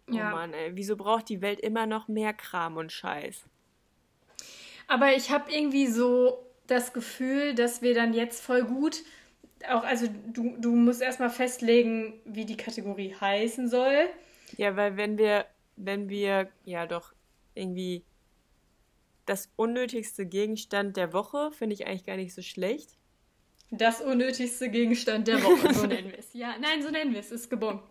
Oh 0.10 0.14
Ja. 0.14 0.30
Mann, 0.32 0.54
ey. 0.54 0.74
Wieso 0.74 0.96
braucht 0.96 1.28
die 1.28 1.42
Welt 1.42 1.60
immer 1.60 1.88
noch 1.88 2.08
mehr 2.08 2.32
Kram 2.32 2.78
und 2.78 2.94
Scheiß? 2.94 3.44
Aber 4.88 5.14
ich 5.14 5.30
habe 5.30 5.52
irgendwie 5.52 5.88
so 5.88 6.46
das 6.68 6.94
Gefühl, 6.94 7.54
dass 7.54 7.82
wir 7.82 7.94
dann 7.94 8.14
jetzt 8.14 8.42
voll 8.42 8.64
gut, 8.64 9.04
auch, 9.68 9.84
also 9.84 10.08
du, 10.32 10.56
du 10.58 10.74
musst 10.74 11.02
erstmal 11.02 11.30
festlegen, 11.30 12.14
wie 12.24 12.46
die 12.46 12.56
Kategorie 12.56 13.14
heißen 13.14 13.68
soll. 13.68 14.08
Ja, 14.56 14.78
weil 14.78 14.96
wenn 14.96 15.18
wir, 15.18 15.46
wenn 15.76 16.08
wir, 16.08 16.50
ja 16.64 16.88
doch, 16.88 17.14
irgendwie 17.56 18.06
das 19.26 19.52
unnötigste 19.58 20.26
Gegenstand 20.26 20.96
der 20.96 21.12
Woche 21.12 21.52
finde 21.52 21.74
ich 21.74 21.88
eigentlich 21.88 22.06
gar 22.06 22.16
nicht 22.16 22.34
so 22.34 22.42
schlecht. 22.42 22.96
Das 23.72 24.02
unnötigste 24.02 24.70
Gegenstand 24.70 25.28
der 25.28 25.44
Woche, 25.44 25.74
so 25.74 25.86
nennen 25.86 26.12
wir 26.12 26.20
es. 26.20 26.34
Ja, 26.34 26.56
nein, 26.60 26.82
so 26.82 26.90
nennen 26.90 27.14
wir 27.14 27.20
es. 27.20 27.32
Ist 27.32 27.50
gebongt. 27.50 27.84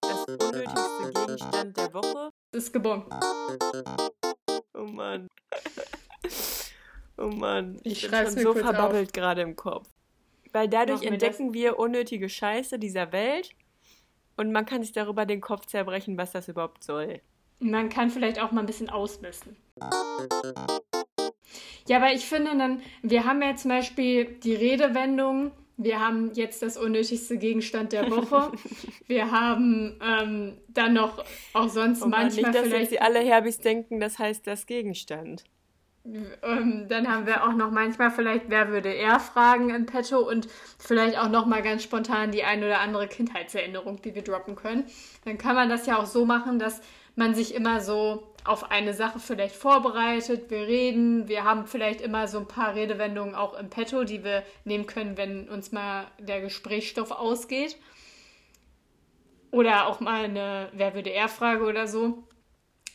Das 0.00 0.24
unnötigste 0.28 1.12
Gegenstand 1.14 1.76
der 1.76 1.92
Woche. 1.92 2.30
Ist 2.52 2.72
gebongt. 2.72 3.06
Oh 4.74 4.84
Mann. 4.84 5.28
Oh 7.18 7.28
Mann. 7.28 7.78
Ich 7.82 8.02
bin 8.02 8.10
schon 8.10 8.34
mir 8.34 8.42
so 8.42 8.54
verbabbelt 8.54 9.12
gerade 9.12 9.42
im 9.42 9.56
Kopf. 9.56 9.88
Weil 10.52 10.68
dadurch 10.68 11.02
entdecken 11.02 11.52
wir 11.52 11.78
unnötige 11.78 12.28
Scheiße 12.28 12.78
dieser 12.78 13.12
Welt 13.12 13.50
und 14.36 14.52
man 14.52 14.64
kann 14.64 14.82
sich 14.82 14.92
darüber 14.92 15.26
den 15.26 15.40
Kopf 15.40 15.66
zerbrechen, 15.66 16.16
was 16.16 16.32
das 16.32 16.48
überhaupt 16.48 16.82
soll. 16.82 17.20
Man 17.58 17.88
kann 17.88 18.10
vielleicht 18.10 18.40
auch 18.40 18.52
mal 18.52 18.60
ein 18.60 18.66
bisschen 18.66 18.90
ausmisten. 18.90 19.56
Ja, 21.88 21.98
aber 21.98 22.12
ich 22.12 22.24
finde 22.26 22.56
dann, 22.56 22.80
wir 23.02 23.24
haben 23.24 23.42
ja 23.42 23.54
zum 23.56 23.70
Beispiel 23.70 24.24
die 24.24 24.54
Redewendung, 24.54 25.52
wir 25.76 26.00
haben 26.00 26.32
jetzt 26.34 26.62
das 26.62 26.76
unnötigste 26.76 27.36
Gegenstand 27.36 27.92
der 27.92 28.10
Woche. 28.10 28.52
wir 29.06 29.30
haben 29.30 29.98
ähm, 30.02 30.58
dann 30.68 30.94
noch 30.94 31.24
auch 31.52 31.68
sonst 31.68 32.02
Oh 32.02 32.06
Mann, 32.06 32.22
manchmal 32.22 32.50
nicht, 32.50 32.54
dass 32.54 32.68
vielleicht 32.68 32.90
die 32.92 33.00
alle 33.00 33.20
Herbis 33.20 33.58
denken, 33.58 34.00
das 34.00 34.18
heißt 34.18 34.46
das 34.46 34.66
Gegenstand. 34.66 35.44
Ähm, 36.42 36.86
dann 36.88 37.08
haben 37.08 37.26
wir 37.26 37.44
auch 37.44 37.52
noch 37.52 37.70
manchmal 37.70 38.10
vielleicht, 38.10 38.48
wer 38.48 38.68
würde 38.68 38.94
er 38.94 39.18
fragen 39.18 39.70
in 39.70 39.86
petto 39.86 40.18
und 40.18 40.48
vielleicht 40.78 41.18
auch 41.18 41.28
noch 41.28 41.46
mal 41.46 41.62
ganz 41.62 41.82
spontan 41.82 42.30
die 42.30 42.44
ein 42.44 42.62
oder 42.62 42.80
andere 42.80 43.08
Kindheitserinnerung, 43.08 44.00
die 44.02 44.14
wir 44.14 44.22
droppen 44.22 44.54
können. 44.54 44.84
Dann 45.24 45.36
kann 45.36 45.56
man 45.56 45.68
das 45.68 45.86
ja 45.86 45.98
auch 45.98 46.06
so 46.06 46.24
machen, 46.24 46.58
dass 46.58 46.80
man 47.16 47.34
sich 47.34 47.54
immer 47.54 47.80
so 47.80 48.22
auf 48.48 48.70
eine 48.70 48.94
Sache 48.94 49.18
vielleicht 49.18 49.54
vorbereitet. 49.54 50.50
Wir 50.50 50.66
reden, 50.66 51.28
wir 51.28 51.44
haben 51.44 51.66
vielleicht 51.66 52.00
immer 52.00 52.28
so 52.28 52.38
ein 52.38 52.48
paar 52.48 52.74
Redewendungen 52.74 53.34
auch 53.34 53.58
im 53.58 53.70
petto, 53.70 54.04
die 54.04 54.24
wir 54.24 54.42
nehmen 54.64 54.86
können, 54.86 55.16
wenn 55.16 55.48
uns 55.48 55.72
mal 55.72 56.06
der 56.18 56.40
Gesprächsstoff 56.40 57.10
ausgeht. 57.10 57.76
Oder 59.50 59.86
auch 59.86 60.00
mal 60.00 60.24
eine 60.24 60.68
Wer 60.72 60.94
würde 60.94 61.10
er 61.10 61.28
Frage 61.28 61.64
oder 61.64 61.86
so. 61.86 62.24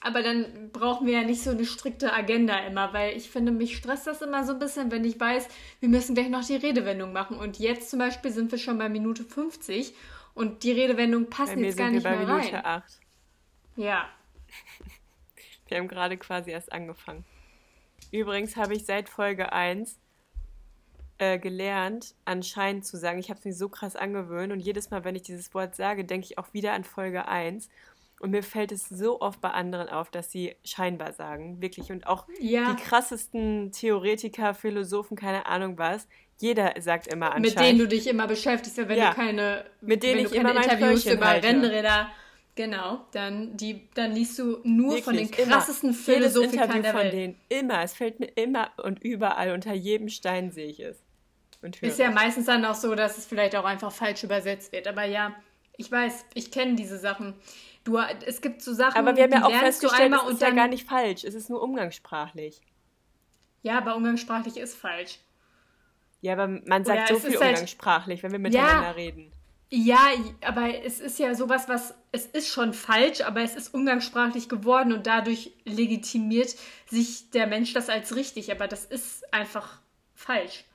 Aber 0.03 0.23
dann 0.23 0.71
brauchen 0.73 1.05
wir 1.05 1.13
ja 1.13 1.23
nicht 1.23 1.43
so 1.43 1.51
eine 1.51 1.65
strikte 1.65 2.11
Agenda 2.11 2.57
immer, 2.65 2.91
weil 2.91 3.15
ich 3.15 3.29
finde, 3.29 3.51
mich 3.51 3.77
stresst 3.77 4.07
das 4.07 4.23
immer 4.23 4.43
so 4.43 4.53
ein 4.53 4.59
bisschen, 4.59 4.91
wenn 4.91 5.05
ich 5.05 5.19
weiß, 5.19 5.47
wir 5.79 5.89
müssen 5.89 6.15
gleich 6.15 6.29
noch 6.29 6.43
die 6.43 6.55
Redewendung 6.55 7.13
machen. 7.13 7.37
Und 7.37 7.59
jetzt 7.59 7.91
zum 7.91 7.99
Beispiel 7.99 8.31
sind 8.31 8.51
wir 8.51 8.57
schon 8.57 8.79
bei 8.79 8.89
Minute 8.89 9.23
50 9.23 9.93
und 10.33 10.63
die 10.63 10.71
Redewendung 10.71 11.29
passen 11.29 11.63
jetzt 11.63 11.77
gar 11.77 11.91
nicht 11.91 12.03
bei 12.03 12.17
mehr 12.17 12.25
Minute 12.25 12.53
rein. 12.53 12.65
8. 12.65 12.99
Ja. 13.75 14.09
Wir 15.71 15.77
haben 15.79 15.87
gerade 15.87 16.17
quasi 16.17 16.51
erst 16.51 16.71
angefangen. 16.73 17.23
Übrigens 18.11 18.57
habe 18.57 18.75
ich 18.75 18.85
seit 18.85 19.07
Folge 19.09 19.53
1 19.53 19.97
äh, 21.17 21.39
gelernt, 21.39 22.13
anscheinend 22.25 22.85
zu 22.85 22.97
sagen. 22.97 23.19
Ich 23.19 23.29
habe 23.29 23.39
es 23.39 23.45
mir 23.45 23.53
so 23.53 23.69
krass 23.69 23.95
angewöhnt 23.95 24.51
und 24.51 24.59
jedes 24.59 24.89
Mal, 24.91 25.03
wenn 25.05 25.15
ich 25.15 25.21
dieses 25.23 25.53
Wort 25.53 25.75
sage, 25.75 26.03
denke 26.03 26.25
ich 26.29 26.37
auch 26.37 26.53
wieder 26.53 26.73
an 26.73 26.83
Folge 26.83 27.27
1. 27.27 27.69
Und 28.19 28.31
mir 28.31 28.43
fällt 28.43 28.71
es 28.71 28.87
so 28.89 29.19
oft 29.21 29.39
bei 29.41 29.49
anderen 29.49 29.89
auf, 29.89 30.11
dass 30.11 30.31
sie 30.31 30.55
scheinbar 30.63 31.13
sagen. 31.13 31.61
Wirklich. 31.61 31.91
Und 31.91 32.05
auch 32.05 32.27
Ja. 32.39 32.73
die 32.73 32.83
krassesten 32.83 33.71
Theoretiker, 33.71 34.53
Philosophen, 34.53 35.15
keine 35.17 35.45
Ahnung 35.47 35.77
was. 35.77 36.07
Jeder 36.39 36.73
sagt 36.79 37.07
immer 37.07 37.27
Mit 37.39 37.51
anscheinend. 37.51 37.59
denen 37.59 37.79
du 37.79 37.87
dich 37.87 38.07
immer 38.07 38.27
beschäftigst, 38.27 38.77
wenn 38.77 38.97
Ja. 38.97 39.09
du 39.11 39.15
keine, 39.15 39.65
Mit 39.81 40.03
denen 40.03 40.25
ich 40.25 40.31
keine 40.33 40.51
immer 40.51 40.63
Interviews 40.63 41.05
über 41.05 41.27
halte. 41.27 41.47
Rennräder, 41.47 42.09
genau, 42.55 43.05
dann, 43.11 43.55
die, 43.57 43.87
dann 43.93 44.11
liest 44.13 44.37
du 44.39 44.59
nur 44.63 44.97
von 45.01 45.15
den 45.15 45.29
Wirklich, 45.29 45.45
immer. 45.45 45.55
krassesten 45.57 45.89
Jedes 45.91 46.05
Philosophikern 46.05 46.81
der 46.83 46.91
von 46.91 47.01
Welt. 47.01 47.13
denen. 47.13 47.35
Immer. 47.49 47.81
Es 47.83 47.93
fällt 47.93 48.19
mir 48.19 48.27
immer 48.35 48.71
und 48.83 49.03
überall. 49.03 49.51
Unter 49.51 49.73
jedem 49.73 50.09
Stein 50.09 50.51
sehe 50.51 50.67
ich 50.67 50.79
es. 50.79 51.03
Ist 51.81 51.99
ja 51.99 52.09
meistens 52.09 52.45
dann 52.47 52.65
auch 52.65 52.73
so, 52.75 52.95
dass 52.95 53.17
es 53.19 53.25
vielleicht 53.25 53.55
auch 53.55 53.65
einfach 53.65 53.91
falsch 53.91 54.23
übersetzt 54.23 54.71
wird. 54.71 54.87
Aber 54.87 55.03
ja, 55.05 55.35
ich 55.77 55.91
weiß, 55.91 56.25
ich 56.33 56.51
kenne 56.51 56.75
diese 56.75 56.97
Sachen. 56.97 57.35
Du, 57.83 57.97
es 58.25 58.41
gibt 58.41 58.61
so 58.61 58.73
Sachen, 58.73 58.97
Aber 58.97 59.15
wir 59.15 59.23
haben 59.23 59.31
ja 59.31 59.45
auch 59.45 59.51
festgestellt, 59.51 60.13
einmal 60.13 60.25
es 60.27 60.33
ist 60.33 60.41
ja 60.41 60.49
gar 60.51 60.67
nicht 60.67 60.87
falsch. 60.87 61.23
Es 61.23 61.35
ist 61.35 61.49
nur 61.49 61.61
umgangssprachlich. 61.61 62.61
Ja, 63.63 63.77
aber 63.77 63.95
umgangssprachlich 63.95 64.57
ist 64.57 64.75
falsch. 64.75 65.19
Ja, 66.21 66.33
aber 66.33 66.47
man 66.47 66.83
sagt 66.85 67.11
Oder 67.11 67.19
so 67.19 67.27
viel 67.27 67.39
halt- 67.39 67.49
umgangssprachlich, 67.51 68.23
wenn 68.23 68.31
wir 68.31 68.39
miteinander 68.39 68.95
reden. 68.95 69.31
Ja, 69.73 70.09
aber 70.41 70.83
es 70.83 70.99
ist 70.99 71.17
ja 71.17 71.33
sowas, 71.33 71.69
was 71.69 71.95
es 72.11 72.25
ist 72.25 72.49
schon 72.49 72.73
falsch, 72.73 73.21
aber 73.21 73.41
es 73.41 73.55
ist 73.55 73.73
umgangssprachlich 73.73 74.49
geworden 74.49 74.91
und 74.91 75.07
dadurch 75.07 75.53
legitimiert 75.63 76.55
sich 76.87 77.29
der 77.31 77.47
Mensch 77.47 77.73
das 77.73 77.87
als 77.87 78.13
richtig, 78.17 78.51
aber 78.51 78.67
das 78.67 78.83
ist 78.83 79.33
einfach 79.33 79.79
falsch. 80.13 80.65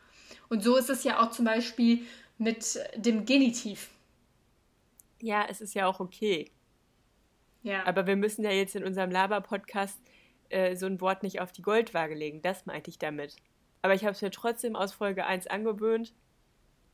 Und 0.48 0.64
so 0.64 0.76
ist 0.76 0.88
es 0.88 1.04
ja 1.04 1.22
auch 1.22 1.30
zum 1.30 1.44
Beispiel 1.44 2.06
mit 2.38 2.78
dem 2.96 3.26
Genitiv. 3.26 3.90
Ja, 5.20 5.44
es 5.46 5.60
ist 5.60 5.74
ja 5.74 5.86
auch 5.86 6.00
okay. 6.00 6.50
Ja. 7.62 7.84
Aber 7.84 8.06
wir 8.06 8.16
müssen 8.16 8.44
ja 8.44 8.50
jetzt 8.50 8.76
in 8.76 8.84
unserem 8.84 9.10
Laber-Podcast 9.10 9.98
äh, 10.48 10.74
so 10.74 10.86
ein 10.86 11.02
Wort 11.02 11.22
nicht 11.22 11.40
auf 11.40 11.52
die 11.52 11.62
Goldwaage 11.62 12.14
legen. 12.14 12.40
Das 12.40 12.64
meinte 12.64 12.88
ich 12.88 12.98
damit. 12.98 13.36
Aber 13.82 13.92
ich 13.92 14.04
habe 14.04 14.12
es 14.12 14.22
mir 14.22 14.30
trotzdem 14.30 14.74
aus 14.74 14.94
Folge 14.94 15.26
1 15.26 15.48
angewöhnt 15.48 16.14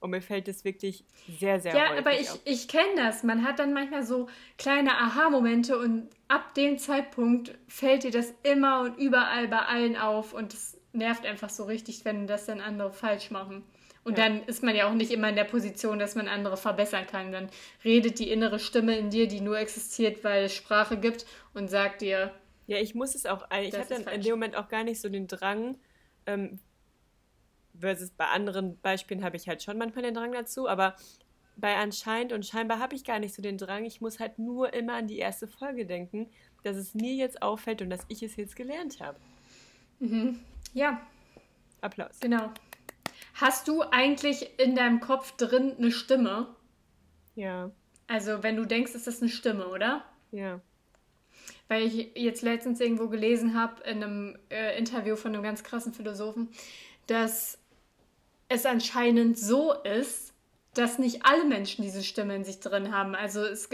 und 0.03 0.11
mir 0.11 0.21
fällt 0.23 0.49
es 0.49 0.65
wirklich 0.65 1.05
sehr, 1.29 1.61
sehr 1.61 1.75
Ja, 1.77 1.97
aber 1.97 2.19
ich, 2.21 2.31
auf. 2.31 2.41
ich 2.45 2.69
kenne 2.69 2.97
das. 2.97 3.23
Man 3.23 3.45
hat 3.45 3.59
dann 3.59 3.73
manchmal 3.73 4.03
so 4.05 4.29
kleine 4.59 4.91
Aha-Momente 4.99 5.79
und 5.79 6.09
ab 6.29 6.55
dem 6.55 6.79
Zeitpunkt 6.79 7.57
fällt 7.69 8.03
dir 8.05 8.11
das 8.11 8.35
immer 8.43 8.81
und 8.83 8.99
überall 8.99 9.49
bei 9.49 9.61
allen 9.61 9.97
auf 9.97 10.33
und 10.35 10.53
es 10.53 10.77
nervt 10.93 11.25
einfach 11.25 11.49
so 11.49 11.65
richtig, 11.65 12.05
wenn 12.05 12.27
das 12.27 12.47
dann 12.47 12.61
andere 12.61 12.93
falsch 12.93 13.31
machen. 13.31 13.65
Und 14.05 14.19
Ja. 14.19 14.25
dann 14.25 14.43
ist 14.45 14.65
man 14.65 14.75
ja 14.75 14.89
auch 14.89 14.95
nicht 14.95 15.13
immer 15.13 15.29
in 15.29 15.37
der 15.37 15.45
Position, 15.45 16.01
dass 16.01 16.17
man 16.17 16.27
andere 16.27 16.57
verbessern 16.57 17.07
kann. 17.07 17.31
Dann 17.31 17.49
redet 17.85 18.19
die 18.19 18.31
innere 18.31 18.59
Stimme 18.59 18.99
in 18.99 19.11
dir, 19.11 19.29
die 19.29 19.41
nur 19.41 19.59
existiert, 19.59 20.25
weil 20.25 20.45
es 20.45 20.55
Sprache 20.57 20.99
gibt 20.99 21.25
und 21.55 21.69
sagt 21.69 22.01
dir, 22.03 22.35
Ja, 22.67 22.79
ich 22.79 22.95
muss 22.97 23.15
es 23.15 23.27
auch, 23.27 23.47
ich 23.61 23.71
Das 23.71 23.83
habe 23.83 23.91
dann 23.91 24.03
ist 24.03 24.11
in 24.13 24.21
dem 24.23 24.33
Moment 24.33 24.57
auch 24.57 24.69
gar 24.69 24.83
nicht 24.83 25.01
so 25.01 25.09
den 25.09 25.29
Drang, 25.29 25.79
ähm, 26.27 26.59
versus 27.79 28.11
bei 28.11 28.27
anderen 28.27 28.79
Beispielen 28.81 29.25
habe 29.25 29.37
ich 29.37 29.49
halt 29.49 29.63
schon 29.63 29.79
manchmal 29.79 30.05
den 30.05 30.15
Drang 30.15 30.33
dazu, 30.33 30.69
aber 30.69 30.97
bei 31.57 31.77
anscheinend 31.77 32.33
und 32.33 32.47
scheinbar 32.47 32.79
habe 32.79 32.95
ich 32.95 33.05
gar 33.05 33.19
nicht 33.19 33.35
so 33.35 33.43
den 33.43 33.59
Drang. 33.59 33.85
Ich 33.85 34.01
muss 34.01 34.21
halt 34.21 34.39
nur 34.39 34.73
immer 34.73 34.95
an 34.95 35.07
die 35.07 35.19
erste 35.19 35.47
Folge 35.47 35.85
denken, 35.87 36.31
dass 36.63 36.77
es 36.77 36.95
mir 36.95 37.15
jetzt 37.15 37.43
auffällt 37.43 37.83
und 37.83 37.91
dass 37.91 38.05
ich 38.09 38.23
es 38.23 38.37
jetzt 38.37 38.57
gelernt 38.57 39.01
habe. 39.01 39.19
ja, 40.73 41.01
Applaus. 41.81 42.19
genau. 42.21 42.51
Hast 43.35 43.69
du 43.69 43.83
eigentlich 43.83 44.59
in 44.59 44.75
deinem 44.77 45.01
Kopf 45.01 45.33
drin 45.37 45.75
eine 45.79 45.91
Stimme? 45.91 46.55
Ja, 47.35 47.71
Also 48.09 48.43
wenn 48.43 48.57
du 48.57 48.65
denkst, 48.67 48.95
ist 48.95 49.07
das 49.07 49.21
eine 49.23 49.31
Stimme, 49.31 49.69
oder? 49.69 50.05
ja. 50.31 50.61
Weil 51.69 51.85
ich 51.87 52.13
jetzt 52.17 52.43
letztens 52.43 52.81
irgendwo 52.81 53.09
gelesen 53.09 53.59
habe 53.59 53.83
in 53.85 54.03
einem 54.03 54.39
äh, 54.51 54.77
Interview 54.77 55.17
von 55.17 55.33
einem 55.35 55.43
ganz 55.43 55.65
krassen 55.65 55.95
Philosophen, 55.95 56.51
dass 57.07 57.59
es 58.53 58.67
anscheinend 58.67 59.39
so 59.39 59.73
ist, 59.73 60.33
dass 60.75 60.99
nicht 60.99 61.25
alle 61.25 61.45
Menschen 61.45 61.83
diese 61.83 62.03
Stimme 62.03 62.35
in 62.35 62.45
sich 62.45 62.61
drin 62.61 62.93
haben. 62.93 63.15
Also 63.15 63.45
es, 63.45 63.69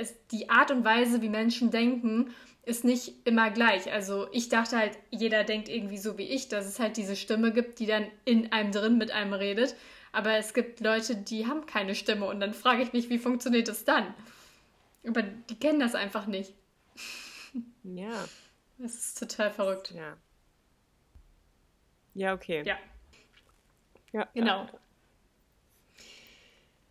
es, 0.00 0.14
die 0.32 0.50
Art 0.50 0.70
und 0.70 0.84
Weise, 0.84 1.22
wie 1.22 1.28
Menschen 1.28 1.70
denken, 1.70 2.34
ist 2.64 2.84
nicht 2.84 3.26
immer 3.26 3.50
gleich. 3.50 3.92
Also 3.92 4.28
ich 4.32 4.48
dachte 4.48 4.76
halt, 4.76 4.98
jeder 5.10 5.44
denkt 5.44 5.68
irgendwie 5.68 5.98
so 5.98 6.18
wie 6.18 6.24
ich, 6.24 6.48
dass 6.48 6.66
es 6.66 6.78
halt 6.80 6.96
diese 6.96 7.16
Stimme 7.16 7.52
gibt, 7.52 7.78
die 7.78 7.86
dann 7.86 8.06
in 8.24 8.52
einem 8.52 8.72
drin 8.72 8.98
mit 8.98 9.10
einem 9.12 9.32
redet. 9.32 9.74
Aber 10.12 10.36
es 10.36 10.54
gibt 10.54 10.80
Leute, 10.80 11.16
die 11.16 11.46
haben 11.46 11.66
keine 11.66 11.94
Stimme 11.94 12.26
und 12.26 12.40
dann 12.40 12.52
frage 12.52 12.82
ich 12.82 12.92
mich, 12.92 13.08
wie 13.10 13.18
funktioniert 13.18 13.68
das 13.68 13.84
dann? 13.84 14.12
Aber 15.06 15.22
die 15.22 15.54
kennen 15.58 15.78
das 15.80 15.94
einfach 15.94 16.26
nicht. 16.26 16.52
Ja, 17.84 18.24
Das 18.78 18.94
ist 18.94 19.18
total 19.18 19.50
verrückt. 19.50 19.92
ja. 19.94 20.16
Ja, 22.12 22.34
okay. 22.34 22.62
Ja, 22.66 22.76
Ja, 24.12 24.28
genau. 24.34 24.68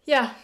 Ja, 0.06 0.36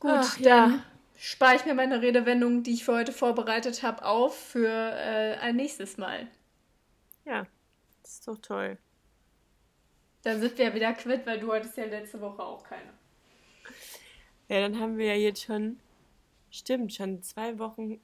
gut, 0.00 0.10
Ach, 0.12 0.38
dann 0.40 0.72
ja. 0.72 0.84
spare 1.16 1.56
ich 1.56 1.64
mir 1.64 1.74
meine 1.74 2.02
Redewendung, 2.02 2.62
die 2.62 2.74
ich 2.74 2.84
für 2.84 2.94
heute 2.94 3.12
vorbereitet 3.12 3.82
habe, 3.82 4.04
auf 4.04 4.36
für 4.36 4.68
äh, 4.68 5.36
ein 5.38 5.56
nächstes 5.56 5.96
Mal. 5.96 6.28
Ja, 7.24 7.46
das 8.02 8.12
ist 8.14 8.28
doch 8.28 8.38
toll. 8.38 8.78
Dann 10.22 10.40
sind 10.40 10.58
wir 10.58 10.66
ja 10.66 10.74
wieder 10.74 10.92
quitt, 10.94 11.26
weil 11.26 11.38
du 11.38 11.52
hattest 11.52 11.76
ja 11.76 11.84
letzte 11.84 12.20
Woche 12.20 12.42
auch 12.42 12.64
keine. 12.64 12.92
Ja, 14.48 14.60
dann 14.60 14.78
haben 14.78 14.98
wir 14.98 15.06
ja 15.06 15.14
jetzt 15.14 15.42
schon, 15.44 15.78
stimmt, 16.50 16.92
schon 16.92 17.22
zwei 17.22 17.58
Wochen 17.58 18.00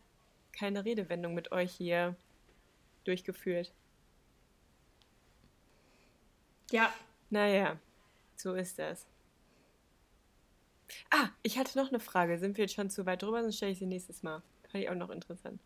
keine 0.52 0.84
Redewendung 0.84 1.34
mit 1.34 1.52
euch 1.52 1.72
hier 1.72 2.16
durchgeführt. 3.04 3.72
Ja, 6.70 6.92
Naja, 7.30 7.78
so 8.40 8.54
ist 8.54 8.78
das. 8.78 9.06
Ah, 11.10 11.28
ich 11.42 11.58
hatte 11.58 11.78
noch 11.78 11.88
eine 11.90 12.00
Frage. 12.00 12.38
Sind 12.38 12.56
wir 12.56 12.64
jetzt 12.64 12.74
schon 12.74 12.90
zu 12.90 13.06
weit 13.06 13.22
drüber, 13.22 13.42
sonst 13.42 13.56
stelle 13.56 13.72
ich 13.72 13.78
sie 13.78 13.86
nächstes 13.86 14.22
Mal. 14.22 14.42
Fand 14.70 14.84
ich 14.84 14.90
auch 14.90 14.94
noch 14.94 15.10
interessant. 15.10 15.60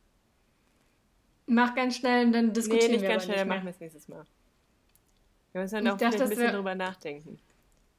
mach 1.46 1.74
ganz 1.74 1.96
schnell 1.96 2.26
und 2.26 2.32
dann 2.32 2.52
diskutieren 2.52 2.86
nee, 2.90 2.96
nicht 2.96 3.02
wir 3.02 3.08
ganz 3.10 3.24
schnell, 3.24 3.36
dann 3.38 3.48
nicht 3.48 3.54
machen 3.56 3.64
mehr. 3.64 3.72
wir 3.72 3.76
es 3.76 3.80
nächstes 3.80 4.08
Mal. 4.08 4.24
Wir 5.52 5.60
müssen 5.62 5.74
dann 5.76 5.86
Ich 5.86 5.92
auch 5.92 5.96
dachte, 5.98 6.22
ein 6.22 6.28
bisschen 6.28 6.44
wär- 6.44 6.52
drüber 6.52 6.74
nachdenken. 6.74 7.38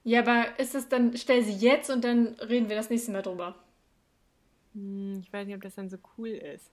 Ja, 0.03 0.19
aber 0.21 0.59
ist 0.59 0.75
es 0.75 0.87
dann, 0.87 1.15
stell 1.17 1.43
sie 1.43 1.53
jetzt 1.53 1.89
und 1.89 2.03
dann 2.03 2.27
reden 2.35 2.69
wir 2.69 2.75
das 2.75 2.89
nächste 2.89 3.11
Mal 3.11 3.21
drüber. 3.23 3.55
Hm, 4.73 5.19
ich 5.23 5.31
weiß 5.33 5.47
nicht, 5.47 5.55
ob 5.55 5.61
das 5.61 5.75
dann 5.75 5.89
so 5.89 5.97
cool 6.17 6.29
ist. 6.29 6.69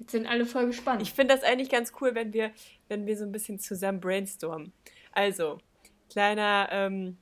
Jetzt 0.00 0.12
sind 0.12 0.26
alle 0.26 0.46
voll 0.46 0.66
gespannt. 0.66 1.02
Ich 1.02 1.12
finde 1.12 1.34
das 1.34 1.44
eigentlich 1.44 1.68
ganz 1.68 1.92
cool, 2.00 2.14
wenn 2.14 2.32
wir, 2.32 2.52
wenn 2.88 3.06
wir 3.06 3.16
so 3.18 3.24
ein 3.24 3.32
bisschen 3.32 3.58
zusammen 3.58 4.00
brainstormen. 4.00 4.72
Also, 5.12 5.58
kleiner 6.08 6.68
ähm, 6.70 7.18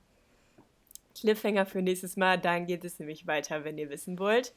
Cliffhanger 1.13 1.65
für 1.65 1.81
nächstes 1.81 2.15
Mal. 2.15 2.39
Dann 2.39 2.67
geht 2.67 2.85
es 2.85 2.97
nämlich 2.97 3.27
weiter, 3.27 3.65
wenn 3.65 3.77
ihr 3.77 3.89
wissen 3.89 4.17
wollt, 4.17 4.53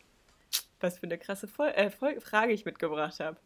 was 0.79 1.01
für 1.01 1.07
eine 1.07 1.19
krasse 1.19 1.49
Vol 1.49 1.71
äh, 1.71 1.91
Frage 1.91 2.53
ich 2.53 2.65
mitgebracht 2.65 3.19
habe. 3.19 3.39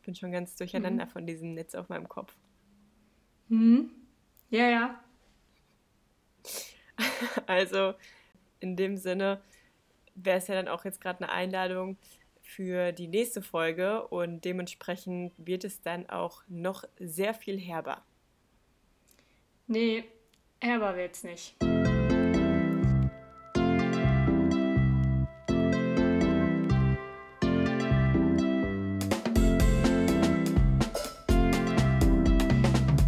Ich 0.00 0.06
bin 0.06 0.14
schon 0.14 0.30
ganz 0.30 0.56
durcheinander 0.56 1.06
von 1.06 1.26
diesem 1.26 1.54
Netz 1.54 1.74
auf 1.74 1.88
meinem 1.88 2.08
Kopf. 2.08 2.34
hm? 3.48 3.90
Ja, 4.50 4.68
ja. 4.68 5.04
Also, 7.46 7.94
in 8.60 8.76
dem 8.76 8.98
Sinne 8.98 9.40
wäre 10.14 10.36
es 10.36 10.48
ja 10.48 10.54
dann 10.54 10.68
auch 10.68 10.84
jetzt 10.84 11.00
gerade 11.00 11.24
eine 11.24 11.32
Einladung 11.32 11.96
für 12.54 12.92
die 12.92 13.08
nächste 13.08 13.40
Folge 13.40 14.06
und 14.08 14.44
dementsprechend 14.44 15.32
wird 15.38 15.64
es 15.64 15.80
dann 15.80 16.08
auch 16.10 16.42
noch 16.48 16.84
sehr 16.98 17.32
viel 17.32 17.58
herber. 17.58 18.04
Nee, 19.66 20.04
herber 20.60 20.94
wird's 20.96 21.24
nicht. 21.24 21.56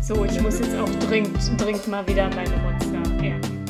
So, 0.00 0.24
ich 0.24 0.40
muss 0.40 0.58
jetzt 0.58 0.76
auch 0.76 0.90
dringend, 1.08 1.60
dringend 1.60 1.88
mal 1.88 2.06
wieder 2.06 2.28
meine 2.34 2.56
Monster 2.58 3.22
ernten. 3.22 3.64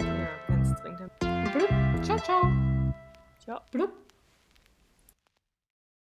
Ja, 0.00 0.28
ganz 0.48 0.80
dringend. 0.80 1.18
Blub. 1.18 2.04
Ciao, 2.04 2.18
ciao. 2.18 2.42
Ciao. 3.38 3.60
Blub. 3.70 4.09